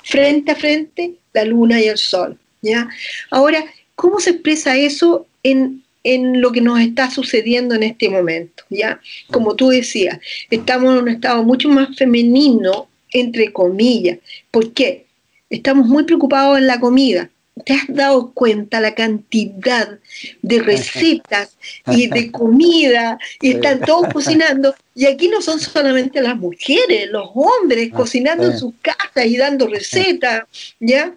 Frente 0.03 0.51
a 0.51 0.55
frente, 0.55 1.16
la 1.34 1.45
luna 1.45 1.80
y 1.80 1.86
el 1.86 1.97
sol. 1.97 2.38
¿ya? 2.62 2.89
Ahora, 3.30 3.64
¿cómo 3.95 4.20
se 4.20 4.32
expresa 4.32 4.76
eso 4.76 5.28
en, 5.43 5.84
en 6.03 6.41
lo 6.41 6.51
que 6.51 6.62
nos 6.62 6.80
está 6.80 7.12
sucediendo 7.12 7.76
en 7.76 7.84
este 7.84 8.10
momento? 8.10 8.64
¿ya? 8.70 8.99
Como 9.30 9.55
tú 9.55 9.70
decías, 9.70 10.20
estamos 10.49 10.95
en 10.95 11.03
un 11.03 11.10
estado 11.10 11.43
mucho 11.43 11.70
más 11.70 11.95
femenino, 11.95 12.88
entre 13.12 13.53
comillas. 13.53 14.20
¿Por 14.51 14.74
qué? 14.74 15.05
Estamos 15.49 15.88
muy 15.88 16.03
preocupados 16.03 16.57
en 16.57 16.68
la 16.68 16.80
comida 16.80 17.30
¿Te 17.66 17.74
has 17.74 17.88
dado 17.88 18.32
cuenta 18.32 18.80
la 18.80 18.95
cantidad 18.95 19.99
de 20.41 20.60
recetas 20.64 21.57
y 21.88 22.07
de 22.07 22.32
comida 22.32 23.20
y 23.41 23.51
están 23.51 23.82
todos 23.82 24.14
cocinando? 24.14 24.76
Y 24.95 25.05
aquí 25.05 25.28
no 25.28 25.41
son 25.41 25.60
solamente 25.60 26.22
las 26.22 26.38
mujeres, 26.38 27.10
los 27.10 27.30
hombres 27.34 27.89
ah, 27.91 27.95
cocinando 27.95 28.45
en 28.45 28.60
sus 28.60 28.74
casas 28.82 29.26
y 29.26 29.38
dando 29.38 29.68
recetas, 29.68 30.43
¿ya? 30.80 31.14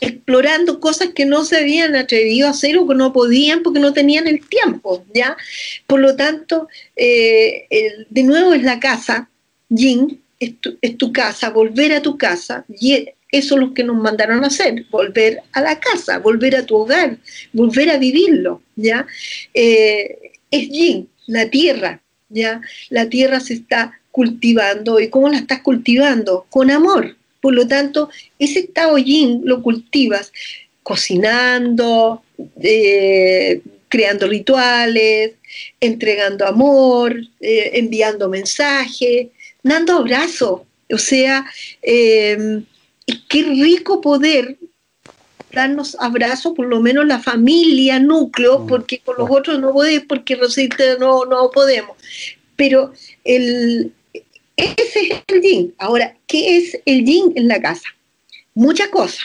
explorando 0.00 0.80
cosas 0.80 1.10
que 1.14 1.24
no 1.24 1.44
se 1.44 1.56
habían 1.56 1.96
atrevido 1.96 2.46
a 2.46 2.50
hacer 2.50 2.76
o 2.78 2.86
que 2.86 2.94
no 2.94 3.12
podían 3.12 3.62
porque 3.62 3.80
no 3.80 3.92
tenían 3.92 4.26
el 4.26 4.46
tiempo, 4.46 5.04
¿ya? 5.14 5.36
Por 5.86 6.00
lo 6.00 6.14
tanto, 6.16 6.68
eh, 6.96 7.66
de 8.10 8.22
nuevo 8.22 8.52
es 8.52 8.62
la 8.62 8.80
casa, 8.80 9.28
Yin, 9.68 10.20
es 10.40 10.58
tu, 10.60 10.76
es 10.82 10.98
tu, 10.98 11.12
casa, 11.12 11.50
volver 11.50 11.92
a 11.92 12.02
tu 12.02 12.18
casa, 12.18 12.64
y 12.68 13.08
eso 13.38 13.56
es 13.56 13.60
lo 13.60 13.74
que 13.74 13.82
nos 13.82 13.96
mandaron 13.96 14.44
a 14.44 14.46
hacer, 14.46 14.86
volver 14.90 15.42
a 15.52 15.60
la 15.60 15.80
casa, 15.80 16.18
volver 16.18 16.54
a 16.54 16.64
tu 16.64 16.76
hogar, 16.76 17.18
volver 17.52 17.90
a 17.90 17.98
vivirlo, 17.98 18.62
¿ya? 18.76 19.06
Eh, 19.52 20.32
es 20.52 20.68
yin, 20.68 21.08
la 21.26 21.50
tierra, 21.50 22.00
¿ya? 22.28 22.60
La 22.90 23.08
tierra 23.08 23.40
se 23.40 23.54
está 23.54 24.00
cultivando, 24.12 25.00
¿y 25.00 25.08
cómo 25.08 25.28
la 25.28 25.38
estás 25.38 25.62
cultivando? 25.62 26.46
Con 26.48 26.70
amor. 26.70 27.16
Por 27.40 27.54
lo 27.54 27.66
tanto, 27.66 28.08
ese 28.38 28.60
estado 28.60 28.96
yin 28.98 29.40
lo 29.44 29.62
cultivas 29.62 30.32
cocinando, 30.84 32.22
eh, 32.62 33.62
creando 33.88 34.28
rituales, 34.28 35.32
entregando 35.80 36.46
amor, 36.46 37.16
eh, 37.40 37.72
enviando 37.74 38.28
mensajes, 38.28 39.26
dando 39.64 39.98
abrazos. 39.98 40.60
O 40.88 40.98
sea, 40.98 41.44
qué 43.28 43.42
rico 43.42 44.00
poder 44.00 44.58
darnos 45.52 45.96
abrazos, 46.00 46.52
por 46.54 46.66
lo 46.66 46.80
menos 46.80 47.06
la 47.06 47.20
familia, 47.20 47.98
núcleo, 47.98 48.60
mm. 48.60 48.66
porque 48.66 48.98
con 48.98 49.16
los 49.18 49.30
otros 49.30 49.60
no 49.60 49.72
podemos, 49.72 50.04
porque 50.08 50.38
no, 50.98 51.24
no 51.24 51.50
podemos. 51.50 51.96
Pero 52.56 52.92
el, 53.24 53.92
ese 54.56 55.00
es 55.00 55.22
el 55.28 55.42
yin. 55.42 55.74
Ahora, 55.78 56.16
¿qué 56.26 56.58
es 56.58 56.78
el 56.84 57.04
yin 57.04 57.32
en 57.36 57.48
la 57.48 57.60
casa? 57.60 57.88
Muchas 58.54 58.88
cosas. 58.88 59.20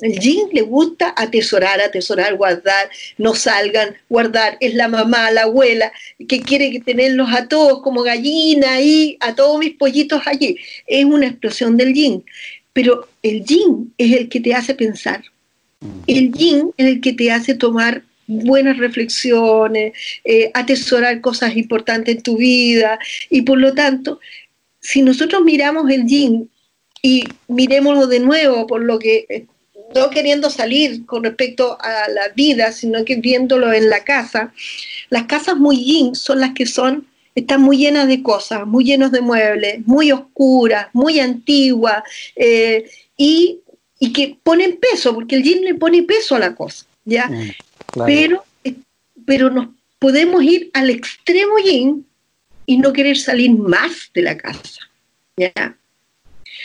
El 0.00 0.18
yin 0.18 0.48
le 0.52 0.62
gusta 0.62 1.14
atesorar, 1.16 1.80
atesorar, 1.80 2.36
guardar, 2.36 2.90
no 3.16 3.34
salgan, 3.34 3.96
guardar. 4.08 4.56
Es 4.60 4.74
la 4.74 4.88
mamá, 4.88 5.30
la 5.30 5.42
abuela, 5.42 5.92
que 6.28 6.40
quiere 6.40 6.80
tenerlos 6.84 7.32
a 7.32 7.48
todos 7.48 7.80
como 7.82 8.02
gallina 8.02 8.80
y 8.80 9.16
a 9.20 9.34
todos 9.34 9.58
mis 9.58 9.74
pollitos 9.74 10.22
allí. 10.26 10.56
Es 10.86 11.04
una 11.04 11.26
explosión 11.26 11.76
del 11.76 11.94
yin. 11.94 12.24
Pero 12.74 13.08
el 13.22 13.44
yin 13.44 13.94
es 13.96 14.12
el 14.12 14.28
que 14.28 14.40
te 14.40 14.52
hace 14.52 14.74
pensar. 14.74 15.24
El 16.06 16.32
yin 16.32 16.72
es 16.76 16.86
el 16.86 17.00
que 17.00 17.14
te 17.14 17.32
hace 17.32 17.54
tomar 17.54 18.02
buenas 18.26 18.78
reflexiones, 18.78 19.92
eh, 20.24 20.50
atesorar 20.54 21.20
cosas 21.20 21.56
importantes 21.56 22.16
en 22.16 22.22
tu 22.22 22.36
vida. 22.36 22.98
Y 23.30 23.42
por 23.42 23.58
lo 23.58 23.72
tanto, 23.72 24.20
si 24.80 25.02
nosotros 25.02 25.42
miramos 25.42 25.90
el 25.90 26.04
yin 26.04 26.50
y 27.00 27.24
miremoslo 27.48 28.06
de 28.06 28.20
nuevo 28.20 28.66
por 28.66 28.82
lo 28.82 28.98
que 28.98 29.26
eh, 29.28 29.46
no 29.94 30.10
queriendo 30.10 30.50
salir 30.50 31.06
con 31.06 31.22
respecto 31.22 31.78
a 31.80 32.08
la 32.08 32.28
vida, 32.34 32.72
sino 32.72 33.04
que 33.04 33.16
viéndolo 33.16 33.72
en 33.72 33.88
la 33.88 34.02
casa, 34.04 34.52
las 35.10 35.24
casas 35.24 35.56
muy 35.56 35.76
yin 35.76 36.14
son 36.14 36.40
las 36.40 36.54
que 36.54 36.66
son 36.66 37.06
están 37.34 37.62
muy 37.62 37.78
llenas 37.78 38.06
de 38.06 38.22
cosas, 38.22 38.66
muy 38.66 38.84
llenos 38.84 39.10
de 39.10 39.20
muebles, 39.20 39.86
muy 39.86 40.12
oscuras, 40.12 40.88
muy 40.92 41.20
antiguas, 41.20 42.02
eh, 42.36 42.88
y, 43.16 43.60
que 44.14 44.36
ponen 44.42 44.76
peso, 44.76 45.14
porque 45.14 45.36
el 45.36 45.42
yin 45.42 45.64
le 45.64 45.74
pone 45.74 46.02
peso 46.02 46.36
a 46.36 46.38
la 46.38 46.54
cosa, 46.54 46.84
¿ya? 47.06 47.26
Mm, 47.26 47.50
pero, 48.04 48.44
eh, 48.62 48.74
pero 49.24 49.48
nos 49.48 49.68
podemos 49.98 50.42
ir 50.42 50.70
al 50.74 50.90
extremo 50.90 51.58
yin 51.58 52.06
y 52.66 52.76
no 52.76 52.92
querer 52.92 53.16
salir 53.16 53.52
más 53.52 54.10
de 54.12 54.22
la 54.22 54.36
casa, 54.36 54.80
¿ya? 55.38 55.78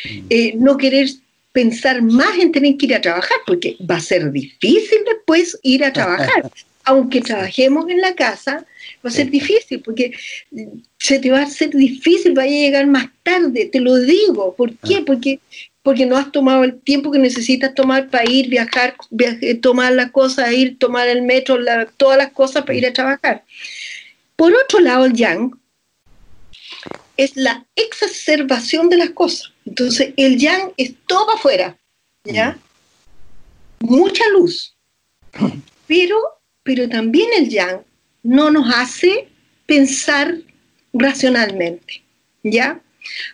Mm. 0.03 0.26
Eh, 0.30 0.53
no 0.57 0.76
querer 0.76 1.07
pensar 1.53 2.01
más 2.01 2.38
en 2.38 2.51
tener 2.51 2.76
que 2.76 2.88
ir 2.88 2.95
a 2.95 3.01
trabajar, 3.01 3.38
porque 3.47 3.78
va 3.89 3.95
a 3.95 4.01
ser 4.01 4.32
difícil 4.32 4.99
después 5.05 5.57
ir 5.63 5.86
a 5.86 5.93
trabajar. 5.93 6.51
Aunque 6.84 7.22
trabajemos 7.22 7.89
en 7.89 8.01
la 8.01 8.15
casa, 8.15 8.65
va 9.06 9.10
a 9.10 9.14
ser 9.14 9.30
difícil, 9.30 9.82
porque 9.82 10.14
se 10.97 11.20
te 11.20 11.32
va 11.32 11.39
a 11.39 11.43
hacer 11.43 11.70
difícil, 11.70 12.34
vaya 12.34 12.52
a 12.52 12.66
llegar 12.66 12.88
más 12.88 13.08
tarde, 13.24 13.70
te 13.72 13.80
lo 13.80 13.95
digo. 13.95 14.56
¿Por 14.56 14.76
qué? 14.78 14.97
Ah. 14.97 15.04
Porque, 15.06 15.39
porque 15.82 16.06
no 16.06 16.18
has 16.18 16.32
tomado 16.32 16.64
el 16.64 16.80
tiempo 16.82 17.12
que 17.12 17.20
necesitas 17.20 17.74
tomar 17.74 18.10
para 18.10 18.30
ir, 18.30 18.50
viajar, 18.50 18.95
tomar 19.62 19.93
las 19.93 20.12
cosas, 20.12 20.52
ir, 20.52 20.78
tomar 20.78 21.08
el 21.08 21.22
metro, 21.22 21.58
todas 21.97 22.18
las 22.18 22.32
cosas 22.32 22.64
para 22.64 22.78
ir 22.78 22.86
a 22.86 22.93
trabajar. 22.93 23.43
Por 24.36 24.54
otro 24.54 24.80
lado, 24.80 25.06
el 25.06 25.14
yang 25.14 25.58
es 27.18 27.36
la 27.36 27.66
exacerbación 27.76 28.89
de 28.89 28.97
las 28.97 29.10
cosas. 29.12 29.52
Entonces, 29.66 30.14
el 30.16 30.38
yang 30.38 30.72
es 30.78 30.93
todo 31.06 31.32
afuera, 31.32 31.78
¿ya? 32.24 32.58
Mucha 33.80 34.24
luz. 34.30 34.76
Pero, 35.88 36.18
pero 36.62 36.88
también 36.88 37.28
el 37.36 37.50
yang 37.50 37.82
no 38.24 38.51
nos 38.51 38.74
hace 38.74 39.28
pensar 39.65 40.36
racionalmente, 40.93 42.01
¿ya? 42.43 42.82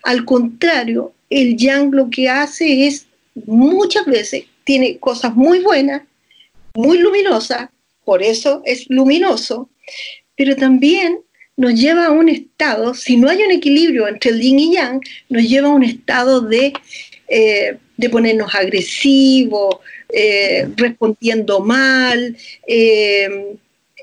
Al 0.04 0.26
contrario, 0.26 1.14
el 1.30 1.58
yang 1.58 1.92
lo 1.92 2.10
que 2.10 2.30
hace 2.30 2.88
es 2.88 3.08
muchas 3.46 4.06
veces 4.06 4.46
tiene 4.64 4.98
cosas 5.00 5.36
muy 5.36 5.60
buenas, 5.60 6.04
muy 6.74 6.98
luminosas, 7.00 7.70
por 8.04 8.22
eso 8.22 8.62
es 8.66 8.86
luminoso, 8.90 9.70
pero 10.36 10.56
también 10.56 11.20
nos 11.58 11.74
lleva 11.74 12.08
a 12.08 12.12
un 12.12 12.30
estado, 12.30 12.94
si 12.94 13.18
no 13.18 13.30
hay 13.30 13.42
un 13.44 13.52
equilibrio 13.52 14.08
entre 14.08 14.32
el 14.32 14.42
yin 14.42 14.60
y 14.60 14.74
yang, 14.74 15.02
nos 15.30 15.44
lleva 15.44 15.70
a 15.70 15.74
un 15.74 15.84
estado 15.84 16.42
de, 16.42 16.74
eh, 17.30 17.78
de 17.98 18.10
ponernos 18.10 18.54
agresivos, 18.54 19.78
eh, 20.10 20.68
respondiendo 20.76 21.62
mal, 21.62 22.36
eh, 22.68 23.56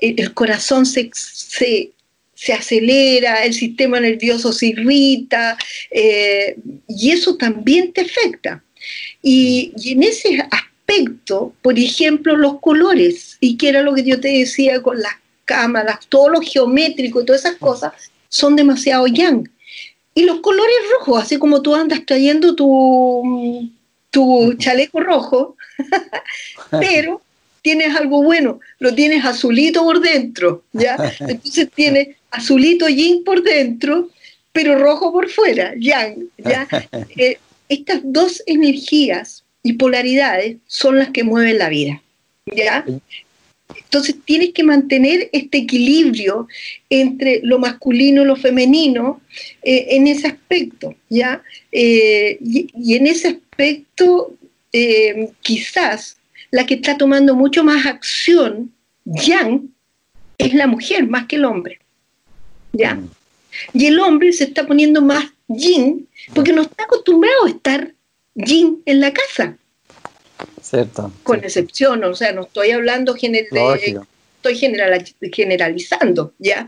el 0.09 0.33
corazón 0.33 0.85
se, 0.85 1.09
se, 1.13 2.53
acelera, 2.53 3.45
el 3.45 3.53
sistema 3.53 3.99
nervioso 3.99 4.51
se 4.51 4.67
irrita, 4.67 5.57
y 5.91 7.11
eso 7.11 7.35
también 7.37 7.93
te 7.93 8.01
afecta. 8.01 8.63
Y, 9.21 9.71
y 9.77 9.93
en 9.93 10.03
ese 10.03 10.45
aspecto, 10.51 11.53
por 11.61 11.79
ejemplo, 11.79 12.35
los 12.35 12.59
colores, 12.59 13.37
y 13.39 13.57
que 13.57 13.69
era 13.69 13.81
lo 13.81 13.93
que 13.93 14.03
yo 14.03 14.19
te 14.19 14.27
decía 14.29 14.81
con 14.81 15.01
las 15.01 15.13
cámaras, 15.45 15.99
todo 16.09 16.29
lo 16.29 16.41
geométrico 16.41 17.21
y 17.21 17.25
todas 17.25 17.45
esas 17.45 17.57
cosas 17.57 17.93
son 18.29 18.55
demasiado 18.55 19.07
yang. 19.07 19.49
Y 20.15 20.23
los 20.23 20.39
colores 20.41 20.75
rojos, 20.99 21.23
así 21.23 21.37
como 21.37 21.61
tú 21.61 21.75
andas 21.75 22.05
trayendo 22.05 22.55
tu, 22.55 23.71
tu 24.11 24.53
chaleco 24.55 24.99
rojo, 24.99 25.55
pero 26.71 27.21
tienes 27.63 27.95
algo 27.95 28.21
bueno, 28.21 28.59
lo 28.77 28.93
tienes 28.93 29.25
azulito 29.25 29.83
por 29.83 30.01
dentro, 30.01 30.63
¿ya? 30.73 30.97
Entonces 31.19 31.69
tienes 31.73 32.09
azulito 32.29 32.87
yin 32.87 33.23
por 33.23 33.41
dentro, 33.41 34.09
pero 34.51 34.77
rojo 34.77 35.11
por 35.11 35.29
fuera, 35.29 35.73
yang, 35.79 36.27
¿ya? 36.37 36.67
Eh, 37.17 37.39
estas 37.69 38.01
dos 38.03 38.43
energías 38.45 39.43
y 39.63 39.73
polaridades 39.73 40.57
son 40.67 40.99
las 40.99 41.09
que 41.09 41.23
mueven 41.23 41.57
la 41.57 41.69
vida, 41.69 42.03
¿ya? 42.45 42.85
Entonces 43.75 44.15
tienes 44.25 44.51
que 44.53 44.63
mantener 44.63 45.29
este 45.31 45.59
equilibrio 45.59 46.47
entre 46.89 47.39
lo 47.43 47.57
masculino 47.59 48.23
y 48.23 48.25
lo 48.25 48.35
femenino 48.35 49.21
eh, 49.63 49.87
en 49.91 50.07
ese 50.07 50.27
aspecto, 50.27 50.93
¿ya? 51.09 51.41
Eh, 51.71 52.37
y, 52.41 52.95
en 52.95 53.07
ese 53.07 53.29
aspecto, 53.29 54.35
quizás 55.41 56.17
la 56.53 56.67
que 56.67 56.75
está 56.75 56.95
tomando 56.97 57.33
mucho 57.33 57.63
más 57.63 57.87
acción, 57.87 58.71
Yang, 59.05 59.69
es 60.37 60.53
la 60.53 60.67
mujer 60.67 61.07
más 61.07 61.25
que 61.25 61.37
el 61.37 61.45
hombre, 61.45 61.79
¿ya? 62.73 62.93
Mm. 62.93 63.09
Y 63.73 63.87
el 63.87 63.99
hombre 63.99 64.31
se 64.33 64.43
está 64.43 64.67
poniendo 64.67 65.01
más 65.01 65.25
yin 65.47 66.07
porque 66.35 66.53
no 66.53 66.61
está 66.61 66.83
acostumbrado 66.83 67.45
a 67.45 67.49
estar 67.49 67.91
yin 68.35 68.83
en 68.85 68.99
la 68.99 69.11
casa. 69.11 69.57
Con 71.23 71.39
excepción, 71.43 72.03
o 72.03 72.13
sea, 72.13 72.33
no 72.33 72.43
estoy 72.43 72.69
hablando, 72.69 73.15
estoy 73.15 74.51
generalizando, 75.33 76.33
¿ya? 76.37 76.67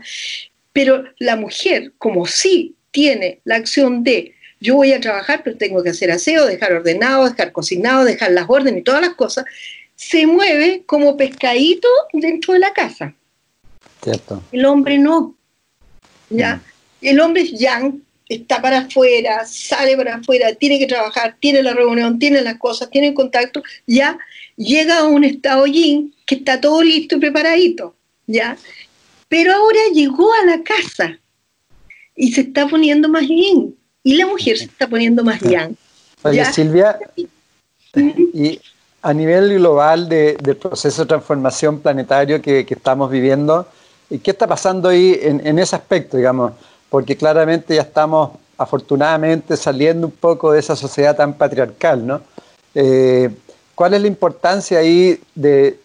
Pero 0.72 1.04
la 1.20 1.36
mujer, 1.36 1.92
como 1.96 2.26
sí 2.26 2.74
tiene 2.90 3.38
la 3.44 3.54
acción 3.54 4.02
de 4.02 4.34
yo 4.60 4.74
voy 4.74 4.92
a 4.92 5.00
trabajar, 5.00 5.42
pero 5.44 5.56
tengo 5.56 5.82
que 5.82 5.90
hacer 5.90 6.10
aseo, 6.10 6.46
dejar 6.46 6.72
ordenado, 6.72 7.28
dejar 7.28 7.52
cocinado, 7.52 8.04
dejar 8.04 8.32
las 8.32 8.46
órdenes 8.48 8.80
y 8.80 8.84
todas 8.84 9.02
las 9.02 9.14
cosas, 9.14 9.44
se 9.96 10.26
mueve 10.26 10.84
como 10.86 11.16
pescadito 11.16 11.88
dentro 12.12 12.54
de 12.54 12.60
la 12.60 12.72
casa. 12.72 13.14
Cierto. 14.02 14.42
El 14.52 14.64
hombre 14.66 14.98
no. 14.98 15.34
¿Ya? 16.30 16.56
Mm. 16.56 16.60
El 17.00 17.20
hombre 17.20 17.42
es 17.42 17.52
yang, 17.52 18.02
está 18.28 18.60
para 18.60 18.80
afuera, 18.80 19.44
sale 19.46 19.96
para 19.96 20.16
afuera, 20.16 20.54
tiene 20.54 20.78
que 20.78 20.86
trabajar, 20.86 21.36
tiene 21.40 21.62
la 21.62 21.72
reunión, 21.72 22.18
tiene 22.18 22.42
las 22.42 22.58
cosas, 22.58 22.90
tiene 22.90 23.08
el 23.08 23.14
contacto, 23.14 23.62
ya 23.86 24.18
llega 24.56 24.98
a 24.98 25.04
un 25.04 25.24
estado 25.24 25.66
yin 25.66 26.14
que 26.26 26.36
está 26.36 26.60
todo 26.60 26.82
listo 26.82 27.16
y 27.16 27.20
preparadito, 27.20 27.94
¿ya? 28.26 28.56
Pero 29.28 29.52
ahora 29.52 29.78
llegó 29.92 30.32
a 30.32 30.44
la 30.46 30.62
casa 30.62 31.18
y 32.14 32.32
se 32.32 32.42
está 32.42 32.66
poniendo 32.66 33.08
más 33.08 33.26
yin 33.28 33.76
y 34.02 34.14
la 34.14 34.26
mujer 34.26 34.58
se 34.58 34.64
está 34.64 34.88
poniendo 34.88 35.22
más 35.22 35.40
yang. 35.40 35.76
Oye, 36.22 36.44
Silvia, 36.46 36.98
y 37.94 38.60
a 39.06 39.14
nivel 39.14 39.54
global 39.54 40.08
del 40.08 40.56
proceso 40.56 41.02
de 41.02 41.06
transformación 41.06 41.78
planetario 41.78 42.42
que, 42.42 42.66
estamos 42.68 43.08
viviendo, 43.08 43.64
¿qué 44.10 44.32
está 44.32 44.48
pasando 44.48 44.88
ahí 44.88 45.16
en, 45.22 45.58
ese 45.60 45.76
aspecto, 45.76 46.16
digamos? 46.16 46.54
porque 46.90 47.16
claramente 47.16 47.76
ya 47.76 47.82
estamos 47.82 48.30
afortunadamente 48.58 49.56
saliendo 49.56 50.08
un 50.08 50.12
poco 50.12 50.50
de 50.50 50.58
esa 50.58 50.74
sociedad 50.74 51.14
tan 51.14 51.34
patriarcal, 51.34 52.04
¿no? 52.04 52.20
Eh, 52.74 53.30
¿Cuál 53.76 53.94
es 53.94 54.00
la 54.00 54.08
importancia 54.08 54.80
ahí 54.80 55.20
de, 55.36 55.78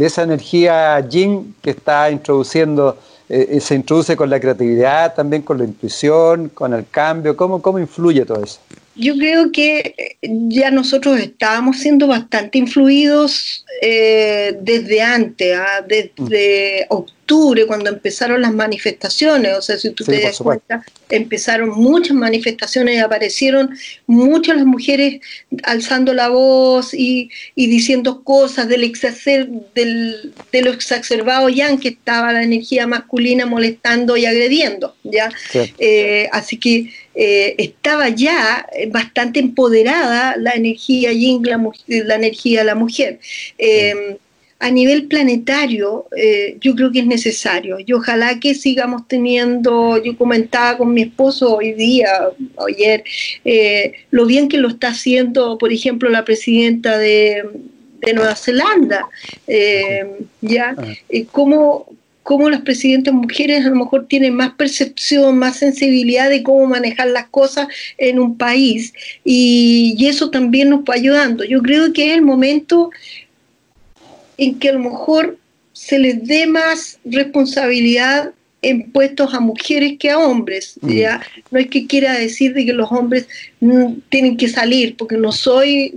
esa 0.00 0.24
energía 0.24 0.98
yin 1.08 1.54
que 1.62 1.70
está 1.70 2.10
introduciendo, 2.10 2.98
eh, 3.28 3.60
se 3.60 3.76
introduce 3.76 4.16
con 4.16 4.28
la 4.30 4.40
creatividad, 4.40 5.14
también 5.14 5.42
con 5.42 5.58
la 5.58 5.64
intuición, 5.64 6.48
con 6.48 6.74
el 6.74 6.88
cambio? 6.90 7.36
¿Cómo, 7.36 7.62
cómo 7.62 7.78
influye 7.78 8.24
todo 8.24 8.42
eso? 8.42 8.58
Yo 8.96 9.16
creo 9.16 9.52
que 9.52 10.16
ya 10.20 10.70
nosotros 10.70 11.18
estábamos 11.18 11.78
siendo 11.78 12.06
bastante 12.06 12.58
influidos 12.58 13.64
eh, 13.82 14.56
desde 14.60 15.00
antes, 15.00 15.56
¿ah? 15.56 15.84
desde 15.86 16.86
octubre 16.88 17.19
cuando 17.66 17.90
empezaron 17.90 18.40
las 18.40 18.52
manifestaciones, 18.52 19.56
o 19.56 19.62
sea, 19.62 19.78
si 19.78 19.90
tú 19.90 20.04
te 20.04 20.20
das 20.20 20.38
cuenta, 20.38 20.84
empezaron 21.08 21.70
muchas 21.70 22.16
manifestaciones, 22.16 22.96
y 22.96 22.98
aparecieron 22.98 23.70
muchas 24.06 24.56
las 24.56 24.66
mujeres 24.66 25.20
alzando 25.62 26.12
la 26.12 26.28
voz 26.28 26.94
y, 26.94 27.30
diciendo 27.56 28.22
cosas 28.22 28.68
del, 28.68 28.84
exacer, 28.84 29.48
del 29.74 30.32
de 30.52 30.62
lo 30.62 30.72
exacerbado 30.72 31.48
ya 31.48 31.68
en 31.68 31.78
que 31.78 31.88
estaba 31.88 32.32
la 32.32 32.42
energía 32.42 32.86
masculina 32.86 33.46
molestando 33.46 34.16
y 34.16 34.26
agrediendo, 34.26 34.94
¿ya? 35.04 35.30
Eh, 35.78 36.28
así 36.32 36.58
que 36.58 36.92
eh, 37.14 37.54
estaba 37.58 38.08
ya 38.08 38.66
bastante 38.88 39.40
empoderada 39.40 40.36
la 40.36 40.52
energía 40.52 41.12
yin, 41.12 41.42
la, 41.44 41.60
la 41.86 42.14
energía 42.14 42.60
de 42.60 42.64
la 42.64 42.74
mujer. 42.74 43.20
Eh, 43.58 44.18
a 44.60 44.70
nivel 44.70 45.06
planetario, 45.06 46.06
eh, 46.14 46.58
yo 46.60 46.74
creo 46.74 46.92
que 46.92 47.00
es 47.00 47.06
necesario. 47.06 47.78
Y 47.84 47.94
ojalá 47.94 48.38
que 48.38 48.54
sigamos 48.54 49.08
teniendo, 49.08 49.96
yo 50.02 50.16
comentaba 50.18 50.76
con 50.76 50.92
mi 50.92 51.00
esposo 51.02 51.56
hoy 51.56 51.72
día, 51.72 52.28
ayer, 52.68 53.02
eh, 53.46 53.94
lo 54.10 54.26
bien 54.26 54.48
que 54.48 54.58
lo 54.58 54.68
está 54.68 54.88
haciendo, 54.88 55.56
por 55.56 55.72
ejemplo, 55.72 56.10
la 56.10 56.24
presidenta 56.26 56.98
de, 56.98 57.42
Nueva 58.14 58.34
Zelanda, 58.34 59.08
eh, 59.46 60.06
ya, 60.40 60.74
ah. 60.76 60.84
cómo, 61.32 61.86
cómo 62.22 62.48
las 62.48 62.62
presidentes 62.62 63.12
mujeres 63.12 63.64
a 63.64 63.68
lo 63.68 63.76
mejor 63.76 64.08
tienen 64.08 64.34
más 64.34 64.52
percepción, 64.52 65.38
más 65.38 65.58
sensibilidad 65.58 66.30
de 66.30 66.42
cómo 66.42 66.66
manejar 66.66 67.08
las 67.08 67.28
cosas 67.28 67.68
en 67.98 68.18
un 68.18 68.38
país 68.38 68.94
y, 69.22 69.94
y, 69.98 70.06
eso 70.06 70.30
también 70.30 70.70
nos 70.70 70.80
va 70.80 70.94
ayudando. 70.94 71.44
Yo 71.44 71.60
creo 71.60 71.92
que 71.92 72.10
es 72.10 72.16
el 72.16 72.22
momento 72.22 72.90
en 74.40 74.58
que 74.58 74.70
a 74.70 74.72
lo 74.72 74.80
mejor 74.80 75.38
se 75.72 75.98
les 75.98 76.26
dé 76.26 76.46
más 76.46 76.98
responsabilidad 77.04 78.32
en 78.62 78.90
puestos 78.90 79.32
a 79.34 79.40
mujeres 79.40 79.98
que 79.98 80.10
a 80.10 80.18
hombres. 80.18 80.78
Mm. 80.80 80.90
¿ya? 80.90 81.22
No 81.50 81.58
es 81.60 81.68
que 81.68 81.86
quiera 81.86 82.14
decir 82.14 82.54
de 82.54 82.64
que 82.64 82.72
los 82.72 82.90
hombres 82.90 83.28
tienen 84.08 84.36
que 84.38 84.48
salir, 84.48 84.96
porque 84.96 85.18
no 85.18 85.30
soy 85.30 85.92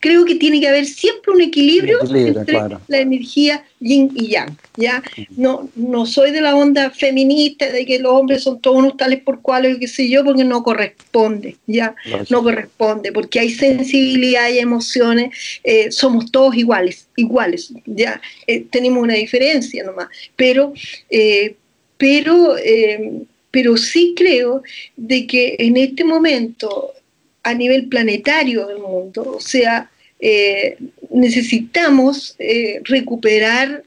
creo 0.00 0.24
que 0.24 0.36
tiene 0.36 0.60
que 0.60 0.68
haber 0.68 0.86
siempre 0.86 1.32
un 1.32 1.40
equilibrio, 1.40 1.98
entre 2.02 2.58
la 2.86 2.98
energía 2.98 3.64
yin 3.80 4.10
y 4.14 4.28
yang. 4.28 4.56
¿ya? 4.78 5.02
No, 5.36 5.68
no 5.74 6.06
soy 6.06 6.30
de 6.30 6.40
la 6.40 6.54
onda 6.54 6.90
feminista 6.90 7.70
de 7.70 7.84
que 7.84 7.98
los 7.98 8.12
hombres 8.12 8.44
son 8.44 8.60
todos 8.60 8.76
unos 8.76 8.96
tales 8.96 9.20
por 9.20 9.42
cuales, 9.42 9.78
qué 9.78 9.88
sé 9.88 10.08
yo, 10.08 10.24
porque 10.24 10.44
no 10.44 10.62
corresponde, 10.62 11.56
¿ya? 11.66 11.94
No 12.30 12.42
corresponde, 12.42 13.12
porque 13.12 13.40
hay 13.40 13.50
sensibilidad 13.50 14.48
y 14.50 14.58
emociones, 14.58 15.60
eh, 15.64 15.90
somos 15.90 16.30
todos 16.30 16.54
iguales, 16.56 17.08
iguales, 17.16 17.72
¿ya? 17.86 18.20
Eh, 18.46 18.64
tenemos 18.70 19.02
una 19.02 19.14
diferencia 19.14 19.82
nomás, 19.82 20.08
pero, 20.36 20.72
eh, 21.10 21.56
pero, 21.96 22.54
pero 23.50 23.76
sí 23.76 24.14
creo 24.16 24.62
de 24.96 25.26
que 25.26 25.56
en 25.58 25.76
este 25.76 26.04
momento 26.04 26.92
a 27.48 27.54
nivel 27.54 27.88
planetario 27.88 28.66
del 28.66 28.78
mundo. 28.78 29.36
O 29.36 29.40
sea, 29.40 29.90
eh, 30.20 30.76
necesitamos 31.10 32.34
eh, 32.38 32.80
recuperar 32.84 33.84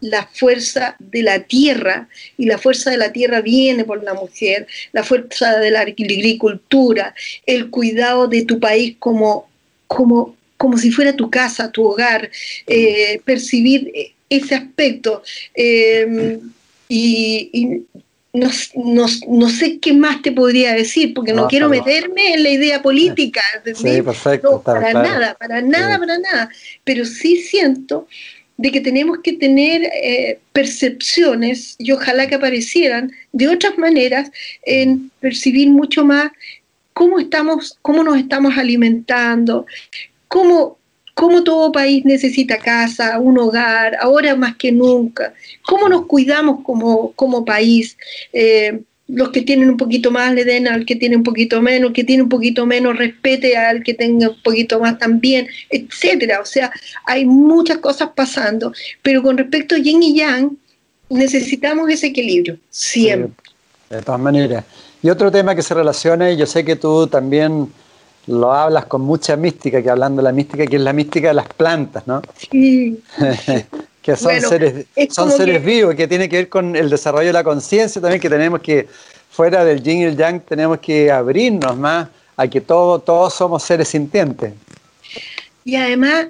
la 0.00 0.26
fuerza 0.32 0.96
de 0.98 1.22
la 1.22 1.40
tierra, 1.40 2.08
y 2.36 2.46
la 2.46 2.58
fuerza 2.58 2.90
de 2.90 2.96
la 2.96 3.12
tierra 3.12 3.40
viene 3.40 3.84
por 3.84 4.02
la 4.02 4.14
mujer, 4.14 4.66
la 4.92 5.04
fuerza 5.04 5.58
de 5.60 5.70
la 5.70 5.80
agricultura, 5.80 7.14
el 7.46 7.70
cuidado 7.70 8.26
de 8.26 8.44
tu 8.44 8.58
país 8.58 8.96
como, 8.98 9.48
como, 9.86 10.34
como 10.56 10.76
si 10.76 10.90
fuera 10.90 11.14
tu 11.14 11.30
casa, 11.30 11.70
tu 11.70 11.84
hogar, 11.84 12.30
eh, 12.66 13.20
percibir 13.24 13.92
ese 14.28 14.56
aspecto. 14.56 15.22
y, 16.88 17.82
no, 18.32 18.48
no, 19.28 19.48
sé 19.50 19.78
qué 19.78 19.92
más 19.92 20.22
te 20.22 20.32
podría 20.32 20.72
decir, 20.72 21.12
porque 21.12 21.34
no, 21.34 21.48
quiero 21.48 21.68
meterme 21.68 22.34
en 22.34 22.42
la 22.42 22.48
idea 22.48 22.80
política. 22.80 23.42
Sí, 23.74 24.00
perfecto. 24.00 24.62
para 24.62 24.92
nada, 24.92 25.34
para 25.34 25.60
nada, 25.60 25.98
para 25.98 26.18
nada. 26.18 26.48
Pero 26.84 27.04
sí 27.04 27.36
siento 27.42 28.08
de 28.56 28.70
que 28.70 28.80
tenemos 28.80 29.18
que 29.22 29.34
tener 29.34 29.82
eh, 29.82 30.38
percepciones, 30.52 31.74
y 31.78 31.92
ojalá 31.92 32.26
que 32.26 32.36
aparecieran, 32.36 33.12
de 33.32 33.48
otras 33.48 33.76
maneras, 33.76 34.30
en 34.64 35.10
percibir 35.20 35.68
mucho 35.68 36.04
más 36.04 36.30
cómo, 36.92 37.18
estamos, 37.18 37.78
cómo 37.82 38.02
nos 38.02 38.16
estamos 38.16 38.56
alimentando, 38.56 39.66
cómo, 40.28 40.78
cómo 41.22 41.44
todo 41.44 41.70
país 41.70 42.04
necesita 42.04 42.58
casa, 42.58 43.20
un 43.20 43.38
hogar, 43.38 43.96
ahora 44.00 44.34
más 44.34 44.56
que 44.56 44.72
nunca, 44.72 45.32
cómo 45.64 45.88
nos 45.88 46.06
cuidamos 46.06 46.64
como, 46.64 47.12
como 47.12 47.44
país. 47.44 47.96
Eh, 48.32 48.80
los 49.06 49.30
que 49.30 49.42
tienen 49.42 49.70
un 49.70 49.76
poquito 49.76 50.10
más 50.10 50.34
le 50.34 50.44
den 50.44 50.66
al 50.66 50.84
que 50.84 50.96
tiene 50.96 51.14
un 51.14 51.22
poquito 51.22 51.62
menos, 51.62 51.92
que 51.92 52.02
tiene 52.02 52.24
un 52.24 52.28
poquito 52.28 52.66
menos 52.66 52.98
respete 52.98 53.56
al 53.56 53.84
que 53.84 53.94
tenga 53.94 54.30
un 54.30 54.42
poquito 54.42 54.80
más 54.80 54.98
también, 54.98 55.46
etcétera. 55.70 56.40
O 56.40 56.44
sea, 56.44 56.72
hay 57.04 57.24
muchas 57.24 57.78
cosas 57.78 58.08
pasando, 58.16 58.72
pero 59.00 59.22
con 59.22 59.38
respecto 59.38 59.76
a 59.76 59.78
yin 59.78 60.02
y 60.02 60.16
yang, 60.16 60.56
necesitamos 61.08 61.88
ese 61.88 62.08
equilibrio, 62.08 62.58
siempre. 62.68 63.30
de 63.90 64.02
todas 64.02 64.20
maneras. 64.20 64.64
Y 65.00 65.08
otro 65.08 65.30
tema 65.30 65.54
que 65.54 65.62
se 65.62 65.72
relaciona, 65.72 66.32
y 66.32 66.36
yo 66.36 66.46
sé 66.46 66.64
que 66.64 66.74
tú 66.74 67.06
también 67.06 67.68
lo 68.26 68.52
hablas 68.52 68.86
con 68.86 69.02
mucha 69.02 69.36
mística, 69.36 69.82
que 69.82 69.90
hablando 69.90 70.22
de 70.22 70.24
la 70.24 70.32
mística, 70.32 70.66
que 70.66 70.76
es 70.76 70.82
la 70.82 70.92
mística 70.92 71.28
de 71.28 71.34
las 71.34 71.48
plantas, 71.48 72.06
¿no? 72.06 72.22
Sí. 72.50 73.02
que 74.02 74.16
son 74.16 74.40
seres, 74.40 74.86
son 75.10 75.30
seres 75.30 75.64
vivos, 75.64 75.94
que 75.94 76.08
tiene 76.08 76.28
que 76.28 76.36
ver 76.36 76.48
con 76.48 76.74
el 76.74 76.90
desarrollo 76.90 77.28
de 77.28 77.32
la 77.32 77.44
conciencia 77.44 78.00
también, 78.00 78.20
que 78.20 78.28
tenemos 78.28 78.60
que, 78.60 78.88
fuera 79.30 79.64
del 79.64 79.82
yin 79.82 80.00
y 80.00 80.04
el 80.04 80.16
yang, 80.16 80.40
tenemos 80.40 80.78
que 80.78 81.10
abrirnos 81.10 81.76
más 81.76 82.08
a 82.36 82.48
que 82.48 82.60
todo, 82.60 82.98
todos 82.98 83.34
somos 83.34 83.62
seres 83.62 83.88
sintientes. 83.88 84.52
Y 85.64 85.76
además, 85.76 86.28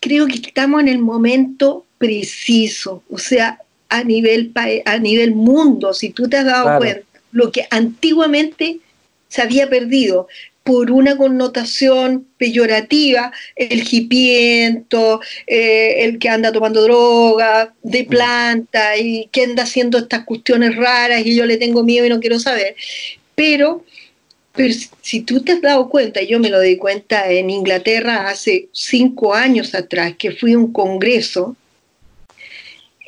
creo 0.00 0.26
que 0.26 0.36
estamos 0.36 0.80
en 0.80 0.88
el 0.88 0.98
momento 0.98 1.84
preciso, 1.98 3.02
o 3.10 3.18
sea, 3.18 3.60
a 3.88 4.04
nivel, 4.04 4.52
a 4.84 4.98
nivel 4.98 5.34
mundo, 5.34 5.92
si 5.92 6.10
tú 6.10 6.28
te 6.28 6.38
has 6.38 6.46
dado 6.46 6.78
cuenta, 6.78 7.06
lo 7.32 7.50
que 7.50 7.66
antiguamente 7.70 8.78
se 9.28 9.42
había 9.42 9.68
perdido 9.68 10.28
por 10.62 10.90
una 10.90 11.16
connotación 11.16 12.26
peyorativa, 12.36 13.32
el 13.56 13.82
hipiento, 13.90 15.20
eh, 15.46 16.04
el 16.04 16.18
que 16.18 16.28
anda 16.28 16.52
tomando 16.52 16.82
droga 16.82 17.74
de 17.82 18.02
mm. 18.02 18.06
planta 18.06 18.96
y 18.96 19.28
que 19.32 19.44
anda 19.44 19.62
haciendo 19.62 19.98
estas 19.98 20.24
cuestiones 20.24 20.76
raras 20.76 21.24
y 21.24 21.34
yo 21.34 21.46
le 21.46 21.56
tengo 21.56 21.82
miedo 21.82 22.06
y 22.06 22.10
no 22.10 22.20
quiero 22.20 22.38
saber. 22.38 22.76
Pero, 23.34 23.84
pero 24.52 24.74
si 25.00 25.22
tú 25.22 25.42
te 25.42 25.52
has 25.52 25.62
dado 25.62 25.88
cuenta, 25.88 26.20
y 26.20 26.26
yo 26.26 26.38
me 26.38 26.50
lo 26.50 26.60
di 26.60 26.76
cuenta 26.76 27.30
en 27.30 27.48
Inglaterra 27.48 28.28
hace 28.28 28.68
cinco 28.72 29.34
años 29.34 29.74
atrás, 29.74 30.14
que 30.18 30.32
fui 30.32 30.52
a 30.52 30.58
un 30.58 30.72
congreso, 30.72 31.56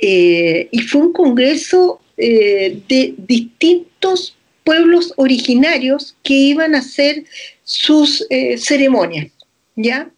eh, 0.01 0.69
y 0.71 0.81
fue 0.81 1.03
un 1.03 1.13
congreso 1.13 2.01
eh, 2.17 2.81
de 2.89 3.15
distintos 3.19 4.37
pueblos 4.65 5.13
originarios 5.17 6.17
que 6.23 6.35
iban 6.35 6.75
a 6.75 6.79
hacer 6.79 7.25
sus 7.65 8.27
eh, 8.31 8.59
ceremonias, 8.59 9.33
¿ya? 9.77 10.11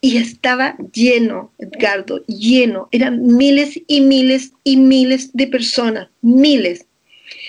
Y 0.00 0.16
estaba 0.16 0.76
lleno, 0.92 1.52
Edgardo, 1.58 2.24
lleno. 2.26 2.88
Eran 2.92 3.36
miles 3.36 3.80
y 3.88 4.00
miles 4.00 4.52
y 4.62 4.76
miles 4.76 5.30
de 5.32 5.48
personas, 5.48 6.08
miles, 6.22 6.86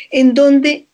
en 0.10 0.34
donde 0.34 0.88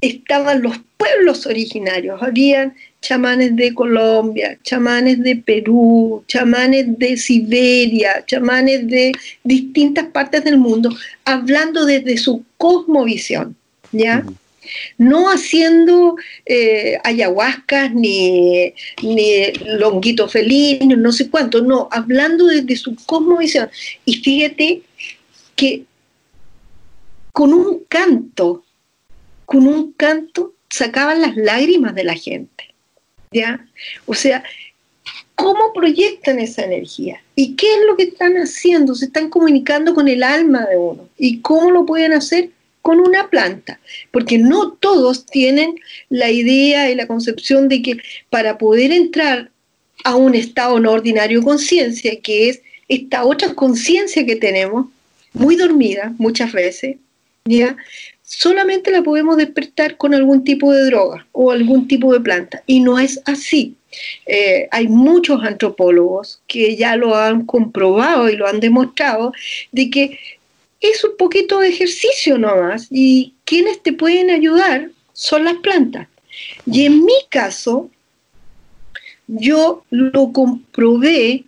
estaban 0.00 0.62
los 0.62 0.78
pueblos 0.96 1.46
originarios. 1.46 2.22
Habían 2.22 2.74
chamanes 3.00 3.56
de 3.56 3.74
Colombia, 3.74 4.58
chamanes 4.62 5.22
de 5.22 5.36
Perú, 5.36 6.22
chamanes 6.28 6.98
de 6.98 7.16
Siberia, 7.16 8.24
chamanes 8.26 8.86
de 8.86 9.12
distintas 9.42 10.06
partes 10.06 10.44
del 10.44 10.58
mundo, 10.58 10.94
hablando 11.24 11.86
desde 11.86 12.18
su 12.18 12.44
cosmovisión, 12.56 13.56
¿ya? 13.92 14.24
No 14.98 15.30
haciendo 15.30 16.16
eh, 16.44 16.98
ayahuascas 17.02 17.92
ni, 17.94 18.74
ni 19.02 19.52
longuito 19.78 20.28
feliz, 20.28 20.80
no 20.82 21.10
sé 21.12 21.30
cuánto, 21.30 21.62
no, 21.62 21.88
hablando 21.90 22.46
desde 22.46 22.76
su 22.76 22.94
cosmovisión. 23.06 23.70
Y 24.04 24.16
fíjate 24.16 24.82
que 25.56 25.84
con 27.32 27.54
un 27.54 27.84
canto, 27.88 28.64
con 29.46 29.66
un 29.66 29.92
canto 29.92 30.52
sacaban 30.68 31.20
las 31.20 31.36
lágrimas 31.36 31.94
de 31.94 32.04
la 32.04 32.14
gente. 32.14 32.69
¿Ya? 33.32 33.64
O 34.06 34.14
sea, 34.14 34.42
¿cómo 35.36 35.72
proyectan 35.72 36.40
esa 36.40 36.64
energía? 36.64 37.22
¿Y 37.36 37.54
qué 37.54 37.66
es 37.66 37.80
lo 37.86 37.96
que 37.96 38.04
están 38.04 38.34
haciendo? 38.36 38.94
Se 38.94 39.06
están 39.06 39.30
comunicando 39.30 39.94
con 39.94 40.08
el 40.08 40.22
alma 40.22 40.66
de 40.66 40.76
uno. 40.76 41.08
¿Y 41.16 41.40
cómo 41.40 41.70
lo 41.70 41.86
pueden 41.86 42.12
hacer? 42.12 42.50
Con 42.82 42.98
una 42.98 43.30
planta. 43.30 43.78
Porque 44.10 44.38
no 44.38 44.72
todos 44.72 45.26
tienen 45.26 45.76
la 46.08 46.30
idea 46.30 46.90
y 46.90 46.94
la 46.94 47.06
concepción 47.06 47.68
de 47.68 47.82
que 47.82 47.98
para 48.30 48.58
poder 48.58 48.90
entrar 48.90 49.50
a 50.04 50.16
un 50.16 50.34
estado 50.34 50.80
no 50.80 50.92
ordinario 50.92 51.40
de 51.40 51.44
conciencia, 51.44 52.20
que 52.20 52.48
es 52.48 52.62
esta 52.88 53.24
otra 53.24 53.54
conciencia 53.54 54.26
que 54.26 54.36
tenemos, 54.36 54.86
muy 55.32 55.56
dormida 55.56 56.12
muchas 56.18 56.52
veces, 56.52 56.96
¿ya? 57.44 57.76
Solamente 58.30 58.92
la 58.92 59.02
podemos 59.02 59.36
despertar 59.36 59.96
con 59.96 60.14
algún 60.14 60.44
tipo 60.44 60.72
de 60.72 60.84
droga 60.84 61.26
o 61.32 61.50
algún 61.50 61.88
tipo 61.88 62.12
de 62.12 62.20
planta. 62.20 62.62
Y 62.64 62.78
no 62.78 62.98
es 62.98 63.20
así. 63.24 63.74
Eh, 64.24 64.68
hay 64.70 64.86
muchos 64.86 65.42
antropólogos 65.42 66.40
que 66.46 66.76
ya 66.76 66.94
lo 66.94 67.16
han 67.16 67.44
comprobado 67.44 68.28
y 68.28 68.36
lo 68.36 68.46
han 68.46 68.60
demostrado 68.60 69.32
de 69.72 69.90
que 69.90 70.18
es 70.80 71.02
un 71.02 71.16
poquito 71.16 71.58
de 71.58 71.68
ejercicio 71.68 72.38
nomás 72.38 72.86
y 72.88 73.34
quienes 73.44 73.82
te 73.82 73.92
pueden 73.92 74.30
ayudar 74.30 74.90
son 75.12 75.44
las 75.44 75.56
plantas. 75.56 76.06
Y 76.66 76.86
en 76.86 77.04
mi 77.04 77.18
caso, 77.30 77.90
yo 79.26 79.82
lo 79.90 80.32
comprobé 80.32 81.44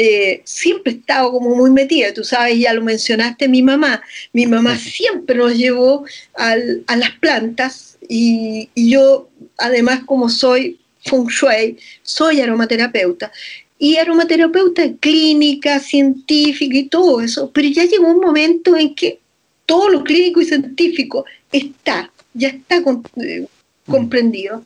eh, 0.00 0.42
siempre 0.44 0.92
he 0.92 0.96
estado 0.98 1.32
como 1.32 1.56
muy 1.56 1.72
metida, 1.72 2.14
tú 2.14 2.22
sabes, 2.22 2.56
ya 2.56 2.72
lo 2.72 2.82
mencionaste, 2.82 3.48
mi 3.48 3.62
mamá, 3.62 4.00
mi 4.32 4.46
mamá 4.46 4.78
siempre 4.78 5.34
nos 5.34 5.56
llevó 5.56 6.04
a 6.34 6.54
las 6.54 7.10
plantas 7.18 7.98
y, 8.08 8.70
yo 8.76 9.28
además 9.56 10.04
como 10.06 10.28
soy 10.28 10.78
feng 11.00 11.26
shui, 11.26 11.78
soy 12.04 12.40
aromaterapeuta 12.40 13.32
y 13.76 13.96
aromaterapeuta 13.96 14.84
clínica, 15.00 15.80
científica 15.80 16.76
y 16.76 16.84
todo 16.84 17.20
eso, 17.20 17.50
pero 17.52 17.66
ya 17.66 17.84
llegó 17.84 18.06
un 18.06 18.20
momento 18.20 18.76
en 18.76 18.94
que 18.94 19.18
todo 19.66 19.88
lo 19.88 20.04
clínico 20.04 20.40
y 20.40 20.44
científico 20.44 21.24
está, 21.50 22.12
ya 22.34 22.50
está 22.50 22.76
eh, 22.76 23.40
mm. 23.40 23.90
comprendido. 23.90 24.64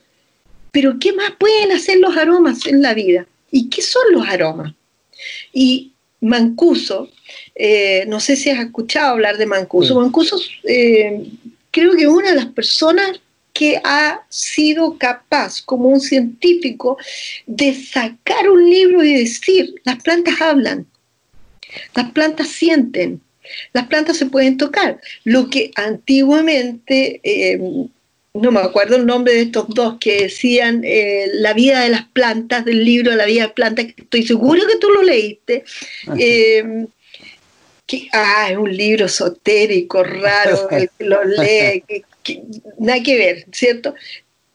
Pero 0.72 0.99
¿qué 1.01 1.14
más 1.14 1.30
pueden 1.39 1.72
hacer 1.72 2.01
los 2.01 2.14
aromas 2.18 2.66
en 2.66 2.83
la 2.83 2.93
vida? 2.93 3.26
¿Y 3.51 3.70
qué 3.70 3.80
son 3.80 4.03
los 4.12 4.28
aromas? 4.28 4.74
Y 5.53 5.93
Mancuso, 6.20 7.11
eh, 7.55 8.05
no 8.07 8.20
sé 8.20 8.37
si 8.37 8.51
has 8.51 8.64
escuchado 8.64 9.11
hablar 9.11 9.39
de 9.39 9.47
Mancuso, 9.47 9.99
Mancuso 10.01 10.39
eh, 10.64 11.27
creo 11.70 11.97
que 11.97 12.07
una 12.07 12.31
de 12.31 12.37
las 12.37 12.47
personas 12.47 13.20
que 13.53 13.81
ha 13.85 14.25
sido 14.29 14.97
capaz, 14.99 15.62
como 15.62 15.89
un 15.89 16.01
científico, 16.01 16.97
de 17.47 17.75
sacar 17.75 18.49
un 18.49 18.68
libro 18.70 19.03
y 19.05 19.14
decir, 19.14 19.75
las 19.85 20.03
plantas 20.03 20.41
hablan, 20.41 20.87
las 21.95 22.12
plantas 22.12 22.49
sienten, 22.49 23.20
las 23.73 23.87
plantas 23.89 24.16
se 24.16 24.27
pueden 24.27 24.57
tocar. 24.57 25.01
Lo 25.25 25.51
que 25.51 25.70
antiguamente, 25.75 27.20
eh, 27.23 27.61
no 28.35 28.51
me 28.51 28.61
acuerdo 28.61 28.97
el 28.97 29.07
nombre 29.07 29.35
de 29.35 29.43
estos 29.43 29.66
dos 29.68 29.99
que 30.01 30.22
decían 30.22 30.83
eh, 30.85 31.30
La 31.35 31.53
vida 31.53 31.80
de 31.80 31.91
las 31.91 32.07
plantas, 32.09 32.64
del 32.64 32.85
libro 32.85 33.14
La 33.14 33.26
vida 33.26 33.43
de 33.43 33.47
las 33.49 33.55
plantas, 33.55 33.87
que 33.87 34.03
estoy 34.03 34.26
seguro 34.26 34.66
que 34.66 34.78
tú 34.78 34.89
lo 34.89 35.03
leíste. 35.03 35.64
Eh, 36.18 36.87
que, 37.87 38.09
ah, 38.12 38.49
es 38.51 38.57
un 38.57 38.74
libro 38.74 39.07
esotérico, 39.07 40.03
raro, 40.03 40.68
el 40.70 40.89
que 40.97 41.05
lo 41.05 41.22
lee, 41.24 41.85
nada 42.78 43.03
que 43.03 43.16
ver, 43.16 43.47
¿cierto? 43.53 43.95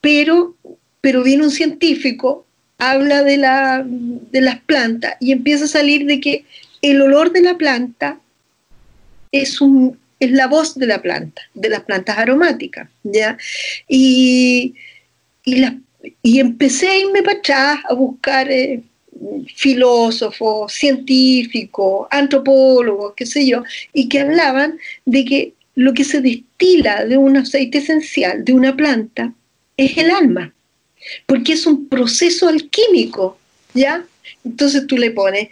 Pero, 0.02 0.56
pero 1.02 1.24
viene 1.24 1.44
un 1.44 1.52
científico, 1.52 2.46
habla 2.80 3.24
de, 3.24 3.38
la, 3.38 3.84
de 3.86 4.42
las 4.42 4.60
plantas 4.62 5.18
y 5.20 5.32
empieza 5.32 5.66
a 5.66 5.68
salir 5.68 6.06
de 6.06 6.20
que 6.20 6.46
el 6.82 7.02
olor 7.02 7.32
de 7.32 7.42
la 7.42 7.58
planta 7.58 8.20
es, 9.32 9.62
un, 9.62 10.00
es 10.20 10.32
la 10.32 10.48
voz 10.48 10.76
de 10.76 10.88
la 10.88 11.02
planta, 11.02 11.42
de 11.54 11.70
las 11.70 11.82
plantas 11.82 12.18
aromáticas, 12.18 12.90
¿ya? 13.04 13.38
Y, 13.88 14.76
y, 15.46 16.40
empecé 16.40 16.88
a 16.90 16.98
irme 16.98 17.24
para 17.24 17.40
atrás 17.40 17.80
a 17.90 17.94
buscar 17.94 18.50
eh, 18.52 18.82
filósofos, 19.56 20.74
científicos, 20.74 22.08
antropólogos, 22.12 23.14
qué 23.16 23.26
sé 23.26 23.46
yo, 23.46 23.64
y 23.94 24.10
que 24.10 24.20
hablaban 24.20 24.78
de 25.06 25.26
que 25.26 25.54
lo 25.76 25.94
que 25.94 26.04
se 26.04 26.22
destila 26.22 27.06
de 27.06 27.18
un 27.18 27.38
aceite 27.38 27.80
esencial 27.80 28.44
de 28.44 28.54
una 28.54 28.76
planta 28.76 29.34
es 29.78 29.98
el 29.98 30.10
alma, 30.10 30.54
porque 31.28 31.54
es 31.54 31.68
un 31.68 31.88
proceso 31.88 32.48
alquímico, 32.48 33.38
¿ya? 33.74 34.04
Entonces 34.44 34.88
tú 34.88 34.98
le 34.98 35.12
pones 35.12 35.50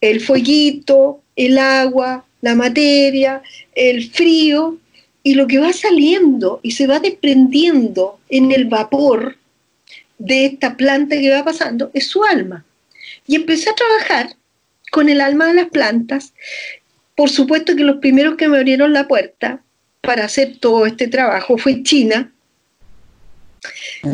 el 0.00 0.20
fueguito, 0.20 1.20
el 1.36 1.58
agua, 1.58 2.24
la 2.40 2.54
materia, 2.54 3.42
el 3.74 4.10
frío, 4.10 4.78
y 5.22 5.34
lo 5.34 5.46
que 5.46 5.58
va 5.58 5.72
saliendo 5.72 6.60
y 6.62 6.72
se 6.72 6.86
va 6.86 7.00
desprendiendo 7.00 8.20
en 8.28 8.52
el 8.52 8.66
vapor 8.66 9.36
de 10.18 10.46
esta 10.46 10.76
planta 10.76 11.16
que 11.16 11.30
va 11.30 11.44
pasando 11.44 11.90
es 11.94 12.06
su 12.06 12.22
alma. 12.22 12.64
Y 13.26 13.34
empecé 13.34 13.70
a 13.70 13.74
trabajar 13.74 14.36
con 14.92 15.08
el 15.08 15.20
alma 15.20 15.48
de 15.48 15.54
las 15.54 15.68
plantas 15.68 16.32
por 17.16 17.30
supuesto 17.30 17.74
que 17.74 17.82
los 17.82 17.96
primeros 17.96 18.36
que 18.36 18.46
me 18.46 18.58
abrieron 18.58 18.92
la 18.92 19.08
puerta 19.08 19.60
para 20.02 20.26
hacer 20.26 20.58
todo 20.60 20.86
este 20.86 21.08
trabajo 21.08 21.58
fue 21.58 21.82
China. 21.82 22.30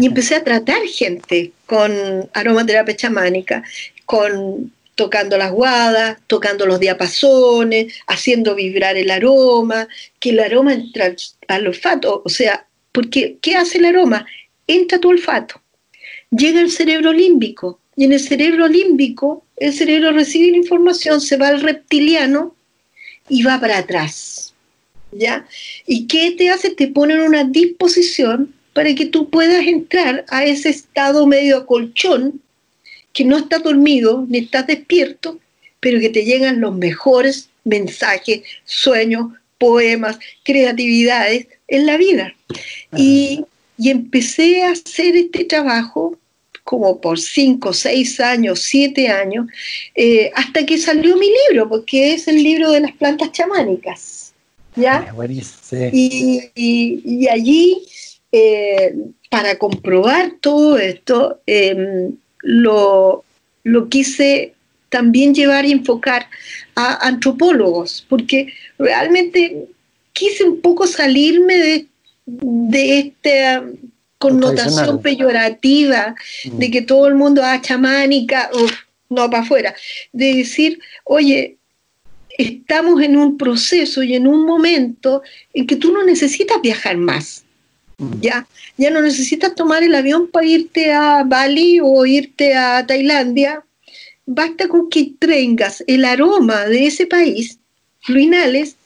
Y 0.00 0.06
empecé 0.06 0.36
a 0.36 0.44
tratar 0.44 0.80
gente 0.86 1.52
con 1.66 1.92
aromaterapia 2.32 2.96
chamánica, 2.96 3.64
con 4.06 4.72
tocando 4.95 5.38
las 5.38 5.53
guadas, 5.53 6.18
tocando 6.26 6.66
los 6.66 6.80
diapasones, 6.80 7.95
haciendo 8.07 8.55
vibrar 8.55 8.97
el 8.97 9.11
aroma, 9.11 9.88
que 10.20 10.30
el 10.30 10.40
aroma 10.40 10.74
entra 10.74 11.14
al 11.49 11.66
olfato, 11.66 12.22
o 12.24 12.28
sea, 12.28 12.66
porque 12.93 13.38
¿qué 13.40 13.57
hace 13.57 13.78
el 13.78 13.86
aroma? 13.86 14.26
Entra 14.66 14.99
tu 14.99 15.09
olfato, 15.09 15.61
llega 16.30 16.61
al 16.61 16.70
cerebro 16.70 17.12
límbico, 17.12 17.78
y 17.97 18.05
en 18.05 18.12
el 18.12 18.20
cerebro 18.20 18.68
límbico, 18.68 19.45
el 19.57 19.72
cerebro 19.72 20.12
recibe 20.12 20.51
la 20.51 20.57
información, 20.57 21.20
se 21.20 21.36
va 21.36 21.49
al 21.49 21.61
reptiliano, 21.61 22.55
y 23.28 23.43
va 23.43 23.61
para 23.61 23.78
atrás. 23.78 24.55
¿Ya? 25.11 25.47
¿Y 25.86 26.07
qué 26.07 26.32
te 26.32 26.49
hace? 26.49 26.70
Te 26.70 26.88
pone 26.88 27.14
en 27.14 27.20
una 27.20 27.45
disposición 27.45 28.55
para 28.72 28.95
que 28.95 29.05
tú 29.05 29.28
puedas 29.28 29.66
entrar 29.66 30.24
a 30.28 30.45
ese 30.45 30.70
estado 30.70 31.26
medio 31.26 31.66
colchón, 31.66 32.40
que 33.12 33.24
no 33.24 33.38
estás 33.38 33.62
dormido 33.62 34.24
ni 34.28 34.38
estás 34.38 34.66
despierto, 34.66 35.38
pero 35.80 36.00
que 36.00 36.08
te 36.08 36.24
llegan 36.24 36.60
los 36.60 36.74
mejores 36.74 37.50
mensajes, 37.64 38.42
sueños, 38.64 39.32
poemas, 39.58 40.18
creatividades 40.42 41.46
en 41.68 41.86
la 41.86 41.96
vida. 41.96 42.34
Y, 42.96 43.44
y 43.78 43.90
empecé 43.90 44.62
a 44.62 44.70
hacer 44.70 45.16
este 45.16 45.44
trabajo 45.44 46.18
como 46.64 47.00
por 47.00 47.18
cinco, 47.18 47.72
seis 47.72 48.20
años, 48.20 48.60
siete 48.60 49.08
años, 49.08 49.46
eh, 49.94 50.30
hasta 50.34 50.64
que 50.64 50.78
salió 50.78 51.16
mi 51.16 51.28
libro, 51.48 51.68
porque 51.68 52.14
es 52.14 52.28
el 52.28 52.42
libro 52.42 52.70
de 52.70 52.80
las 52.80 52.92
plantas 52.92 53.32
chamánicas. 53.32 54.32
¿ya? 54.76 55.06
Ah, 55.10 55.26
y, 55.92 57.28
allí, 57.28 57.82
eh, 58.30 58.94
para 59.30 59.58
comprobar 59.58 60.34
todo 60.40 60.78
esto, 60.78 61.40
em, 61.46 62.16
lo, 62.43 63.24
lo 63.64 63.88
quise 63.88 64.55
también 64.88 65.34
llevar 65.34 65.64
y 65.64 65.72
enfocar 65.72 66.28
a 66.74 67.07
antropólogos, 67.07 68.05
porque 68.09 68.53
realmente 68.78 69.68
quise 70.12 70.45
un 70.45 70.61
poco 70.61 70.86
salirme 70.86 71.57
de, 71.57 71.86
de 72.26 72.99
este 72.99 73.61
connotación 74.18 75.03
peyorativa 75.03 76.14
mm. 76.45 76.59
de 76.59 76.70
que 76.70 76.82
todo 76.82 77.09
el 77.09 77.16
mundo 77.16 77.43
haga 77.43 77.61
chamánica, 77.61 78.51
no 79.09 79.28
para 79.28 79.43
afuera, 79.43 79.74
de 80.12 80.36
decir, 80.36 80.78
oye, 81.05 81.57
estamos 82.38 83.03
en 83.03 83.16
un 83.16 83.36
proceso 83.36 84.03
y 84.03 84.14
en 84.14 84.28
un 84.28 84.47
momento 84.47 85.22
en 85.53 85.66
que 85.66 85.76
tú 85.76 85.93
no 85.93 86.05
necesitas 86.05 86.61
viajar 86.62 86.97
más. 86.97 87.45
Ya, 88.20 88.46
ya 88.76 88.90
no 88.90 89.00
necesitas 89.00 89.55
tomar 89.55 89.82
el 89.82 89.94
avión 89.94 90.28
para 90.28 90.46
irte 90.46 90.92
a 90.92 91.24
Bali 91.24 91.80
o 91.82 92.05
irte 92.07 92.55
a 92.55 92.84
Tailandia. 92.86 93.64
Basta 94.26 94.68
con 94.68 94.88
que 94.88 95.12
tengas 95.18 95.82
el 95.86 96.05
aroma 96.05 96.64
de 96.66 96.86
ese 96.86 97.07
país, 97.07 97.59
lo 98.07 98.18
inhales 98.18 98.76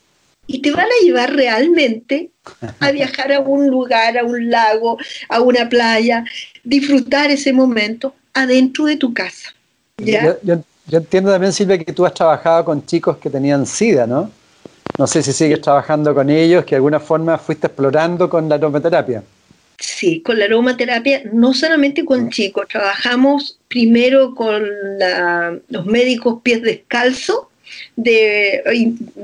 y 0.47 0.61
te 0.61 0.71
van 0.71 0.85
a 0.85 1.05
llevar 1.05 1.33
realmente 1.33 2.31
a 2.79 2.91
viajar 2.91 3.31
a 3.33 3.39
un 3.41 3.67
lugar, 3.67 4.17
a 4.17 4.23
un 4.23 4.49
lago, 4.49 4.97
a 5.29 5.41
una 5.41 5.69
playa, 5.69 6.23
disfrutar 6.63 7.29
ese 7.29 7.53
momento 7.53 8.15
adentro 8.33 8.85
de 8.85 8.97
tu 8.97 9.13
casa. 9.13 9.53
Yo, 9.97 10.97
entiendo 10.97 11.31
también, 11.31 11.51
Silvia, 11.51 11.77
que 11.77 11.91
tú 11.91 12.05
has 12.05 12.13
trabajado 12.13 12.63
con 12.63 12.85
chicos 12.85 13.17
que 13.17 13.29
tenían 13.29 13.65
SIDA, 13.65 14.07
¿no? 14.07 14.31
No 14.97 15.07
sé 15.07 15.21
si 15.21 15.33
sigues 15.33 15.61
trabajando 15.61 16.13
con 16.13 16.29
ellos, 16.29 16.65
que 16.65 16.71
de 16.71 16.75
alguna 16.77 16.99
forma 16.99 17.37
fuiste 17.37 17.67
explorando 17.67 18.29
con 18.29 18.49
la 18.49 18.55
aromaterapia. 18.55 19.23
Sí, 19.79 20.21
con 20.21 20.39
la 20.39 20.45
aromaterapia, 20.45 21.21
no 21.31 21.53
solamente 21.53 22.03
con 22.03 22.31
chicos, 22.31 22.67
trabajamos 22.67 23.59
primero 23.67 24.33
con 24.33 24.63
los 25.69 25.85
médicos 25.85 26.39
pies 26.41 26.63
descalzos, 26.63 27.41
de, 27.95 28.63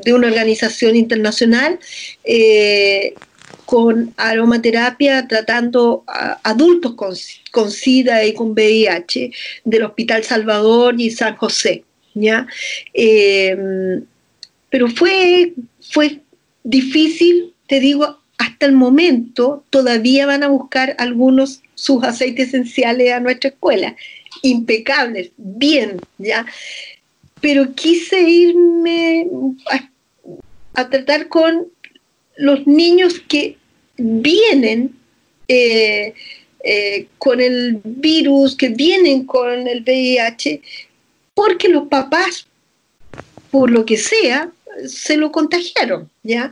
una 0.08 0.28
organización 0.28 0.96
internacional 0.96 1.80
eh, 2.24 3.14
con 3.66 4.14
aromaterapia 4.18 5.28
tratando 5.28 6.04
a 6.08 6.40
adultos 6.44 6.94
con, 6.96 7.72
SIDA 7.72 8.26
y 8.26 8.34
con 8.34 8.52
VIH 8.52 9.32
del 9.64 9.84
Hospital 9.84 10.24
Salvador 10.24 10.96
y 11.00 11.10
San 11.12 11.36
José. 11.36 11.84
¿ya? 12.14 12.48
Eh, 12.94 14.02
pero 14.74 14.88
fue, 14.88 15.54
fue 15.92 16.22
difícil, 16.64 17.54
te 17.68 17.80
digo, 17.80 18.18
hasta 18.40 18.66
el 18.66 18.72
momento 18.72 19.64
todavía 19.70 20.26
van 20.26 20.42
a 20.42 20.48
buscar 20.48 20.96
algunos 20.98 21.62
sus 21.76 22.04
aceites 22.04 22.48
esenciales 22.48 23.12
a 23.12 23.20
nuestra 23.20 23.52
escuela, 23.52 23.96
impecables, 24.42 25.30
bien, 25.38 26.02
¿ya? 26.18 26.48
pero 27.40 27.76
quise 27.76 28.20
irme 28.20 29.28
a, 30.74 30.90
tratar 30.90 31.28
con 31.28 31.68
los 32.38 32.66
niños 32.66 33.20
que 33.28 33.58
vienen 33.98 34.96
eh, 35.50 36.16
eh, 36.64 37.06
con 37.20 37.40
el 37.40 37.80
virus, 37.84 38.56
que 38.56 38.70
vienen 38.70 39.28
con 39.28 39.68
el 39.68 39.84
VIH, 39.84 40.64
porque 41.36 41.70
los 41.70 41.88
papás, 41.90 42.48
por 43.52 43.70
lo 43.70 43.86
que 43.86 43.98
sea, 43.98 44.50
se 44.88 45.18
lo 45.18 45.32
contagiaron, 45.32 46.10
¿ya? 46.24 46.52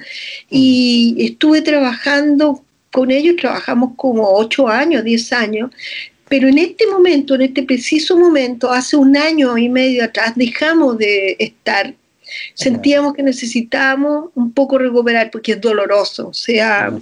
Y 0.49 1.15
estuve 1.19 1.61
trabajando 1.61 2.63
con 2.91 3.11
ellos, 3.11 3.35
trabajamos 3.37 3.91
como 3.95 4.29
ocho 4.33 4.67
años, 4.67 5.03
diez 5.03 5.31
años, 5.31 5.71
pero 6.31 6.47
en 6.47 6.59
este 6.59 6.87
momento, 6.87 7.35
en 7.35 7.41
este 7.41 7.63
preciso 7.63 8.17
momento, 8.17 8.71
hace 8.71 8.95
un 8.95 9.17
año 9.17 9.57
y 9.57 9.67
medio 9.67 10.03
atrás, 10.03 10.33
dejamos 10.35 10.97
de 10.97 11.35
estar. 11.39 11.93
Sentíamos 12.53 13.13
que 13.13 13.21
necesitábamos 13.21 14.29
un 14.35 14.53
poco 14.53 14.77
recuperar 14.77 15.29
porque 15.29 15.51
es 15.51 15.59
doloroso, 15.59 16.29
o 16.29 16.33
sea, 16.33 16.97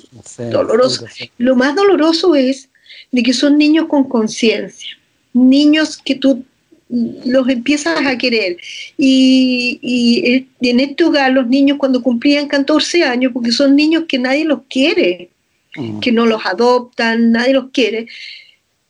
doloroso. 0.51 1.05
Lo 1.37 1.55
más 1.55 1.75
doloroso 1.75 2.33
es 2.33 2.69
de 3.11 3.21
que 3.21 3.33
son 3.33 3.59
niños 3.59 3.85
con 3.87 4.09
conciencia, 4.09 4.97
niños 5.33 5.99
que 6.03 6.15
tú 6.15 6.43
los 6.89 7.47
empiezas 7.47 8.05
a 8.05 8.17
querer. 8.17 8.57
Y, 8.97 9.79
y, 9.81 10.47
en 10.67 10.79
este 10.79 11.03
hogar 11.03 11.31
los 11.31 11.47
niños 11.47 11.77
cuando 11.77 12.01
cumplían 12.01 12.47
14 12.47 13.03
años, 13.03 13.31
porque 13.33 13.51
son 13.51 13.75
niños 13.75 14.05
que 14.07 14.17
nadie 14.17 14.45
los 14.45 14.61
quiere, 14.69 15.29
mm. 15.75 15.99
que 15.99 16.11
no 16.11 16.25
los 16.25 16.45
adoptan, 16.45 17.31
nadie 17.31 17.53
los 17.53 17.69
quiere, 17.71 18.07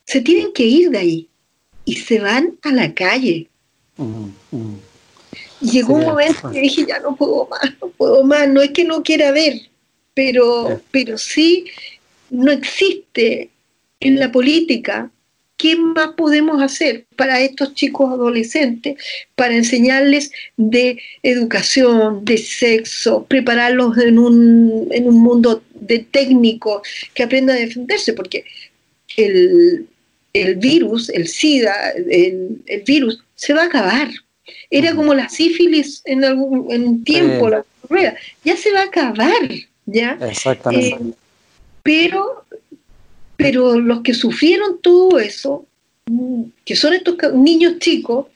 se 0.05 0.21
tienen 0.21 0.53
que 0.53 0.63
ir 0.63 0.89
de 0.89 0.97
ahí 0.97 1.27
y 1.85 1.97
se 1.97 2.19
van 2.19 2.57
a 2.63 2.71
la 2.71 2.93
calle. 2.93 3.47
Mm, 3.97 4.29
llegó 5.61 5.95
un 5.95 6.05
momento 6.05 6.51
que 6.51 6.61
dije, 6.61 6.85
ya 6.87 6.99
no 6.99 7.15
puedo 7.15 7.47
más, 7.47 7.73
no 7.81 7.89
puedo 7.89 8.23
más, 8.23 8.47
no 8.47 8.61
es 8.61 8.71
que 8.71 8.85
no 8.85 9.03
quiera 9.03 9.31
ver, 9.31 9.69
pero, 10.13 10.81
pero 10.91 11.17
sí 11.17 11.65
no 12.29 12.51
existe 12.51 13.49
en 13.99 14.19
la 14.19 14.31
política 14.31 15.11
¿qué 15.59 15.75
más 15.75 16.13
podemos 16.15 16.61
hacer 16.63 17.05
para 17.17 17.41
estos 17.41 17.75
chicos 17.75 18.09
adolescentes 18.09 18.95
para 19.35 19.53
enseñarles 19.53 20.31
de 20.55 20.99
educación, 21.21 22.23
de 22.23 22.37
sexo, 22.37 23.25
prepararlos 23.25 23.97
en 23.97 24.17
un, 24.17 24.87
en 24.91 25.07
un 25.07 25.17
mundo 25.21 25.61
de 25.73 25.99
técnico 25.99 26.81
que 27.13 27.23
aprendan 27.23 27.57
a 27.57 27.59
defenderse? 27.59 28.13
Porque 28.13 28.45
el, 29.17 29.85
virus, 30.55 31.09
el 31.09 31.27
SIDA, 31.27 31.91
el, 32.09 32.61
virus, 32.85 33.21
se 33.35 33.53
va 33.53 33.63
a 33.63 33.65
acabar. 33.65 34.09
Era 34.71 34.95
como 34.95 35.13
la 35.13 35.27
sífilis 35.27 36.01
en, 36.05 36.23
algún, 36.23 36.71
en 36.71 36.87
un 36.87 37.03
tiempo, 37.03 37.49
la 37.49 37.65
rueda. 37.89 38.15
Ya 38.45 38.55
se 38.55 38.71
va 38.71 38.79
a 38.79 38.85
acabar, 38.85 39.49
¿ya? 39.85 40.17
Exactamente. 40.21 41.03
Eh, 41.03 41.13
pero 41.83 42.45
pero 43.39 43.79
los 43.79 44.01
que 44.01 44.13
sufrieron 44.13 44.81
todo 44.81 45.17
eso, 45.17 45.65
mm, 46.07 46.43
que 46.65 46.75
son 46.75 46.93
estos 46.93 47.15
niños 47.33 47.79
chicos, 47.79 48.27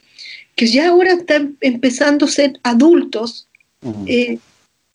que 0.56 0.66
ya 0.66 0.88
ahora 0.88 1.12
están 1.12 1.58
empezando 1.60 2.24
a 2.24 2.28
ser 2.28 2.58
adultos, 2.62 3.46
eh, 4.06 4.38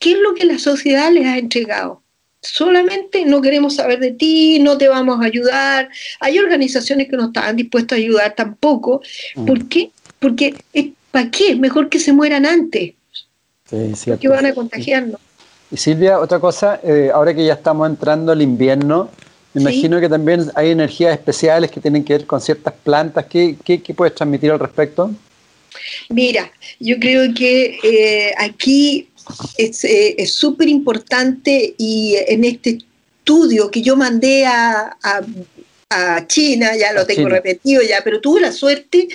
¿qué 0.00 0.12
es 0.12 0.18
lo 0.18 0.34
que 0.34 0.46
la 0.46 0.58
sociedad 0.58 1.12
les 1.12 1.26
ha 1.26 1.38
entregado? 1.38 2.02
Solamente 2.42 3.24
no 3.24 3.40
queremos 3.40 3.76
saber 3.76 4.00
de 4.00 4.10
ti, 4.10 4.58
no 4.58 4.76
te 4.78 4.88
vamos 4.88 5.20
a 5.20 5.26
ayudar. 5.26 5.88
Hay 6.18 6.40
organizaciones 6.40 7.08
que 7.08 7.16
no 7.16 7.26
estaban 7.26 7.54
dispuestas 7.54 7.96
a 7.96 8.00
ayudar 8.00 8.34
tampoco. 8.34 9.02
¿Por 9.46 9.68
qué? 9.68 9.92
Porque 10.18 10.56
¿para 11.12 11.30
qué? 11.30 11.54
Mejor 11.54 11.88
que 11.88 12.00
se 12.00 12.12
mueran 12.12 12.46
antes. 12.46 12.94
Sí, 13.94 14.10
que 14.20 14.28
van 14.28 14.46
a 14.46 14.54
contagiarnos. 14.54 15.20
Y 15.70 15.76
Silvia, 15.76 16.18
otra 16.18 16.40
cosa, 16.40 16.80
eh, 16.82 17.12
ahora 17.14 17.32
que 17.32 17.44
ya 17.44 17.52
estamos 17.52 17.88
entrando 17.88 18.32
al 18.32 18.42
invierno, 18.42 19.10
me 19.52 19.62
imagino 19.62 20.00
que 20.00 20.08
también 20.08 20.50
hay 20.54 20.70
energías 20.70 21.12
especiales 21.12 21.70
que 21.70 21.80
tienen 21.80 22.04
que 22.04 22.12
ver 22.12 22.26
con 22.26 22.40
ciertas 22.40 22.72
plantas. 22.84 23.26
¿Qué, 23.26 23.56
puedes 23.96 24.14
transmitir 24.14 24.50
al 24.52 24.60
respecto? 24.60 25.10
Mira, 26.08 26.50
yo 26.78 26.98
creo 27.00 27.34
que 27.34 27.78
eh, 27.82 28.32
aquí 28.38 29.08
es 29.56 30.32
súper 30.32 30.68
importante 30.68 31.74
y 31.78 32.16
en 32.28 32.44
este 32.44 32.78
estudio 33.18 33.70
que 33.70 33.82
yo 33.82 33.96
mandé 33.96 34.46
a, 34.46 34.96
China, 36.28 36.76
ya 36.76 36.92
lo 36.92 37.04
tengo 37.04 37.28
repetido 37.28 37.82
ya, 37.82 37.96
pero 38.04 38.20
tuve 38.20 38.40
la 38.40 38.52
suerte, 38.52 39.08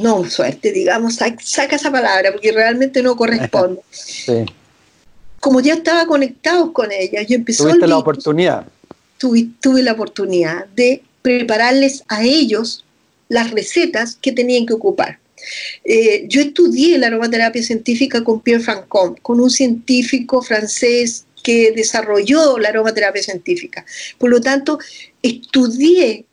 no 0.00 0.24
suerte, 0.24 0.72
digamos, 0.72 1.16
saca, 1.16 1.76
esa 1.76 1.92
palabra 1.92 2.32
porque 2.32 2.50
realmente 2.50 3.02
no 3.02 3.14
corresponde. 3.14 3.82
Como 5.40 5.60
ya 5.60 5.74
estaba 5.74 6.06
conectado 6.06 6.72
con 6.72 6.90
ella, 6.92 7.20
yo 7.22 7.34
empecé 7.34 7.64
Tuviste 7.64 7.86
la 7.86 7.98
oportunidad 7.98 8.66
tuve, 9.60 9.82
la 9.82 9.92
oportunidad 9.92 10.66
de 10.76 11.02
prepararles 11.22 12.04
a 12.08 12.24
ellos 12.24 12.84
las 13.28 13.50
recetas 13.50 14.16
que 14.20 14.32
tenían 14.32 14.66
que 14.66 14.74
ocupar. 14.74 15.18
Eh, 15.84 16.26
yo 16.28 16.40
estudié 16.40 16.98
la 16.98 17.08
aromaterapia 17.08 17.62
científica 17.62 18.22
con 18.22 18.40
Pierre 18.40 18.62
Francom, 18.62 19.16
con 19.22 19.40
un 19.40 19.50
científico 19.50 20.42
francés 20.42 21.24
que 21.42 21.72
desarrolló 21.72 22.58
la 22.58 22.68
aromaterapia 22.68 23.22
científica. 23.22 23.84
Por 24.18 24.30
lo 24.30 24.40
tanto, 24.40 24.78
estudié 25.22 26.24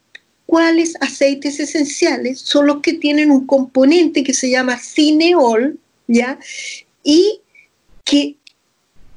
cuáles 0.46 0.96
aceites 1.00 1.60
esenciales 1.60 2.40
son 2.40 2.68
los 2.68 2.82
que 2.82 2.94
tienen 2.94 3.32
un 3.32 3.46
componente 3.46 4.24
que 4.24 4.34
se 4.34 4.50
llama 4.50 4.80
cineol, 4.80 5.78
¿ya? 6.08 6.40
Y 7.04 7.42
que 8.04 8.36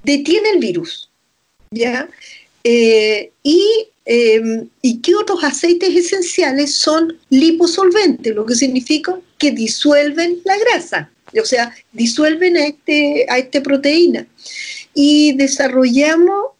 detiene 0.04 0.50
el 0.50 0.58
virus, 0.58 1.10
¿ya? 1.70 2.08
Eh, 2.64 3.32
y, 3.42 3.88
em, 4.04 4.68
y 4.82 5.00
qué 5.00 5.14
otros 5.14 5.42
aceites 5.42 5.94
esenciales 5.94 6.74
son 6.74 7.18
liposolventes, 7.30 8.34
lo 8.34 8.46
que 8.46 8.54
significa 8.54 9.18
que 9.38 9.50
disuelven 9.50 10.40
la 10.44 10.56
grasa, 10.58 11.10
o 11.40 11.44
sea, 11.44 11.74
disuelven 11.92 12.56
a, 12.56 12.66
este, 12.66 13.26
esta 13.38 13.62
proteína. 13.62 14.26
Y 14.94 15.32
desarrollamos 15.32 16.50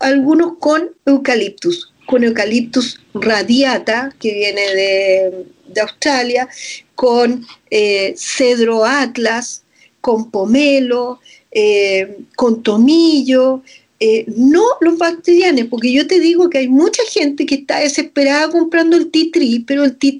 algunos 0.00 0.58
con 0.58 0.90
eucaliptus, 1.06 1.92
con 2.06 2.24
eucaliptus 2.24 3.00
radiata, 3.14 4.14
que 4.18 4.32
viene 4.32 4.62
de, 4.74 5.80
Australia, 5.80 6.48
con 6.94 7.44
eh, 7.70 8.14
cedro 8.16 8.84
atlas, 8.84 9.64
con 10.00 10.30
pomelo, 10.30 11.20
eh, 11.50 12.18
con 12.36 12.62
tomillo, 12.62 13.62
eh, 14.06 14.26
no 14.36 14.62
los 14.82 14.98
bacterianos, 14.98 15.68
porque 15.70 15.90
yo 15.90 16.06
te 16.06 16.20
digo 16.20 16.50
que 16.50 16.58
hay 16.58 16.68
mucha 16.68 17.02
gente 17.10 17.46
que 17.46 17.54
está 17.54 17.78
desesperada 17.78 18.50
comprando 18.50 18.98
el 18.98 19.10
tea 19.10 19.28
pero 19.66 19.82
el 19.82 19.96
tea 19.96 20.12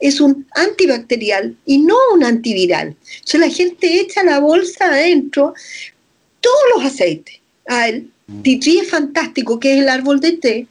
es 0.00 0.18
un 0.18 0.46
antibacterial 0.54 1.54
y 1.66 1.76
no 1.76 1.94
un 2.14 2.24
antiviral. 2.24 2.96
O 2.98 3.26
sea, 3.26 3.40
la 3.40 3.50
gente 3.50 4.00
echa 4.00 4.22
la 4.22 4.38
bolsa 4.38 4.86
adentro 4.86 5.52
todos 6.40 6.56
los 6.74 6.86
aceites. 6.86 7.38
Ah, 7.66 7.90
el 7.90 8.10
mm. 8.28 8.40
tea 8.40 8.82
es 8.82 8.88
fantástico, 8.88 9.60
que 9.60 9.74
es 9.74 9.82
el 9.82 9.90
árbol 9.90 10.20
de 10.20 10.32
té, 10.32 10.66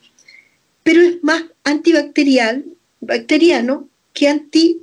pero 0.82 1.03
es 1.03 1.24
más 1.24 1.43
antibacterial, 1.64 2.66
bacteriano, 3.01 3.88
que 4.14 4.30
antivirus. 4.30 4.78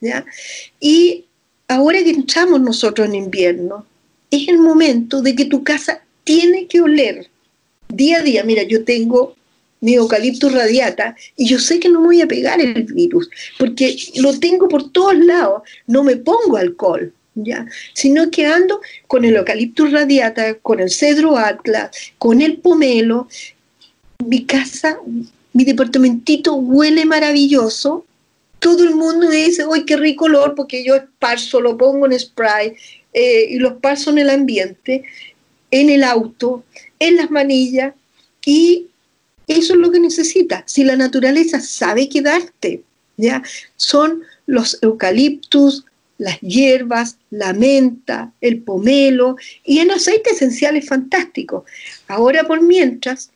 Em, 0.00 0.24
y 0.80 1.24
ahora 1.68 2.02
que 2.02 2.10
entramos 2.10 2.60
nosotros 2.60 3.06
en 3.06 3.14
invierno, 3.14 3.86
es 4.36 4.48
el 4.48 4.58
momento 4.58 5.22
de 5.22 5.34
que 5.34 5.44
tu 5.44 5.62
casa 5.62 6.02
tiene 6.24 6.66
que 6.66 6.80
oler 6.80 7.28
día 7.88 8.18
a 8.18 8.22
día. 8.22 8.44
Mira, 8.44 8.62
yo 8.62 8.84
tengo 8.84 9.36
mi 9.80 9.94
eucalipto 9.94 10.48
radiata 10.48 11.14
y 11.36 11.46
yo 11.46 11.58
sé 11.58 11.78
que 11.78 11.90
no 11.90 12.00
me 12.00 12.06
voy 12.06 12.22
a 12.22 12.26
pegar 12.26 12.58
el 12.60 12.84
virus 12.84 13.28
porque 13.58 13.96
lo 14.16 14.38
tengo 14.38 14.68
por 14.68 14.90
todos 14.90 15.16
lados. 15.16 15.62
No 15.86 16.02
me 16.02 16.16
pongo 16.16 16.56
alcohol, 16.56 17.12
¿ya? 17.34 17.66
Sino 17.92 18.30
que 18.30 18.46
ando 18.46 18.80
con 19.06 19.24
el 19.24 19.36
eucalipto 19.36 19.86
radiata, 19.86 20.54
con 20.54 20.80
el 20.80 20.90
cedro 20.90 21.36
atlas, 21.36 21.90
con 22.18 22.40
el 22.40 22.58
pomelo. 22.58 23.28
Mi 24.24 24.44
casa, 24.46 24.98
mi 25.52 25.64
departamentito 25.64 26.54
huele 26.54 27.04
maravilloso. 27.04 28.06
Todo 28.60 28.84
el 28.84 28.94
mundo 28.94 29.28
me 29.28 29.36
dice, 29.36 29.64
¡ay, 29.70 29.84
qué 29.84 29.98
rico 29.98 30.24
olor! 30.24 30.54
Porque 30.54 30.82
yo 30.82 30.94
esparzo, 30.94 31.60
lo 31.60 31.76
pongo 31.76 32.06
en 32.06 32.18
spray, 32.18 32.74
eh, 33.14 33.46
y 33.50 33.58
los 33.58 33.74
paso 33.74 34.10
en 34.10 34.18
el 34.18 34.30
ambiente, 34.30 35.04
en 35.70 35.88
el 35.88 36.04
auto, 36.04 36.64
en 36.98 37.16
las 37.16 37.30
manillas, 37.30 37.94
y 38.44 38.88
eso 39.46 39.74
es 39.74 39.78
lo 39.78 39.90
que 39.90 40.00
necesita. 40.00 40.64
Si 40.66 40.84
la 40.84 40.96
naturaleza 40.96 41.60
sabe 41.60 42.08
quedarte, 42.08 42.82
¿ya? 43.16 43.42
Son 43.76 44.22
los 44.46 44.78
eucaliptus, 44.82 45.84
las 46.18 46.40
hierbas, 46.40 47.18
la 47.30 47.52
menta, 47.52 48.32
el 48.40 48.62
pomelo 48.62 49.36
y 49.64 49.78
en 49.78 49.90
aceite 49.90 50.30
esencial 50.30 50.76
es 50.76 50.86
fantástico. 50.86 51.64
Ahora 52.06 52.44
por 52.44 52.62
mientras, 52.62 53.30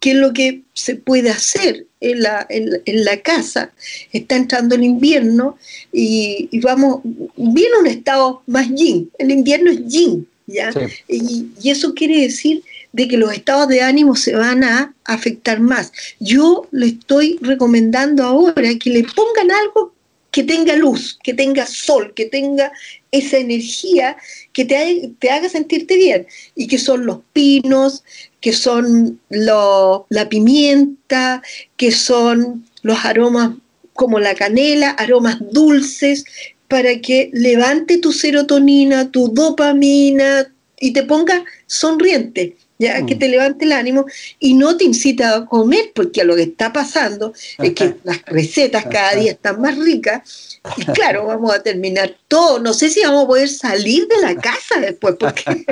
¿qué 0.00 0.12
es 0.12 0.16
lo 0.16 0.32
que 0.32 0.62
se 0.72 0.96
puede 0.96 1.30
hacer 1.30 1.86
en 2.00 2.22
la, 2.22 2.46
en, 2.48 3.04
la 3.04 3.20
casa? 3.20 3.70
Está 4.12 4.36
entrando 4.36 4.74
el 4.74 4.82
invierno 4.82 5.56
y, 5.92 6.48
vamos, 6.60 7.00
viene 7.36 7.78
un 7.78 7.86
estado 7.86 8.42
más 8.46 8.68
yin, 8.74 9.10
el 9.18 9.30
invierno 9.30 9.70
es 9.70 9.86
yin, 9.86 10.26
¿ya? 10.46 10.72
Y, 11.06 11.46
y, 11.62 11.70
eso 11.70 11.94
quiere 11.94 12.22
decir 12.22 12.64
de 12.92 13.06
que 13.06 13.18
los 13.18 13.32
estados 13.32 13.68
de 13.68 13.82
ánimo 13.82 14.16
se 14.16 14.34
van 14.34 14.64
a 14.64 14.94
afectar 15.04 15.60
más. 15.60 15.92
Yo 16.18 16.66
le 16.72 16.86
estoy 16.86 17.38
recomendando 17.40 18.24
ahora 18.24 18.74
que 18.82 18.90
le 18.90 19.04
pongan 19.04 19.50
algo 19.52 19.94
que 20.30 20.44
tenga 20.44 20.76
luz, 20.76 21.18
que 21.22 21.34
tenga 21.34 21.66
sol, 21.66 22.12
que 22.14 22.26
tenga 22.26 22.72
esa 23.12 23.38
energía 23.38 24.16
que 24.52 24.64
te, 24.64 25.12
te 25.18 25.30
haga 25.30 25.48
sentirte 25.48 25.96
bien, 25.96 26.26
y 26.54 26.66
que 26.66 26.78
son 26.78 27.06
los 27.06 27.18
pinos, 27.32 28.04
que 28.40 28.52
son 28.52 29.20
la 29.28 30.28
pimienta, 30.28 31.42
que 31.76 31.92
son 31.92 32.66
los 32.82 33.04
aromas 33.04 33.52
como 33.94 34.18
la 34.18 34.34
canela, 34.34 34.90
aromas 34.90 35.38
dulces, 35.50 36.24
para 36.68 37.00
que 37.00 37.30
levante 37.32 37.98
tu 37.98 38.12
serotonina, 38.12 39.10
tu 39.10 39.28
dopamina 39.28 40.52
y 40.78 40.92
te 40.92 41.02
ponga 41.02 41.44
sonriente. 41.66 42.56
Ya 42.80 43.04
que 43.04 43.14
mm. 43.14 43.18
te 43.18 43.28
levante 43.28 43.64
el 43.66 43.72
ánimo 43.72 44.06
y 44.38 44.54
no 44.54 44.76
te 44.76 44.84
incita 44.84 45.36
a 45.36 45.44
comer, 45.44 45.92
porque 45.94 46.24
lo 46.24 46.34
que 46.34 46.44
está 46.44 46.72
pasando 46.72 47.34
es 47.58 47.74
que 47.74 47.96
las 48.04 48.22
recetas 48.24 48.86
cada 48.86 49.14
día 49.16 49.32
están 49.32 49.60
más 49.60 49.76
ricas 49.76 50.58
y 50.78 50.84
claro, 50.86 51.26
vamos 51.26 51.54
a 51.54 51.62
terminar 51.62 52.16
todo. 52.26 52.58
No 52.58 52.72
sé 52.72 52.88
si 52.88 53.02
vamos 53.02 53.24
a 53.24 53.26
poder 53.28 53.48
salir 53.48 54.08
de 54.08 54.20
la 54.22 54.34
casa 54.34 54.80
después, 54.80 55.16
porque 55.20 55.44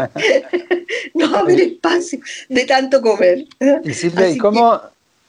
no 1.15 1.33
va 1.33 1.39
a 1.39 1.41
haber 1.41 1.61
espacio 1.61 2.21
de 2.49 2.65
tanto 2.67 3.01
comer. 3.01 3.47
Y 3.85 3.95
Silvia, 3.95 4.29
¿y 4.29 4.37
cómo 4.37 4.79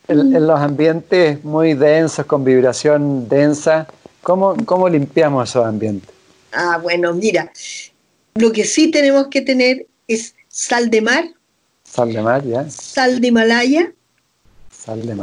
en, 0.09 0.45
los 0.45 0.59
ambientes 0.59 1.41
muy 1.45 1.75
densos, 1.75 2.25
con 2.25 2.43
vibración 2.43 3.29
densa, 3.29 3.87
cómo, 4.21 4.55
cómo 4.65 4.89
limpiamos 4.89 5.49
esos 5.49 5.65
ambientes? 5.65 6.09
Ah, 6.51 6.77
bueno, 6.81 7.13
mira, 7.13 7.53
lo 8.35 8.51
que 8.51 8.65
sí 8.65 8.91
tenemos 8.91 9.27
que 9.27 9.41
tener 9.41 9.87
es 10.07 10.35
sal 10.49 10.89
de 10.89 11.01
mar. 11.01 11.25
Sal 11.91 12.13
de 12.13 12.21
mar, 12.21 12.43
ya. 12.43 12.69
Sal 12.69 13.21
de 13.21 13.27
Himalaya 13.27 13.93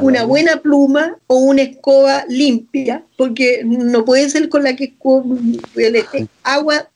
una 0.00 0.24
buena 0.24 0.60
pluma 0.60 1.18
o 1.26 1.38
una 1.38 1.62
escoba 1.62 2.24
limpia, 2.28 3.04
porque 3.16 3.62
no 3.64 4.04
puede 4.04 4.28
ser 4.28 4.48
con 4.48 4.62
la 4.62 4.76
que 4.76 4.94
agua 6.42 6.90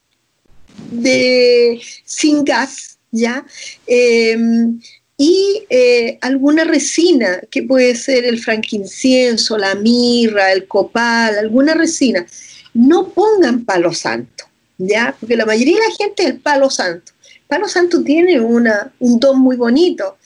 de 0.90 1.80
sin 2.04 2.44
gas, 2.44 2.98
¿ya? 3.10 3.44
Em, 3.86 4.80
y 5.16 5.64
eh, 5.68 6.18
alguna 6.20 6.64
resina, 6.64 7.40
que 7.50 7.62
puede 7.62 7.94
ser 7.94 8.24
el 8.24 8.38
franquincienso, 8.38 9.58
la 9.58 9.74
mirra, 9.74 10.52
el 10.52 10.66
copal, 10.66 11.38
alguna 11.38 11.74
resina. 11.74 12.26
No 12.72 13.08
pongan 13.08 13.64
palo 13.64 13.92
santo, 13.92 14.44
¿ya? 14.78 15.14
Porque 15.18 15.36
la 15.36 15.46
mayoría 15.46 15.76
de 15.76 15.88
la 15.88 15.94
gente 15.94 16.22
es 16.22 16.28
el 16.30 16.40
palo 16.40 16.70
santo. 16.70 17.12
Palo 17.50 17.68
santo 17.68 18.02
tiene 18.02 18.40
una, 18.40 18.92
un 19.00 19.18
don 19.18 19.40
muy 19.40 19.56
bonito, 19.56 20.16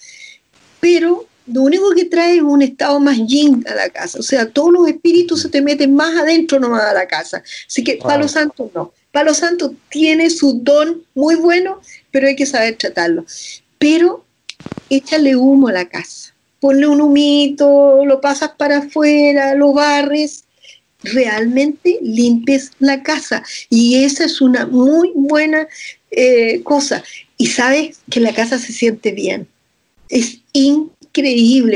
pero 0.79 1.27
lo 1.47 1.63
único 1.63 1.91
que 1.93 2.05
trae 2.05 2.37
es 2.37 2.43
un 2.43 2.61
estado 2.61 3.01
más 3.01 3.17
yin 3.27 3.65
a 3.67 3.75
la 3.75 3.89
casa. 3.89 4.19
O 4.19 4.23
sea, 4.23 4.49
todos 4.51 4.73
los 4.73 4.89
espíritus 4.89 5.43
se 5.43 5.49
te 5.49 5.63
meten 5.63 5.95
más 5.95 6.15
adentro 6.17 6.61
nomás 6.61 6.85
a 6.85 6.93
la 6.93 7.07
casa. 7.07 7.43
Así 7.67 7.83
que 7.83 7.97
Palo 7.97 8.29
Santo 8.29 8.71
no. 8.75 8.93
Palo 9.11 9.33
Santo 9.33 9.75
tiene 9.91 10.29
su 10.29 10.61
don 10.63 11.03
muy 11.15 11.35
bueno, 11.37 11.81
pero 12.11 12.27
hay 12.27 12.37
que 12.37 12.47
saber 12.47 12.77
tratarlo. 12.77 13.25
Pero 13.79 14.25
échale 14.91 15.35
humo 15.35 15.69
a 15.69 15.73
la 15.73 15.89
casa. 15.89 16.35
Ponle 16.61 16.87
un 16.87 17.01
humito, 17.01 18.05
lo 18.05 18.21
pasas 18.21 18.51
para 18.59 18.79
afuera, 18.79 19.55
lo 19.55 19.73
barres. 19.73 20.45
Realmente 21.03 21.99
limpies 22.03 22.71
la 22.79 23.03
casa. 23.03 23.43
Y 23.71 24.05
esa 24.05 24.25
es 24.25 24.41
una 24.41 24.67
muy 24.67 25.13
buena 25.15 25.69
eh, 26.17 26.63
cosa. 26.63 27.03
Y 27.37 27.47
sabes 27.47 27.99
que 28.11 28.21
la 28.21 28.35
casa 28.35 28.59
se 28.59 28.73
siente 28.73 29.13
bien. 29.13 29.49
Es 30.09 30.39
increíble 30.53 30.95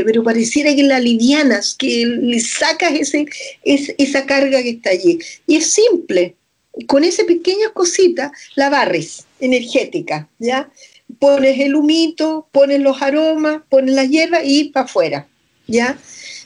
pero 0.04 0.22
pareciera 0.22 0.74
que 0.74 0.82
la 0.82 0.96
alivianas, 0.96 1.74
que 1.74 2.06
le 2.06 2.40
sacas 2.40 2.92
ese, 2.94 3.26
esa 3.64 4.26
carga 4.26 4.62
que 4.62 4.70
está 4.70 4.90
allí. 4.90 5.18
Y 5.46 5.56
es 5.56 5.72
simple, 5.72 6.34
con 6.86 7.04
esa 7.04 7.24
pequeña 7.24 7.70
cosita 7.72 8.32
la 8.56 8.70
barres 8.70 9.26
energética, 9.40 10.28
¿ya? 10.38 10.70
Pones 11.18 11.58
el 11.60 11.74
humito, 11.74 12.48
pones 12.52 12.80
los 12.80 13.00
aromas, 13.00 13.62
pones 13.68 13.94
la 13.94 14.04
hierba 14.04 14.44
y 14.44 14.70
para 14.70 14.86
afuera, 14.86 15.28
¿ya? 15.66 15.96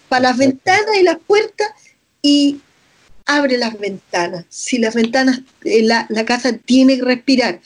Para 0.09 0.29
las 0.29 0.37
ventanas 0.37 0.97
y 0.99 1.03
las 1.03 1.19
puertas 1.19 1.69
y 2.21 2.59
abre 3.37 3.59
las 3.59 3.79
ventanas. 3.79 4.45
Si 4.49 4.79
las 4.79 4.95
ventanas, 4.95 5.41
eh, 5.65 5.83
la, 5.83 6.07
la 6.09 6.25
casa 6.25 6.53
tiene 6.57 6.97
que 6.97 7.05
respirar, 7.05 7.61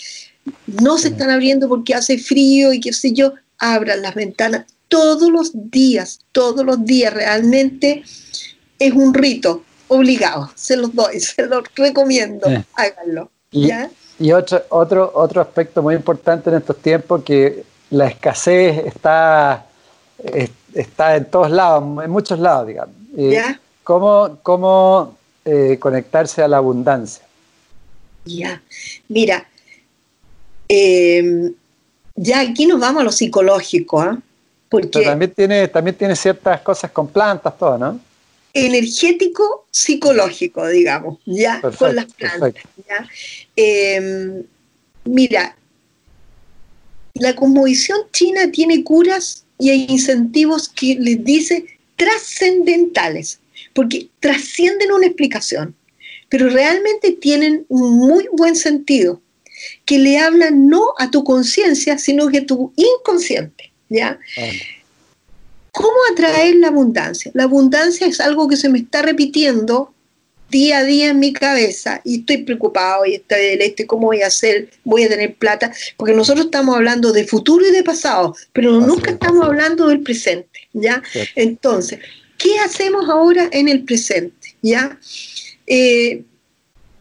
no 0.66 0.98
se 0.98 1.08
están 1.08 1.30
abriendo 1.30 1.68
porque 1.68 1.94
hace 1.94 2.18
frío 2.18 2.72
y 2.72 2.80
qué 2.80 2.92
sé 2.92 3.12
yo, 3.12 3.34
abran 3.58 4.02
las 4.02 4.14
ventanas 4.14 4.66
todos 4.88 5.30
los 5.30 5.50
días, 5.70 6.20
todos 6.32 6.64
los 6.64 6.84
días 6.84 7.12
realmente 7.12 8.04
es 8.78 8.92
un 8.92 9.14
rito 9.14 9.62
obligado, 9.88 10.50
se 10.54 10.76
los 10.76 10.94
doy, 10.94 11.20
se 11.20 11.46
los 11.46 11.64
recomiendo, 11.74 12.46
háganlo. 12.74 13.30
Y, 13.50 13.70
y 14.18 14.32
otro, 14.32 14.62
otro, 14.70 15.12
otro 15.14 15.40
aspecto 15.40 15.82
muy 15.82 15.94
importante 15.94 16.50
en 16.50 16.56
estos 16.56 16.76
tiempos 16.78 17.22
que 17.22 17.64
la 17.90 18.08
escasez 18.08 18.86
está, 18.86 19.66
está 20.74 21.16
en 21.16 21.24
todos 21.26 21.50
lados, 21.50 21.82
en 22.04 22.10
muchos 22.10 22.38
lados, 22.38 22.66
digamos. 22.66 22.94
¿Ya? 23.14 23.60
¿Cómo, 23.84 24.38
cómo 24.42 25.15
eh, 25.46 25.78
conectarse 25.78 26.42
a 26.42 26.48
la 26.48 26.56
abundancia? 26.56 27.24
Ya, 28.24 28.60
mira, 29.08 29.48
em, 30.68 31.54
ya 32.16 32.40
aquí 32.40 32.66
nos 32.66 32.80
vamos 32.80 33.02
a 33.02 33.04
lo 33.04 33.12
psicológico, 33.12 34.00
¿ah? 34.00 34.20
Porque 34.68 35.04
también 35.04 35.32
tiene, 35.32 35.68
también 35.68 35.96
tiene 35.96 36.16
ciertas 36.16 36.60
cosas 36.62 36.90
con 36.90 37.06
plantas, 37.06 37.56
todo, 37.56 37.78
¿no? 37.78 38.00
Energético, 38.52 39.66
psicológico, 39.70 40.66
digamos, 40.66 41.20
ya 41.24 41.60
con 41.60 41.94
las 41.94 42.06
plantas. 42.06 42.54
Em, 43.54 44.42
mira, 45.04 45.56
la 47.14 47.36
cosmovisión 47.36 48.00
china 48.12 48.50
tiene 48.50 48.82
curas 48.82 49.44
y 49.58 49.70
hay 49.70 49.86
incentivos 49.88 50.68
que 50.68 50.96
les 50.96 51.24
dice 51.24 51.66
trascendentales, 51.94 53.38
porque 53.76 54.08
trascienden 54.18 54.90
una 54.90 55.06
explicación, 55.06 55.76
pero 56.28 56.48
realmente 56.48 57.12
tienen 57.12 57.64
un 57.68 57.98
muy 57.98 58.26
buen 58.32 58.56
sentido, 58.56 59.20
que 59.84 59.98
le 59.98 60.18
hablan 60.18 60.66
no 60.66 60.82
a 60.98 61.10
tu 61.10 61.22
conciencia, 61.22 61.96
sino 61.98 62.28
que 62.28 62.38
a 62.38 62.46
tu 62.46 62.72
inconsciente. 62.74 63.72
¿ya? 63.88 64.18
¿Cómo 65.72 65.94
atraer 66.12 66.56
la 66.56 66.68
abundancia? 66.68 67.30
La 67.34 67.44
abundancia 67.44 68.06
es 68.06 68.20
algo 68.20 68.48
que 68.48 68.56
se 68.56 68.68
me 68.68 68.78
está 68.78 69.02
repitiendo 69.02 69.92
día 70.50 70.78
a 70.78 70.84
día 70.84 71.10
en 71.10 71.18
mi 71.18 71.32
cabeza 71.32 72.00
y 72.04 72.20
estoy 72.20 72.38
preocupado 72.38 73.04
y 73.04 73.14
estoy 73.14 73.40
del 73.40 73.62
este, 73.62 73.86
¿cómo 73.86 74.06
voy 74.06 74.22
a 74.22 74.28
hacer? 74.28 74.70
¿Voy 74.84 75.02
a 75.02 75.08
tener 75.08 75.34
plata? 75.34 75.72
Porque 75.96 76.14
nosotros 76.14 76.46
estamos 76.46 76.76
hablando 76.76 77.12
de 77.12 77.26
futuro 77.26 77.66
y 77.66 77.72
de 77.72 77.82
pasado, 77.82 78.34
pero 78.52 78.80
nunca 78.80 79.10
estamos 79.10 79.44
hablando 79.44 79.88
del 79.88 80.00
presente, 80.00 80.60
¿ya? 80.72 81.02
Entonces, 81.34 81.98
¿qué 82.38 82.58
hacemos 82.58 83.08
ahora 83.08 83.48
en 83.52 83.68
el 83.68 83.84
presente? 83.84 84.56
¿Ya? 84.62 84.98
Eh, 85.66 86.22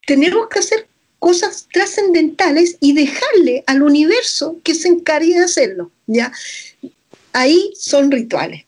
tenemos 0.05 0.47
que 0.49 0.59
hacer 0.59 0.87
cosas 1.19 1.67
trascendentales 1.71 2.77
y 2.79 2.93
dejarle 2.93 3.63
al 3.67 3.81
universo 3.81 4.59
que 4.63 4.75
se 4.75 4.89
encargue 4.89 5.33
de 5.33 5.45
hacerlo, 5.45 5.91
¿ya? 6.05 6.31
Ahí 7.33 7.73
son 7.75 8.11
rituales, 8.11 8.65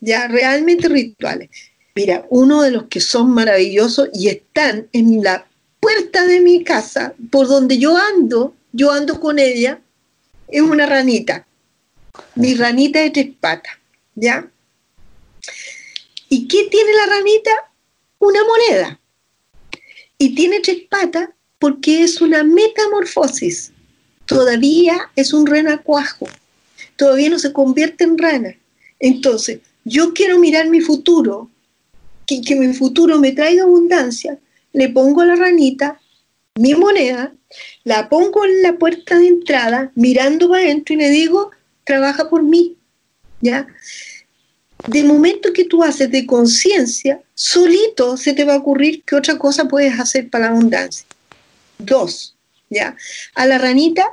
ya, 0.00 0.26
realmente 0.26 0.88
rituales. 0.88 1.50
Mira, 1.94 2.26
uno 2.30 2.62
de 2.62 2.72
los 2.72 2.84
que 2.88 3.00
son 3.00 3.30
maravillosos 3.30 4.08
y 4.12 4.28
están 4.28 4.88
en 4.92 5.22
la 5.22 5.46
puerta 5.78 6.26
de 6.26 6.40
mi 6.40 6.64
casa, 6.64 7.14
por 7.30 7.46
donde 7.46 7.78
yo 7.78 7.96
ando, 7.96 8.54
yo 8.72 8.90
ando 8.90 9.20
con 9.20 9.38
ella, 9.38 9.80
es 10.48 10.62
una 10.62 10.86
ranita, 10.86 11.46
mi 12.34 12.54
ranita 12.54 13.00
de 13.00 13.10
tres 13.10 13.28
patas, 13.40 13.74
¿ya? 14.14 14.50
¿Y 16.30 16.48
qué 16.48 16.68
tiene 16.70 16.90
la 16.94 17.06
ranita? 17.14 17.50
Una 18.18 18.40
moneda. 18.44 19.00
Y 20.16 20.34
tiene 20.34 20.60
tres 20.60 20.84
patas 20.88 21.28
porque 21.58 22.02
es 22.02 22.22
una 22.22 22.42
metamorfosis. 22.42 23.72
Todavía 24.24 25.10
es 25.16 25.34
un 25.34 25.46
renacuajo, 25.46 26.28
todavía 26.96 27.28
no 27.28 27.38
se 27.38 27.52
convierte 27.52 28.04
en 28.04 28.16
rana. 28.16 28.56
Entonces, 29.00 29.58
yo 29.84 30.14
quiero 30.14 30.38
mirar 30.38 30.68
mi 30.68 30.80
futuro, 30.80 31.50
que, 32.26 32.40
que 32.40 32.54
mi 32.54 32.72
futuro 32.72 33.18
me 33.18 33.32
traiga 33.32 33.64
abundancia, 33.64 34.38
le 34.72 34.88
pongo 34.88 35.20
a 35.20 35.26
la 35.26 35.36
ranita 35.36 36.00
mi 36.60 36.74
moneda, 36.74 37.32
la 37.84 38.08
pongo 38.08 38.44
en 38.44 38.62
la 38.62 38.74
puerta 38.74 39.18
de 39.18 39.28
entrada, 39.28 39.92
mirando 39.94 40.48
para 40.48 40.62
adentro 40.62 40.94
y 40.94 40.98
le 40.98 41.10
digo, 41.10 41.50
trabaja 41.84 42.28
por 42.28 42.42
mí. 42.42 42.76
¿Ya? 43.40 43.66
De 44.86 45.04
momento 45.04 45.52
que 45.52 45.64
tú 45.64 45.82
haces 45.82 46.10
de 46.10 46.26
conciencia, 46.26 47.20
solito 47.34 48.16
se 48.16 48.32
te 48.32 48.44
va 48.44 48.54
a 48.54 48.58
ocurrir 48.58 49.02
que 49.04 49.16
otra 49.16 49.38
cosa 49.38 49.66
puedes 49.66 49.98
hacer 49.98 50.30
para 50.30 50.46
la 50.46 50.50
abundancia. 50.52 51.06
Dos, 51.78 52.36
¿ya? 52.68 52.96
A 53.34 53.46
la 53.46 53.58
ranita 53.58 54.04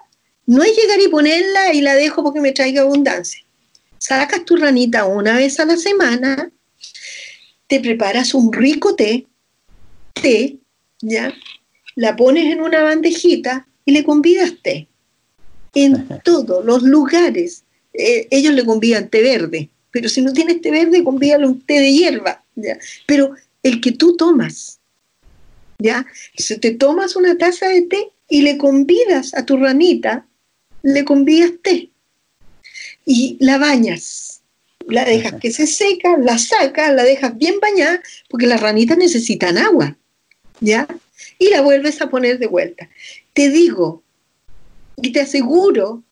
no 0.46 0.64
es 0.64 0.76
llegar 0.76 1.00
y 1.00 1.08
ponerla 1.10 1.74
y 1.74 1.82
la 1.82 1.96
dejo 1.96 2.24
porque 2.24 2.42
me 2.42 2.52
traiga 2.52 2.82
abundancia. 2.82 3.44
Sacas 3.98 4.46
tu 4.46 4.56
ranita 4.56 5.06
una 5.06 5.36
vez 5.38 5.60
a 5.60 5.66
la 5.66 5.78
semana, 5.78 6.52
te 7.68 7.80
preparas 7.80 8.34
un 8.34 8.52
rico 8.54 8.96
té, 8.96 9.28
té, 10.14 10.58
¿ya? 11.02 11.34
La 11.96 12.16
pones 12.16 12.46
en 12.46 12.62
una 12.62 12.84
bandejita 12.84 13.68
y 13.86 13.92
le 13.92 14.04
convidas 14.04 14.54
té. 14.62 14.88
En 15.74 16.08
todos 16.24 16.64
los 16.64 16.84
lugares. 16.84 17.64
Eh, 17.94 18.28
ellos 18.32 18.54
le 18.54 18.64
convidan 18.64 19.10
té 19.10 19.22
verde, 19.22 19.70
pero 19.92 20.10
si 20.10 20.22
no 20.22 20.34
tienes 20.34 20.62
té 20.62 20.72
verde, 20.72 21.04
convídale 21.04 21.48
un 21.48 21.62
té 21.62 21.80
de 21.80 21.92
hierba, 21.92 22.44
¿ya? 22.56 22.78
Pero 23.06 23.34
el 23.64 23.82
que 23.82 23.92
tú 23.92 24.16
tomas, 24.16 24.80
¿ya? 25.80 26.06
Si 26.38 26.58
te 26.60 26.72
tomas 26.72 27.16
una 27.16 27.38
taza 27.38 27.68
de 27.68 27.84
té 27.84 28.12
y 28.30 28.42
le 28.42 28.58
convidas 28.58 29.34
a 29.34 29.46
tu 29.46 29.58
ranita, 29.58 30.26
le 30.84 31.04
convidas 31.06 31.52
té. 31.64 31.90
y 33.06 33.38
la 33.40 33.58
bañas. 33.58 34.42
La 34.88 35.04
dejas 35.06 35.36
que 35.42 35.52
se 35.52 35.68
seca, 35.68 36.18
la 36.18 36.38
sacas, 36.38 36.94
la 36.94 37.04
dejas 37.04 37.38
bien 37.38 37.60
bañada, 37.60 38.02
porque 38.30 38.48
las 38.48 38.62
ranitas 38.62 38.98
necesitan 38.98 39.58
agua, 39.58 39.98
¿ya? 40.62 40.88
Y 41.40 41.50
la 41.50 41.62
vuelves 41.62 42.02
a 42.02 42.10
poner 42.10 42.38
de 42.40 42.48
vuelta. 42.48 42.90
Te 43.34 43.50
digo 43.50 44.04
y 45.02 45.12
te 45.12 45.22
aseguro 45.22 46.04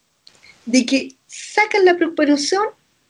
de 0.66 0.86
que 0.86 1.16
sacas 1.28 1.84
la 1.84 1.98
preparación 1.98 2.66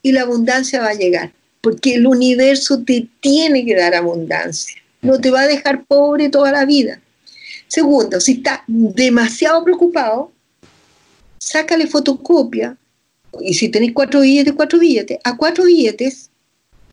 y 0.06 0.12
la 0.12 0.22
abundancia 0.22 0.82
va 0.82 0.90
a 0.90 0.94
llegar, 0.94 1.34
porque 1.62 1.96
el 1.96 2.06
universo 2.06 2.84
te 2.84 3.08
tiene 3.22 3.66
que 3.66 3.74
dar 3.74 3.96
abundancia, 3.96 4.80
no 5.02 5.20
te 5.20 5.32
va 5.32 5.42
a 5.42 5.48
dejar 5.48 5.84
pobre 5.86 6.30
toda 6.30 6.52
la 6.52 6.64
vida. 6.64 7.02
Segundo, 7.68 8.22
si 8.22 8.34
estás 8.34 8.60
demasiado 8.68 9.64
preocupado, 9.64 10.32
sácale 11.40 11.88
fotocopia, 11.88 12.78
y 13.42 13.56
si 13.56 13.70
tenéis 13.70 13.94
cuatro 13.94 14.22
billetes, 14.22 14.54
cuatro 14.54 14.78
billetes, 14.78 15.18
a 15.24 15.36
cuatro 15.36 15.64
billetes, 15.64 16.30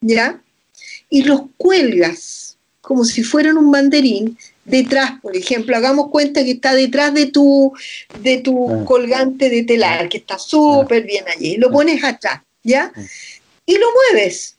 ¿ya? 0.01 0.41
Y 1.11 1.25
los 1.25 1.43
cuelgas 1.59 2.57
como 2.81 3.05
si 3.05 3.23
fueran 3.23 3.59
un 3.59 3.71
banderín 3.71 4.39
detrás, 4.65 5.21
por 5.21 5.37
ejemplo, 5.37 5.77
hagamos 5.77 6.09
cuenta 6.09 6.43
que 6.45 6.53
está 6.53 6.75
detrás 6.75 7.13
de 7.13 7.27
tu, 7.27 7.75
de 8.23 8.39
tu 8.39 8.71
ah. 8.71 8.85
colgante 8.87 9.51
de 9.51 9.65
telar, 9.65 10.09
que 10.09 10.17
está 10.17 10.39
súper 10.39 11.03
bien 11.03 11.27
allí, 11.29 11.59
lo 11.59 11.71
pones 11.71 12.03
atrás, 12.03 12.41
¿ya? 12.63 12.93
Y 13.67 13.79
lo 13.79 13.87
mueves, 13.93 14.57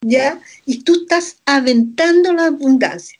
¿ya? 0.00 0.40
Y 0.64 0.82
tú 0.82 1.02
estás 1.02 1.36
aventando 1.46 2.32
la 2.32 2.46
abundancia. 2.46 3.18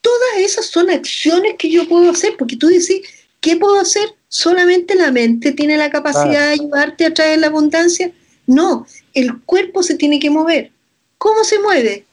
Todas 0.00 0.38
esas 0.38 0.66
son 0.66 0.90
acciones 0.90 1.56
que 1.58 1.70
yo 1.70 1.88
puedo 1.88 2.10
hacer, 2.10 2.36
porque 2.38 2.56
tú 2.56 2.68
dices, 2.68 3.02
¿qué 3.40 3.56
puedo 3.56 3.78
hacer? 3.78 4.14
¿Solamente 4.28 4.94
la 4.94 5.10
mente 5.10 5.52
tiene 5.52 5.76
la 5.76 5.90
capacidad 5.90 6.46
de 6.46 6.54
ayudarte 6.54 7.06
a 7.06 7.14
traer 7.14 7.40
la 7.40 7.48
abundancia? 7.48 8.12
No, 8.46 8.86
el 9.14 9.40
cuerpo 9.42 9.82
se 9.82 9.96
tiene 9.96 10.18
que 10.18 10.30
mover. 10.30 10.70
¿Cómo 11.18 11.44
se 11.44 11.58
mueve? 11.58 12.04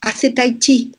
Hace 0.00 0.30
tai 0.30 0.58
chi. 0.58 0.92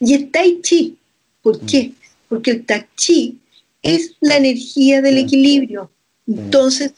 Y 0.00 0.14
el 0.14 0.30
tai 0.30 0.60
chi, 0.62 0.96
¿por 1.42 1.62
mm. 1.62 1.66
qué? 1.66 1.92
Porque 2.28 2.52
el 2.52 2.64
tai 2.64 2.86
chi 2.96 3.38
es 3.82 4.14
la 4.20 4.36
energía 4.36 5.02
del 5.02 5.18
equilibrio. 5.18 5.90
Entonces, 6.26 6.92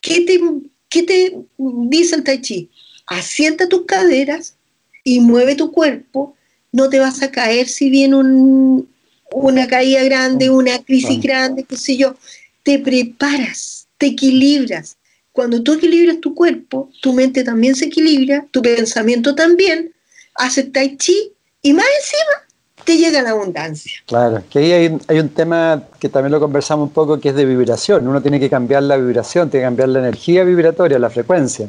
¿qué 0.00 0.22
te, 0.22 0.40
qué 0.88 1.02
te 1.02 1.36
dice 1.58 2.16
el 2.16 2.24
tai 2.24 2.40
chi? 2.40 2.70
Asienta 3.06 3.68
tus 3.68 3.86
caderas 3.86 4.56
y 5.04 5.20
mueve 5.20 5.54
tu 5.54 5.72
cuerpo. 5.72 6.36
No 6.72 6.88
te 6.88 6.98
vas 6.98 7.22
a 7.22 7.30
caer 7.30 7.68
si 7.68 7.90
viene 7.90 8.16
un, 8.16 8.88
una 9.32 9.66
caída 9.66 10.02
grande, 10.04 10.50
una 10.50 10.82
crisis 10.82 11.20
grande, 11.20 11.64
qué 11.64 11.76
sé 11.76 11.96
yo, 11.96 12.16
te 12.62 12.78
preparas, 12.78 13.88
te 13.98 14.06
equilibras. 14.06 14.96
Cuando 15.32 15.62
tú 15.62 15.74
equilibras 15.74 16.20
tu 16.20 16.34
cuerpo, 16.34 16.90
tu 17.00 17.12
mente 17.12 17.44
también 17.44 17.74
se 17.74 17.86
equilibra, 17.86 18.46
tu 18.50 18.62
pensamiento 18.62 19.34
también, 19.34 19.92
haces 20.34 20.72
tai 20.72 20.96
chi 20.96 21.32
y 21.62 21.72
más 21.72 21.86
encima 22.00 22.49
te 22.90 22.98
llega 22.98 23.22
la 23.22 23.30
abundancia. 23.30 23.92
Claro, 24.04 24.42
que 24.50 24.58
ahí 24.58 24.72
hay, 25.06 25.18
un 25.20 25.28
tema 25.28 25.84
que 26.00 26.08
también 26.08 26.32
lo 26.32 26.40
conversamos 26.40 26.88
un 26.88 26.92
poco, 26.92 27.20
que 27.20 27.28
es 27.28 27.36
de 27.36 27.44
vibración. 27.44 28.08
Uno 28.08 28.20
tiene 28.20 28.40
que 28.40 28.50
cambiar 28.50 28.82
la 28.82 28.96
vibración, 28.96 29.48
tiene 29.48 29.62
que 29.62 29.66
cambiar 29.68 29.90
la 29.90 30.00
energía 30.00 30.42
vibratoria, 30.42 30.98
la 30.98 31.08
frecuencia. 31.08 31.68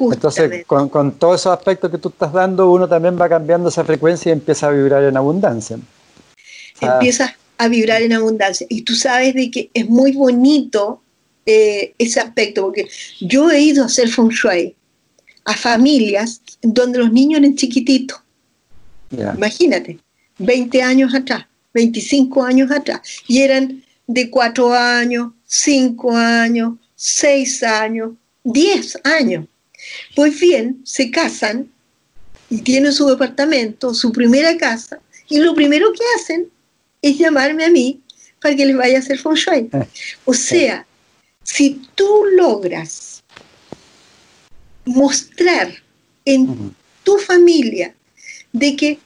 Entonces, 0.00 0.64
con, 0.64 0.88
con 0.88 1.12
todos 1.18 1.40
esos 1.40 1.52
aspectos 1.52 1.90
que 1.90 1.98
tú 1.98 2.10
estás 2.10 2.32
dando, 2.32 2.70
uno 2.70 2.88
también 2.88 3.20
va 3.20 3.28
cambiando 3.28 3.70
esa 3.70 3.82
frecuencia 3.84 4.30
y 4.30 4.32
empieza 4.34 4.68
a 4.68 4.70
vibrar 4.70 5.02
en 5.02 5.16
abundancia. 5.16 5.78
Ah. 6.80 6.94
empiezas 6.94 7.32
a 7.58 7.68
vibrar 7.68 8.02
en 8.02 8.12
abundancia. 8.12 8.64
Y 8.70 8.82
tú 8.82 8.94
sabes 8.94 9.34
de 9.34 9.50
que 9.50 9.68
es 9.74 9.88
muy 9.88 10.12
bonito 10.12 11.02
eh, 11.44 11.92
ese 11.98 12.20
aspecto, 12.20 12.62
porque 12.62 12.88
yo 13.20 13.50
he 13.50 13.60
ido 13.60 13.82
a 13.82 13.86
hacer 13.86 14.08
feng 14.08 14.28
shui 14.28 14.76
a 15.44 15.54
familias 15.54 16.40
donde 16.62 17.00
los 17.00 17.12
niños 17.12 17.40
eran 17.40 17.56
chiquititos. 17.56 18.20
Imagínate, 19.10 19.98
20 20.44 20.82
años 20.82 21.14
atrás, 21.14 21.46
25 21.74 22.44
años 22.44 22.70
atrás, 22.70 23.00
y 23.26 23.40
eran 23.40 23.82
de 24.06 24.30
4 24.30 24.72
años, 24.72 25.32
5 25.46 26.16
años, 26.16 26.74
6 26.96 27.62
años, 27.62 28.12
10 28.44 28.98
años. 29.04 29.46
Pues 30.14 30.38
bien, 30.38 30.80
se 30.84 31.10
casan 31.10 31.70
y 32.50 32.60
tienen 32.62 32.92
su 32.92 33.06
departamento, 33.06 33.94
su 33.94 34.12
primera 34.12 34.56
casa, 34.56 35.00
y 35.28 35.38
lo 35.38 35.54
primero 35.54 35.92
que 35.92 36.04
hacen 36.16 36.48
es 37.00 37.18
llamarme 37.18 37.64
a 37.64 37.70
mí 37.70 38.00
para 38.40 38.54
que 38.54 38.66
les 38.66 38.76
vaya 38.76 38.96
a 38.98 39.00
hacer 39.00 39.18
feng 39.18 39.34
shui. 39.34 39.70
O 40.24 40.34
sea, 40.34 40.86
si 41.42 41.80
tú 41.94 42.24
logras 42.36 43.22
mostrar 44.84 45.72
en 46.24 46.74
tu 47.04 47.18
familia 47.18 47.94
de 48.52 48.76
que 48.76 48.98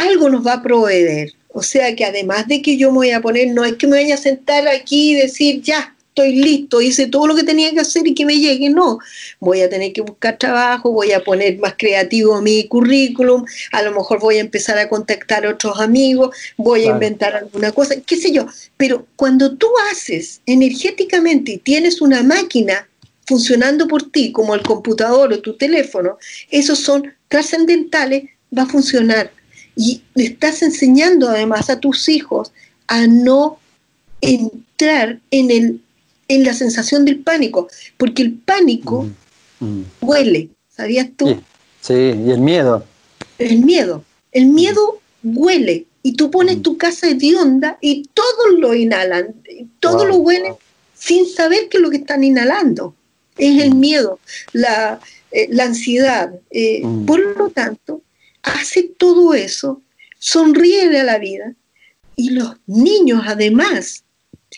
algo 0.00 0.28
nos 0.28 0.46
va 0.46 0.54
a 0.54 0.62
proveer, 0.62 1.32
o 1.48 1.62
sea 1.62 1.94
que 1.94 2.04
además 2.04 2.46
de 2.48 2.62
que 2.62 2.76
yo 2.76 2.90
me 2.90 2.98
voy 2.98 3.10
a 3.10 3.20
poner, 3.20 3.48
no 3.48 3.64
es 3.64 3.74
que 3.74 3.86
me 3.86 3.96
vaya 3.96 4.14
a 4.14 4.18
sentar 4.18 4.68
aquí 4.68 5.12
y 5.12 5.14
decir, 5.14 5.62
ya, 5.62 5.96
estoy 6.16 6.36
listo, 6.36 6.80
hice 6.80 7.08
todo 7.08 7.26
lo 7.26 7.36
que 7.36 7.42
tenía 7.42 7.70
que 7.72 7.80
hacer 7.80 8.06
y 8.06 8.14
que 8.14 8.24
me 8.24 8.38
llegue. 8.38 8.70
No, 8.70 8.98
voy 9.38 9.60
a 9.60 9.68
tener 9.68 9.92
que 9.92 10.00
buscar 10.00 10.38
trabajo, 10.38 10.90
voy 10.90 11.12
a 11.12 11.22
poner 11.22 11.58
más 11.58 11.74
creativo 11.76 12.40
mi 12.40 12.66
currículum, 12.68 13.44
a 13.72 13.82
lo 13.82 13.92
mejor 13.92 14.20
voy 14.20 14.38
a 14.38 14.40
empezar 14.40 14.78
a 14.78 14.88
contactar 14.88 15.44
a 15.44 15.50
otros 15.50 15.78
amigos, 15.78 16.34
voy 16.56 16.84
a 16.84 16.92
inventar 16.92 17.36
alguna 17.36 17.70
cosa, 17.72 17.96
qué 18.00 18.16
sé 18.16 18.32
yo. 18.32 18.46
Pero 18.78 19.06
cuando 19.16 19.56
tú 19.56 19.68
haces 19.90 20.40
energéticamente 20.46 21.52
y 21.52 21.58
tienes 21.58 22.00
una 22.00 22.22
máquina 22.22 22.88
funcionando 23.26 23.86
por 23.86 24.10
ti, 24.10 24.32
como 24.32 24.54
el 24.54 24.62
computador 24.62 25.34
o 25.34 25.40
tu 25.40 25.56
teléfono, 25.58 26.16
esos 26.50 26.78
son 26.78 27.12
trascendentales, 27.28 28.24
va 28.56 28.62
a 28.62 28.66
funcionar. 28.66 29.32
Y 29.76 30.02
le 30.14 30.24
estás 30.24 30.62
enseñando 30.62 31.28
además 31.28 31.70
a 31.70 31.78
tus 31.78 32.08
hijos 32.08 32.52
a 32.88 33.06
no 33.06 33.58
entrar 34.20 35.20
en 35.30 35.50
el 35.50 35.80
en 36.28 36.44
la 36.44 36.54
sensación 36.54 37.04
del 37.04 37.20
pánico, 37.20 37.68
porque 37.96 38.22
el 38.22 38.32
pánico 38.34 39.06
huele, 40.00 40.48
¿sabías 40.68 41.08
tú? 41.16 41.40
Sí, 41.80 41.94
y 41.94 42.30
el 42.30 42.40
miedo. 42.40 42.84
El 43.38 43.60
miedo, 43.60 44.04
el 44.32 44.46
miedo 44.46 45.00
huele, 45.22 45.86
y 46.02 46.12
tú 46.12 46.30
pones 46.30 46.62
tu 46.62 46.76
casa 46.76 47.08
hedionda 47.08 47.78
y 47.80 48.08
todos 48.14 48.58
lo 48.58 48.74
inhalan, 48.74 49.34
todos 49.80 50.06
lo 50.06 50.16
huelen 50.16 50.54
sin 50.94 51.26
saber 51.26 51.68
qué 51.68 51.78
es 51.78 51.82
lo 51.82 51.90
que 51.90 51.96
están 51.96 52.22
inhalando. 52.22 52.94
Es 53.36 53.60
el 53.60 53.74
miedo, 53.74 54.18
la, 54.52 55.00
eh, 55.30 55.48
la 55.50 55.64
ansiedad. 55.64 56.32
Eh, 56.50 56.82
por 57.06 57.18
lo 57.36 57.50
tanto, 57.50 58.02
hace 58.46 58.84
todo 58.84 59.34
eso, 59.34 59.82
sonríe 60.18 60.98
a 60.98 61.04
la 61.04 61.18
vida 61.18 61.52
y 62.16 62.30
los 62.30 62.56
niños 62.66 63.22
además 63.26 64.04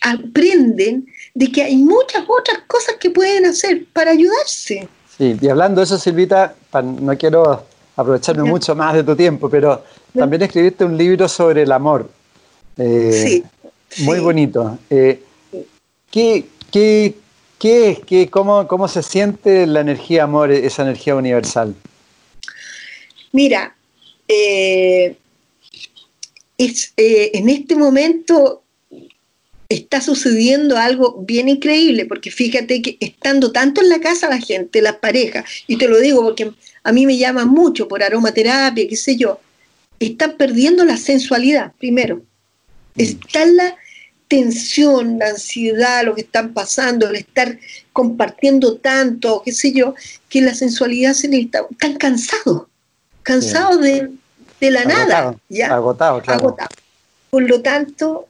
aprenden 0.01 1.07
de 1.35 1.51
que 1.51 1.63
hay 1.63 1.77
muchas 1.77 2.25
otras 2.29 2.59
cosas 2.67 2.97
que 3.01 3.11
pueden 3.11 3.47
hacer 3.47 3.85
para 3.93 4.13
ayudarse. 4.13 4.89
Sí, 5.17 5.37
y 5.41 5.49
hablando 5.49 5.81
de 5.81 5.85
eso, 5.85 5.99
Silvita, 5.99 6.55
no 6.83 7.17
quiero 7.19 7.67
aprovecharme 7.97 8.45
mucho 8.45 8.77
más 8.77 8.95
de 8.95 9.03
tu 9.03 9.17
tiempo, 9.17 9.51
pero 9.51 9.83
también 10.15 10.43
escribiste 10.43 10.85
un 10.85 10.97
libro 10.97 11.29
sobre 11.29 11.63
el 11.63 11.73
amor. 11.73 12.09
Eh, 12.77 13.43
sí. 13.91 14.05
Muy 14.05 14.21
bonito. 14.21 14.79
Eh, 14.91 15.23
¿qué, 16.11 16.47
qué, 16.71 17.17
qué, 17.59 18.01
qué 18.07 18.31
cómo, 18.31 18.69
cómo, 18.69 18.87
se 18.87 19.03
siente 19.03 19.67
la 19.67 19.81
energía 19.81 20.25
amor, 20.25 20.53
esa 20.53 20.83
energía 20.83 21.17
universal? 21.17 21.75
Mira, 23.33 23.75
eh, 24.29 25.17
es, 26.59 26.93
en 26.97 27.49
este 27.49 27.75
momento 27.75 28.63
está 29.69 30.01
sucediendo 30.01 30.79
algo 30.79 31.23
bien 31.27 31.49
increíble, 31.49 32.07
porque 32.07 32.31
fíjate 32.31 32.81
que 32.81 32.97
estando 33.01 33.53
tanto 33.53 33.83
en 33.83 33.91
la 33.91 34.01
casa 34.01 34.29
la 34.29 34.41
gente, 34.41 34.81
las 34.81 34.97
parejas, 34.97 35.45
y 35.67 35.77
te 35.77 35.89
lo 35.89 35.99
digo 35.99 36.23
porque 36.23 36.53
a 36.83 36.93
mí 36.93 37.07
me 37.07 37.19
llaman 37.19 37.49
mucho 37.49 37.87
por 37.87 38.03
aromaterapia, 38.03 38.89
qué 38.89 38.97
sé 38.97 39.17
yo, 39.17 39.41
están 40.01 40.37
perdiendo 40.37 40.85
la 40.85 40.97
sensualidad, 40.97 41.73
primero. 41.79 42.23
Está 42.97 43.45
la 43.47 43.77
tensión, 44.29 45.19
la 45.19 45.29
ansiedad, 45.31 46.05
lo 46.05 46.15
que 46.15 46.23
están 46.23 46.53
pasando, 46.53 47.09
el 47.09 47.17
estar 47.17 47.59
compartiendo 47.93 48.77
tanto, 48.77 49.43
qué 49.45 49.53
sé 49.53 49.73
yo, 49.73 49.95
que 50.29 50.41
la 50.41 50.55
sensualidad 50.55 51.15
se 51.15 51.29
les 51.29 51.47
está, 51.47 51.67
están 51.71 51.97
cansados, 51.97 52.69
cansados 53.29 53.79
de, 53.83 54.71
la 54.71 54.85
nada. 54.87 55.37
¿ya? 55.51 55.75
Agotado, 55.75 56.23
claro. 56.23 56.41
Agotado. 56.41 56.71
Por 57.29 57.43
lo 57.43 57.61
tanto, 57.61 58.27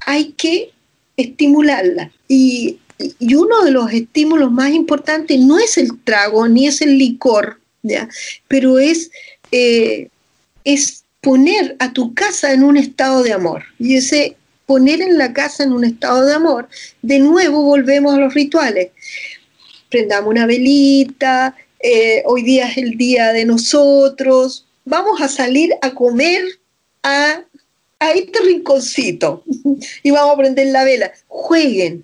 hay 0.00 0.32
que 0.32 0.72
estimularla. 1.16 2.10
Y, 2.28 2.80
uno 3.20 3.64
de 3.64 3.72
los 3.72 3.92
estímulos 3.92 4.52
más 4.52 4.70
importantes 4.70 5.38
no 5.40 5.58
es 5.58 5.76
el 5.78 5.98
trago 6.04 6.46
ni 6.46 6.68
es 6.68 6.80
el 6.80 6.96
licor, 6.96 7.60
¿ya? 7.82 8.08
pero 8.46 8.78
es, 8.78 9.10
eh, 9.50 10.08
es 10.62 11.02
poner 11.20 11.74
a 11.80 11.92
tu 11.92 12.14
casa 12.14 12.52
en 12.52 12.62
un 12.62 12.76
estado 12.76 13.24
de 13.24 13.32
amor. 13.32 13.64
Y 13.80 13.96
ese 13.96 14.36
poner 14.64 15.02
en 15.02 15.18
la 15.18 15.32
casa 15.32 15.64
en 15.64 15.72
un 15.72 15.84
estado 15.84 16.24
de 16.24 16.34
amor, 16.34 16.68
de 17.02 17.18
nuevo 17.18 17.62
volvemos 17.62 18.14
a 18.14 18.18
los 18.18 18.32
rituales. 18.32 18.90
Prendamos 19.90 20.30
una 20.30 20.46
velita, 20.46 21.56
eh, 21.86 22.22
hoy 22.24 22.42
día 22.42 22.66
es 22.66 22.78
el 22.78 22.96
día 22.96 23.34
de 23.34 23.44
nosotros, 23.44 24.64
vamos 24.86 25.20
a 25.20 25.28
salir 25.28 25.74
a 25.82 25.90
comer 25.92 26.42
a, 27.02 27.44
este 28.14 28.40
rinconcito 28.40 29.42
y 30.02 30.10
vamos 30.10 30.32
a 30.32 30.38
prender 30.38 30.68
la 30.68 30.84
vela. 30.84 31.12
Jueguen, 31.28 32.02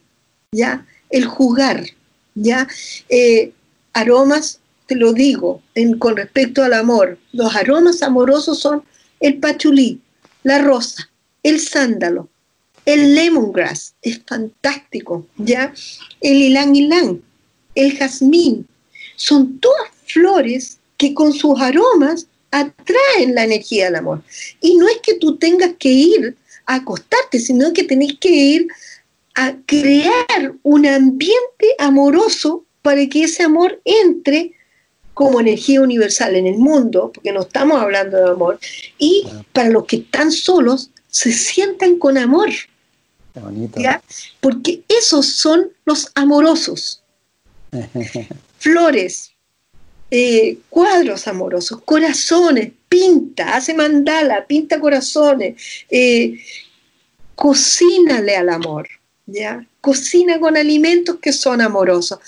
¿ya? 0.52 0.86
El 1.08 1.24
jugar, 1.24 1.86
¿ya? 2.34 2.68
Eh, 3.08 3.52
aromas, 3.94 4.60
te 4.84 4.96
lo 4.96 5.14
digo, 5.14 5.62
con 5.98 6.14
respecto 6.14 6.62
al 6.62 6.74
amor, 6.74 7.18
los 7.32 7.56
aromas 7.56 8.02
amorosos 8.02 8.58
son 8.58 8.82
el 9.18 9.38
pachulí, 9.38 10.02
la 10.42 10.58
rosa, 10.58 11.08
el 11.42 11.58
sándalo, 11.58 12.28
el 12.84 13.14
lemongrass, 13.14 13.94
es 14.02 14.20
fantástico, 14.26 15.26
¿ya? 15.38 15.72
El 16.20 16.50
ylang 16.50 16.74
ylang, 16.74 17.22
el 17.74 17.96
jazmín, 17.96 18.66
son 19.20 19.58
todas 19.60 19.88
flores 20.06 20.78
que 20.96 21.12
con 21.12 21.34
sus 21.34 21.60
aromas 21.60 22.26
atraen 22.50 23.34
la 23.34 23.44
energía 23.44 23.84
del 23.84 23.96
amor. 23.96 24.22
Y 24.62 24.76
no 24.76 24.88
es 24.88 24.98
que 25.02 25.14
tú 25.14 25.36
tengas 25.36 25.72
que 25.78 25.90
ir 25.90 26.36
a 26.64 26.76
acostarte, 26.76 27.38
sino 27.38 27.72
que 27.74 27.84
tenés 27.84 28.14
que 28.18 28.30
ir 28.30 28.68
a 29.34 29.54
crear 29.66 30.54
un 30.62 30.86
ambiente 30.86 31.74
amoroso 31.78 32.64
para 32.80 33.06
que 33.08 33.24
ese 33.24 33.42
amor 33.42 33.80
entre 33.84 34.52
como 35.12 35.38
energía 35.38 35.82
universal 35.82 36.34
en 36.34 36.46
el 36.46 36.56
mundo, 36.56 37.10
porque 37.12 37.30
no 37.30 37.42
estamos 37.42 37.78
hablando 37.78 38.16
de 38.16 38.30
amor, 38.30 38.58
y 38.96 39.26
para 39.52 39.68
los 39.68 39.84
que 39.84 39.96
están 39.96 40.32
solos, 40.32 40.90
se 41.08 41.30
sientan 41.30 41.98
con 41.98 42.16
amor. 42.16 42.48
Porque 44.40 44.82
esos 44.88 45.26
son 45.26 45.72
los 45.84 46.10
amorosos. 46.14 47.02
Flores, 48.60 49.32
eh, 50.10 50.58
cuadros 50.68 51.26
amorosos, 51.26 51.80
corazones, 51.82 52.72
pinta, 52.88 53.56
hace 53.56 53.72
mandala, 53.72 54.46
pinta 54.46 54.78
corazones, 54.78 55.54
eh, 55.88 56.38
cocínale 57.34 58.36
al 58.36 58.50
amor, 58.50 58.86
¿ya? 59.26 59.66
Cocina 59.80 60.38
con 60.38 60.58
alimentos 60.58 61.16
que 61.22 61.32
son 61.32 61.62
amorosos. 61.62 62.18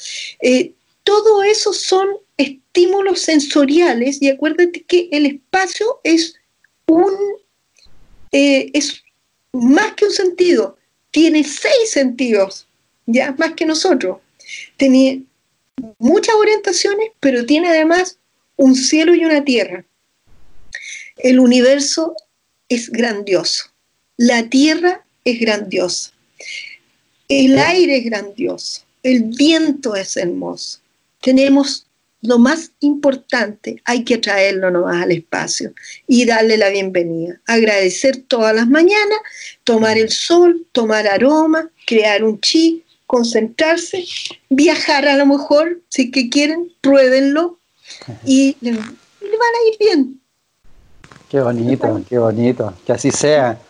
Eh, 0.41 0.73
todo 1.05 1.43
eso 1.43 1.75
son 1.75 2.09
estímulos 2.39 3.21
sensoriales 3.21 4.23
y 4.23 4.31
acuérdate 4.31 4.83
que 4.85 5.09
el 5.13 5.27
espacio 5.27 6.01
es 6.03 6.35
un 6.87 7.13
es 8.31 9.03
más 9.53 9.93
que 9.93 10.07
un 10.07 10.13
sentido, 10.13 10.79
tiene 11.11 11.45
seis 11.45 11.91
sentidos, 11.91 12.67
ya 13.05 13.35
más 13.37 13.53
que 13.53 13.67
nosotros. 13.67 14.17
Tiene 14.79 15.25
muchas 15.99 16.35
orientaciones, 16.35 17.11
pero 17.21 17.47
tiene 17.47 17.69
además 17.69 18.19
un 18.57 18.75
cielo 18.75 19.15
y 19.15 19.25
una 19.25 19.45
tierra. 19.45 19.85
El 21.17 21.41
universo 21.41 22.15
es 22.69 22.91
grandioso, 22.91 23.65
la 24.17 24.49
tierra 24.49 25.05
es 25.25 25.41
grandiosa, 25.41 26.13
el 27.29 27.59
aire 27.59 27.99
es 27.99 28.05
grandioso, 28.05 28.83
el 29.03 29.25
viento 29.25 29.95
es 29.95 30.17
hermoso. 30.17 30.81
Tenemos 31.21 31.87
lo 32.23 32.39
más 32.39 32.71
importante, 32.81 33.83
hay 33.85 34.05
que 34.05 34.17
traerlo 34.17 34.71
nomás 34.71 35.03
al 35.03 35.13
espacio 35.13 35.75
y 36.07 36.25
darle 36.25 36.57
la 36.57 36.71
bienvenida. 36.71 37.41
Agradecer 37.47 38.23
todas 38.29 38.55
las 38.55 38.69
mañanas, 38.69 39.19
tomar 39.65 39.99
el 39.99 40.11
sol, 40.11 40.67
tomar 40.73 41.09
aroma, 41.09 41.69
crear 41.85 42.23
un 42.23 42.41
chi, 42.41 42.82
concentrarse, 43.13 44.07
viajar 44.49 45.07
a 45.07 45.19
lo 45.19 45.27
mejor, 45.27 45.83
si 45.91 46.11
que 46.11 46.31
quieren, 46.31 46.73
pruébenlo 46.81 47.59
y 48.25 48.57
le, 48.63 48.71
van 48.71 48.81
a 48.81 49.69
ir 49.71 49.79
bien. 49.79 50.21
Qué 51.29 51.39
bonito, 51.41 52.03
qué 52.09 52.17
bonito, 52.17 52.73
que 52.87 52.93
así 52.93 53.11
sea. 53.11 53.61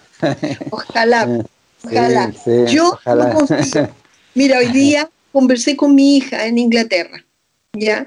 Ojalá, 0.71 1.45
ojalá. 1.85 2.33
Yo 2.69 2.97
confío. 3.05 3.91
Mira, 4.37 4.59
hoy 4.59 4.69
día 4.69 5.11
conversé 5.33 5.77
con 5.77 5.93
mi 5.97 6.19
hija 6.19 6.47
en 6.47 6.59
Inglaterra, 6.59 7.25
¿ya? 7.73 8.07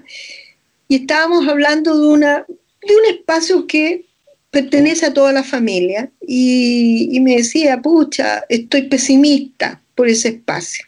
Y 0.87 1.01
estábamos 1.01 1.49
hablando 1.49 1.99
de, 1.99 2.07
una, 2.07 2.45
de 2.47 2.95
un 2.95 3.13
espacio 3.13 3.67
que 3.67 4.05
pertenece 4.51 5.07
a 5.07 5.13
toda 5.13 5.33
la 5.33 5.43
familia 5.43 6.09
y, 6.25 7.09
y 7.11 7.19
me 7.19 7.35
decía, 7.35 7.81
pucha, 7.81 8.45
estoy 8.47 8.83
pesimista 8.83 9.81
por 9.95 10.07
ese 10.07 10.29
espacio. 10.29 10.85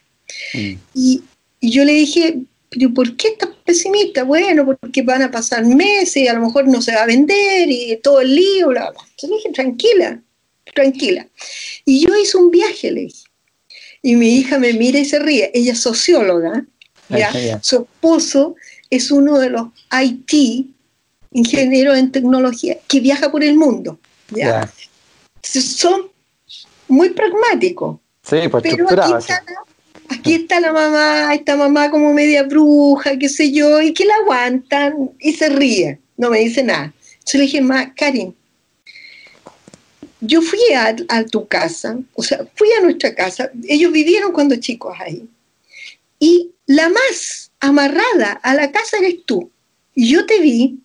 Mm. 0.54 0.74
Y, 0.94 1.22
yo 1.60 1.84
le 1.84 1.92
dije, 1.92 2.38
pero 2.70 2.94
¿por 2.94 3.16
qué 3.16 3.28
estás 3.28 3.50
pesimista? 3.64 4.22
Bueno, 4.22 4.64
porque 4.64 5.02
van 5.02 5.22
a 5.22 5.30
pasar 5.30 5.64
meses 5.64 6.16
y 6.18 6.28
a 6.28 6.34
lo 6.34 6.42
mejor 6.42 6.68
no 6.68 6.80
se 6.80 6.94
va 6.94 7.02
a 7.02 7.06
vender 7.06 7.68
y 7.68 7.98
todo 8.02 8.20
el 8.20 8.34
lío, 8.34 8.68
bla, 8.68 8.90
bla. 8.90 9.00
Yo 9.20 9.28
le 9.28 9.36
dije, 9.36 9.50
tranquila, 9.50 10.22
tranquila. 10.72 11.26
Y 11.84 12.06
yo 12.06 12.16
hice 12.16 12.36
un 12.36 12.50
viaje, 12.50 12.92
le 12.92 13.00
dije. 13.02 13.24
Y 14.02 14.14
mi 14.14 14.36
hija 14.36 14.58
me 14.58 14.72
mira 14.72 15.00
y 15.00 15.04
se 15.04 15.18
ríe. 15.18 15.50
Ella 15.52 15.72
es 15.72 15.80
socióloga, 15.80 16.64
¿ya? 17.08 17.60
Su 17.60 17.82
esposo 17.82 18.54
es 18.90 19.10
uno 19.10 19.38
de 19.38 19.50
los 19.50 19.66
IT, 19.90 20.66
ingenieros 21.32 21.98
en 21.98 22.12
tecnología, 22.12 22.78
que 22.86 23.00
viaja 23.00 23.32
por 23.32 23.42
el 23.42 23.56
mundo, 23.56 23.98
¿ya? 24.30 24.72
Son 25.42 26.08
muy 26.86 27.10
pragmáticos. 27.10 27.98
Sí, 28.22 28.36
pues 28.50 28.62
pero 28.62 28.86
aquí 28.88 29.32
está 30.24 30.60
la 30.60 30.72
mamá, 30.72 31.34
esta 31.34 31.56
mamá 31.56 31.90
como 31.90 32.12
media 32.12 32.42
bruja, 32.42 33.18
qué 33.18 33.28
sé 33.28 33.52
yo, 33.52 33.80
y 33.80 33.92
que 33.92 34.04
la 34.04 34.14
aguantan 34.22 35.10
y 35.18 35.32
se 35.32 35.48
ríe, 35.48 35.98
no 36.16 36.30
me 36.30 36.40
dice 36.40 36.62
nada. 36.62 36.92
Yo 37.26 37.38
le 37.38 37.44
dije, 37.44 37.60
ma, 37.60 37.94
Karin, 37.94 38.34
yo 40.20 40.42
fui 40.42 40.58
a, 40.74 41.24
tu 41.26 41.46
casa, 41.46 41.98
o 42.14 42.22
sea, 42.22 42.46
fui 42.54 42.68
a 42.72 42.82
nuestra 42.82 43.14
casa, 43.14 43.50
ellos 43.68 43.92
vivieron 43.92 44.32
cuando 44.32 44.56
chicos 44.56 44.96
ahí, 44.98 45.28
y 46.18 46.50
la 46.66 46.88
más 46.88 47.50
amarrada 47.60 48.32
a 48.42 48.54
la 48.54 48.72
casa 48.72 48.98
eres 48.98 49.24
tú. 49.24 49.50
Y 49.94 50.08
yo 50.08 50.26
te 50.26 50.40
vi 50.40 50.78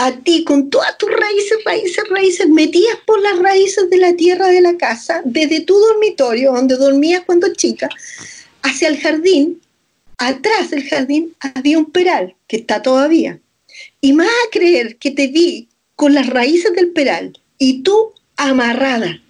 a 0.00 0.12
ti 0.12 0.44
con 0.44 0.70
todas 0.70 0.96
tus 0.96 1.10
raíces, 1.10 1.58
raíces, 1.62 2.04
raíces, 2.08 2.48
metías 2.48 2.96
por 3.04 3.20
las 3.20 3.38
raíces 3.38 3.90
de 3.90 3.98
la 3.98 4.14
tierra 4.14 4.48
de 4.48 4.62
la 4.62 4.78
casa, 4.78 5.20
desde 5.26 5.60
tu 5.60 5.78
dormitorio, 5.78 6.54
donde 6.54 6.76
dormías 6.76 7.22
cuando 7.26 7.52
chica, 7.52 7.86
hacia 8.62 8.88
el 8.88 8.98
jardín. 8.98 9.60
Atrás 10.16 10.70
del 10.70 10.88
jardín 10.88 11.36
había 11.40 11.76
un 11.76 11.90
peral, 11.90 12.34
que 12.46 12.56
está 12.56 12.80
todavía. 12.80 13.40
Y 14.00 14.14
más 14.14 14.26
a 14.26 14.50
creer 14.50 14.96
que 14.96 15.10
te 15.10 15.26
vi 15.26 15.68
con 15.96 16.14
las 16.14 16.28
raíces 16.28 16.72
del 16.72 16.92
peral 16.92 17.38
y 17.58 17.82
tú 17.82 18.14
amarrada. 18.38 19.20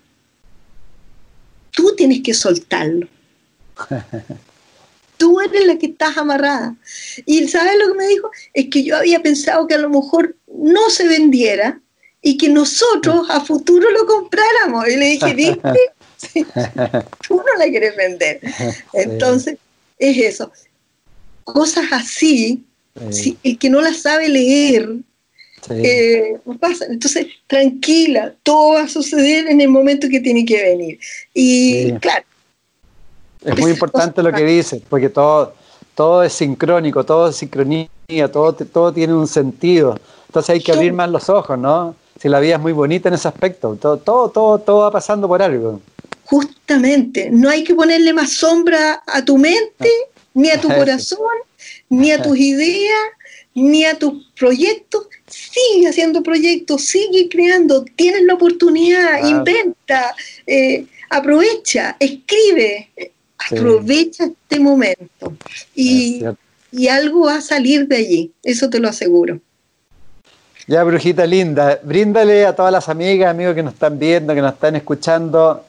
Tú 1.72 1.96
tienes 1.96 2.22
que 2.22 2.32
soltarlo. 2.32 3.08
tú 5.20 5.38
eres 5.38 5.66
la 5.66 5.76
que 5.76 5.86
estás 5.86 6.16
amarrada. 6.16 6.74
Y 7.26 7.46
¿sabes 7.46 7.74
lo 7.78 7.92
que 7.92 7.98
me 7.98 8.06
dijo? 8.06 8.30
Es 8.54 8.68
que 8.70 8.82
yo 8.82 8.96
había 8.96 9.20
pensado 9.20 9.66
que 9.66 9.74
a 9.74 9.78
lo 9.78 9.90
mejor 9.90 10.34
no 10.54 10.90
se 10.90 11.06
vendiera 11.08 11.80
y 12.22 12.36
que 12.36 12.48
nosotros 12.48 13.28
a 13.30 13.40
futuro 13.40 13.90
lo 13.90 14.06
compráramos. 14.06 14.88
Y 14.88 14.96
le 14.96 15.06
dije, 15.06 15.34
¿viste? 15.34 16.44
tú 17.26 17.36
no 17.36 17.58
la 17.58 17.64
quieres 17.66 17.96
vender. 17.96 18.40
Entonces, 18.92 19.58
es 19.98 20.16
eso. 20.18 20.50
Cosas 21.44 21.86
así, 21.92 22.64
el 23.42 23.58
que 23.58 23.70
no 23.70 23.80
la 23.80 23.94
sabe 23.94 24.28
leer, 24.28 24.88
eh, 25.70 26.38
pasa. 26.58 26.86
Entonces, 26.86 27.26
tranquila, 27.46 28.34
todo 28.42 28.74
va 28.74 28.82
a 28.82 28.88
suceder 28.88 29.48
en 29.48 29.60
el 29.60 29.68
momento 29.68 30.08
que 30.08 30.20
tiene 30.20 30.44
que 30.44 30.62
venir. 30.62 30.98
Y 31.34 31.92
claro, 31.94 32.24
es 33.44 33.58
muy 33.58 33.70
importante 33.70 34.22
lo 34.22 34.32
que 34.32 34.44
dices, 34.44 34.82
porque 34.88 35.08
todo, 35.08 35.54
todo 35.94 36.22
es 36.22 36.32
sincrónico, 36.32 37.04
todo 37.04 37.28
es 37.28 37.36
sincronía, 37.36 37.88
todo, 38.30 38.52
todo 38.54 38.92
tiene 38.92 39.14
un 39.14 39.26
sentido. 39.26 39.98
Entonces 40.30 40.50
hay 40.50 40.60
que 40.60 40.70
abrir 40.70 40.92
más 40.92 41.10
los 41.10 41.28
ojos, 41.28 41.58
¿no? 41.58 41.96
Si 42.20 42.28
la 42.28 42.38
vida 42.38 42.54
es 42.54 42.60
muy 42.60 42.70
bonita 42.70 43.08
en 43.08 43.16
ese 43.16 43.26
aspecto, 43.26 43.74
todo, 43.74 43.96
todo, 43.96 44.30
todo, 44.30 44.58
todo 44.60 44.78
va 44.82 44.92
pasando 44.92 45.26
por 45.26 45.42
algo. 45.42 45.80
Justamente, 46.24 47.30
no 47.32 47.50
hay 47.50 47.64
que 47.64 47.74
ponerle 47.74 48.12
más 48.12 48.30
sombra 48.30 49.02
a 49.04 49.24
tu 49.24 49.36
mente, 49.38 49.90
ni 50.34 50.50
a 50.50 50.60
tu 50.60 50.68
corazón, 50.78 51.18
ni 51.88 52.12
a 52.12 52.22
tus 52.22 52.38
ideas, 52.38 53.00
ni 53.54 53.84
a 53.84 53.98
tus 53.98 54.24
proyectos. 54.38 55.08
Sigue 55.26 55.88
haciendo 55.88 56.22
proyectos, 56.22 56.84
sigue 56.84 57.28
creando, 57.28 57.84
tienes 57.96 58.22
la 58.22 58.34
oportunidad, 58.34 59.26
inventa, 59.26 60.14
eh, 60.46 60.86
aprovecha, 61.08 61.96
escribe, 61.98 62.88
Aprovecha 63.48 64.24
este 64.24 64.60
momento. 64.60 65.36
Y, 65.74 66.22
algo 66.88 67.26
va 67.26 67.36
a 67.36 67.40
salir 67.40 67.88
de 67.88 67.96
allí, 67.96 68.32
eso 68.44 68.70
te 68.70 68.78
lo 68.78 68.88
aseguro. 68.88 69.40
Ya, 70.70 70.84
brujita 70.84 71.26
linda, 71.26 71.80
bríndale 71.82 72.46
a 72.46 72.54
todas 72.54 72.70
las 72.70 72.88
amigas, 72.88 73.28
amigos 73.28 73.56
que 73.56 73.62
nos 73.64 73.74
están 73.74 73.98
viendo, 73.98 74.32
que 74.32 74.40
nos 74.40 74.54
están 74.54 74.76
escuchando, 74.76 75.66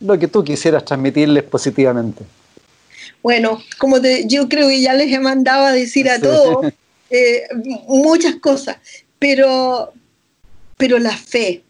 lo 0.00 0.18
que 0.18 0.28
tú 0.28 0.44
quisieras 0.44 0.84
transmitirles 0.84 1.42
positivamente. 1.44 2.22
Bueno, 3.22 3.62
como 3.78 3.96
yo 4.26 4.46
creo 4.46 4.68
que 4.68 4.82
ya 4.82 4.92
les 4.92 5.10
he 5.10 5.18
mandado 5.20 5.64
a 5.64 5.72
decir 5.72 6.10
a 6.10 6.20
todos 6.20 6.70
eh, 7.10 7.44
muchas 7.86 8.34
cosas, 8.34 8.76
pero, 9.18 9.94
pero 10.76 10.98
la 10.98 11.16
fe, 11.16 11.62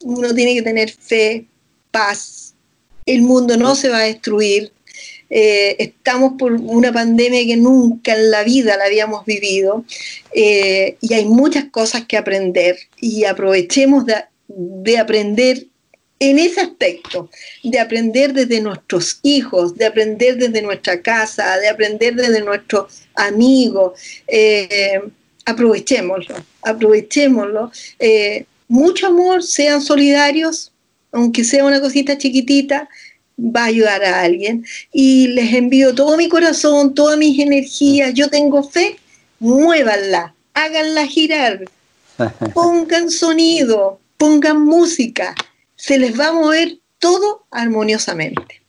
uno 0.00 0.32
tiene 0.32 0.54
que 0.54 0.62
tener 0.62 0.90
fe, 0.90 1.44
paz, 1.90 2.54
el 3.04 3.20
mundo 3.20 3.58
no 3.58 3.74
se 3.74 3.90
va 3.90 3.98
a 3.98 4.04
destruir, 4.04 4.72
eh, 5.28 5.76
estamos 5.80 6.34
por 6.38 6.52
una 6.52 6.92
pandemia 6.92 7.44
que 7.46 7.56
nunca 7.56 8.14
en 8.14 8.30
la 8.30 8.44
vida 8.44 8.76
la 8.76 8.84
habíamos 8.84 9.24
vivido 9.24 9.84
eh, 10.32 10.96
y 11.00 11.14
hay 11.14 11.24
muchas 11.24 11.64
cosas 11.70 12.06
que 12.06 12.16
aprender 12.16 12.76
y 13.00 13.24
aprovechemos 13.24 14.04
de, 14.06 14.98
aprender 14.98 15.66
en 16.18 16.38
ese 16.38 16.60
aspecto, 16.60 17.28
de 17.64 17.78
aprender 17.80 18.32
desde 18.32 18.60
nuestros 18.60 19.18
hijos, 19.22 19.74
de 19.74 19.86
aprender 19.86 20.36
desde 20.36 20.62
nuestra 20.62 21.02
casa, 21.02 21.58
de 21.58 21.68
aprender 21.68 22.14
desde 22.14 22.40
nuestros 22.42 23.02
amigos. 23.14 24.00
Eh, 24.28 25.00
aprovechémoslo, 25.44 26.36
aprovechémoslo. 26.62 27.70
mucho 28.68 29.06
amor, 29.06 29.42
sean 29.42 29.80
solidarios, 29.80 30.72
aunque 31.12 31.44
sea 31.44 31.64
una 31.64 31.80
cosita 31.80 32.18
chiquitita, 32.18 32.88
va 33.38 33.62
a 33.62 33.66
ayudar 33.66 34.02
a 34.04 34.22
alguien. 34.22 34.64
Y 34.92 35.28
les 35.28 35.54
envío 35.54 35.94
todo 35.94 36.16
mi 36.16 36.28
corazón, 36.28 36.94
todas 36.94 37.18
mis 37.18 37.38
energías. 37.38 38.14
Yo 38.14 38.28
tengo 38.28 38.62
fe, 38.62 38.98
muévanla, 39.38 40.34
háganla 40.54 41.06
girar, 41.06 41.64
pongan 42.54 43.10
sonido, 43.10 44.00
pongan 44.16 44.64
música. 44.64 45.34
Se 45.76 45.98
les 45.98 46.18
va 46.18 46.28
a 46.28 46.32
mover 46.32 46.78
todo 46.98 47.44
armoniosamente. 47.50 48.62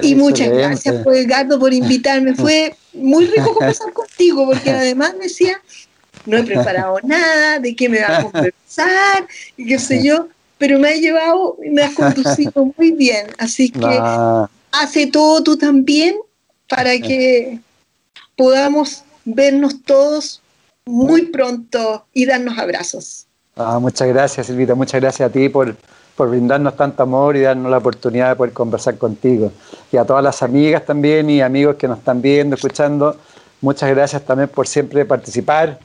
Y 0.00 0.14
muchas 0.14 0.50
gracias, 0.50 1.02
pues, 1.02 1.24
Edgardo, 1.24 1.58
por 1.58 1.72
invitarme. 1.72 2.34
Fue 2.36 2.74
muy 2.92 3.26
rico 3.26 3.54
conversar 3.54 3.92
contigo, 3.92 4.46
porque 4.46 4.70
además 4.70 5.14
decía, 5.20 5.60
no 6.26 6.36
he 6.36 6.42
preparado 6.42 6.98
nada, 7.02 7.58
de 7.58 7.74
qué 7.74 7.88
me 7.88 8.00
va 8.00 8.18
a 8.18 8.22
conversar, 8.22 9.26
y 9.56 9.66
qué 9.66 9.78
sé 9.78 10.04
yo 10.04 10.28
pero 10.58 10.78
me 10.78 10.88
ha 10.88 10.96
llevado 10.96 11.56
y 11.64 11.70
me 11.70 11.82
has 11.82 11.94
conducido 11.94 12.72
muy 12.76 12.92
bien. 12.92 13.26
Así 13.38 13.70
que 13.70 14.00
hace 14.72 15.06
todo 15.06 15.42
tú 15.42 15.56
también 15.56 16.16
para 16.68 16.98
que 16.98 17.60
podamos 18.36 19.04
vernos 19.24 19.82
todos 19.82 20.40
muy 20.84 21.26
pronto 21.26 22.06
y 22.12 22.26
darnos 22.26 22.58
abrazos. 22.58 23.26
Ah, 23.56 23.78
muchas 23.78 24.08
gracias, 24.08 24.46
Silvita. 24.46 24.74
Muchas 24.74 25.00
gracias 25.00 25.28
a 25.28 25.32
ti 25.32 25.48
por, 25.48 25.74
por 26.14 26.30
brindarnos 26.30 26.76
tanto 26.76 27.02
amor 27.02 27.36
y 27.36 27.40
darnos 27.40 27.70
la 27.70 27.78
oportunidad 27.78 28.30
de 28.30 28.36
poder 28.36 28.52
conversar 28.52 28.96
contigo. 28.98 29.50
Y 29.90 29.96
a 29.96 30.04
todas 30.04 30.22
las 30.22 30.42
amigas 30.42 30.84
también 30.84 31.28
y 31.30 31.40
amigos 31.40 31.76
que 31.76 31.88
nos 31.88 31.98
están 31.98 32.22
viendo, 32.22 32.54
escuchando, 32.54 33.16
muchas 33.60 33.90
gracias 33.90 34.22
también 34.24 34.48
por 34.48 34.68
siempre 34.68 35.04
participar 35.04 35.78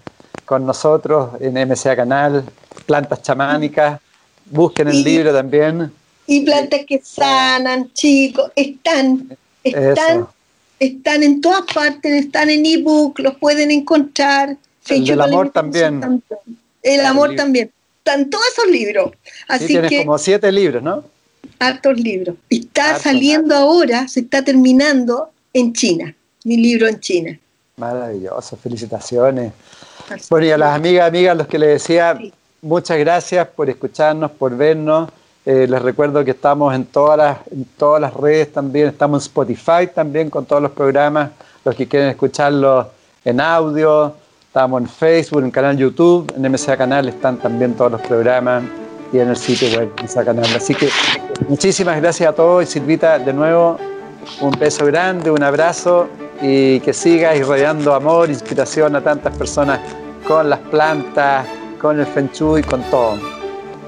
con 0.45 0.65
nosotros 0.65 1.29
en 1.39 1.53
MCA 1.53 1.95
Canal, 1.95 2.43
Plantas 2.85 3.21
Chamánicas. 3.21 4.01
Busquen 4.51 4.89
el 4.89 5.03
libro 5.03 5.33
también. 5.33 5.91
Y 6.27 6.41
plantas 6.41 6.81
que 6.85 7.01
sanan, 7.03 7.91
chicos, 7.93 8.51
están, 8.55 9.35
están, 9.63 10.27
están 10.79 11.23
en 11.23 11.41
todas 11.41 11.63
partes, 11.73 12.25
están 12.25 12.49
en 12.49 12.65
ebook, 12.65 13.19
los 13.19 13.35
pueden 13.35 13.71
encontrar. 13.71 14.57
El 14.87 15.21
amor 15.21 15.51
también. 15.51 16.21
El 16.83 17.05
amor 17.05 17.35
también. 17.35 17.71
Están 17.99 18.29
todos 18.29 18.43
esos 18.51 18.71
libros. 18.71 19.11
Así 19.47 19.67
sí, 19.67 19.73
tienes 19.73 20.05
como 20.05 20.17
siete 20.17 20.51
libros, 20.51 20.81
¿no? 20.81 21.03
Hartos 21.59 21.99
libros. 21.99 22.35
Está 22.49 22.97
saliendo 22.97 23.55
ahora, 23.55 24.07
se 24.07 24.21
está 24.21 24.43
terminando 24.43 25.29
en 25.53 25.73
China, 25.73 26.15
mi 26.43 26.57
libro 26.57 26.87
en 26.87 26.99
China. 26.99 27.39
Maravilloso, 27.77 28.57
felicitaciones. 28.57 29.53
bueno, 30.29 30.45
y 30.47 30.51
a 30.51 30.57
las 30.57 30.75
amigas, 30.75 31.07
amigas, 31.07 31.37
los 31.37 31.47
que 31.47 31.59
les 31.59 31.69
decía, 31.69 32.17
muchas 32.61 32.97
gracias 32.99 33.47
por 33.47 33.69
escucharnos, 33.69 34.31
por 34.31 34.55
vernos. 34.55 35.09
Eh, 35.45 35.65
les 35.67 35.81
recuerdo 35.81 36.23
que 36.23 36.31
estamos 36.31 36.73
en 36.75 36.85
todas, 36.85 37.17
las, 37.17 37.37
en 37.51 37.65
todas 37.77 37.99
las 37.99 38.13
redes 38.13 38.53
también, 38.53 38.87
estamos 38.87 39.23
en 39.23 39.27
Spotify 39.27 39.87
también 39.93 40.29
con 40.29 40.45
todos 40.45 40.61
los 40.61 40.71
programas, 40.71 41.31
los 41.65 41.75
que 41.75 41.87
quieren 41.87 42.09
escucharlos 42.09 42.85
en 43.25 43.41
audio, 43.41 44.13
estamos 44.45 44.81
en 44.81 44.87
Facebook, 44.87 45.43
en 45.43 45.49
canal 45.49 45.77
YouTube, 45.77 46.31
en 46.35 46.51
MSA 46.51 46.77
Canal 46.77 47.09
están 47.09 47.37
también 47.37 47.73
todos 47.73 47.93
los 47.93 48.01
programas 48.01 48.63
y 49.11 49.17
en 49.17 49.29
el 49.29 49.35
sitio 49.35 49.79
web 49.79 49.91
Canal. 50.13 50.45
Así 50.55 50.75
que 50.75 50.89
muchísimas 51.47 51.99
gracias 51.99 52.29
a 52.29 52.33
todos 52.33 52.63
y 52.63 52.67
Silvita, 52.67 53.17
de 53.17 53.33
nuevo, 53.33 53.77
un 54.41 54.51
beso 54.51 54.85
grande, 54.85 55.31
un 55.31 55.41
abrazo 55.41 56.07
y 56.39 56.79
que 56.81 56.93
sigas 56.93 57.35
irradiando 57.35 57.95
amor, 57.95 58.29
inspiración 58.29 58.95
a 58.95 59.01
tantas 59.01 59.35
personas 59.35 59.79
con 60.27 60.49
las 60.49 60.59
plantas, 60.59 61.47
con 61.81 61.99
el 61.99 62.05
Feng 62.05 62.29
y 62.59 62.61
con 62.61 62.83
todo. 62.91 63.17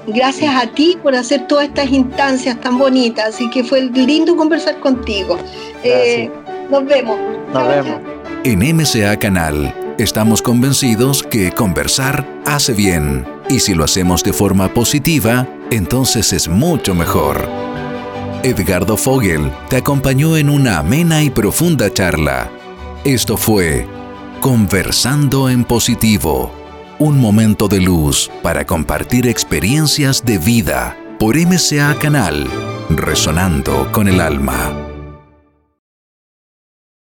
Gracias 0.06 0.54
a 0.54 0.66
ti 0.66 0.98
por 1.02 1.14
hacer 1.14 1.46
todas 1.46 1.68
estas 1.68 1.90
instancias 1.90 2.60
tan 2.60 2.78
bonitas, 2.78 3.34
así 3.34 3.48
que 3.48 3.64
fue 3.64 3.82
lindo 3.82 4.36
conversar 4.36 4.78
contigo. 4.80 5.38
Eh, 5.82 6.30
nos 6.70 6.84
vemos. 6.84 7.16
Nos 7.52 7.68
vemos. 7.68 8.00
En 8.42 8.76
MCA 8.76 9.16
Canal 9.18 9.72
estamos 9.96 10.42
convencidos 10.42 11.22
que 11.22 11.52
conversar 11.52 12.26
hace 12.44 12.74
bien 12.74 13.24
y 13.48 13.60
si 13.60 13.74
lo 13.74 13.84
hacemos 13.84 14.22
de 14.22 14.32
forma 14.32 14.74
positiva, 14.74 15.46
entonces 15.70 16.32
es 16.32 16.48
mucho 16.48 16.94
mejor. 16.94 17.48
Edgardo 18.42 18.98
Fogel 18.98 19.50
te 19.70 19.76
acompañó 19.76 20.36
en 20.36 20.50
una 20.50 20.78
amena 20.78 21.22
y 21.22 21.30
profunda 21.30 21.90
charla. 21.90 22.50
Esto 23.04 23.38
fue 23.38 23.86
Conversando 24.40 25.48
en 25.48 25.64
Positivo 25.64 26.63
un 27.04 27.20
momento 27.20 27.68
de 27.68 27.80
luz 27.80 28.30
para 28.42 28.64
compartir 28.64 29.28
experiencias 29.28 30.24
de 30.24 30.38
vida 30.38 30.96
por 31.18 31.36
MCA 31.36 31.94
Canal, 32.00 32.46
resonando 32.88 33.92
con 33.92 34.08
el 34.08 34.22
alma. 34.22 34.83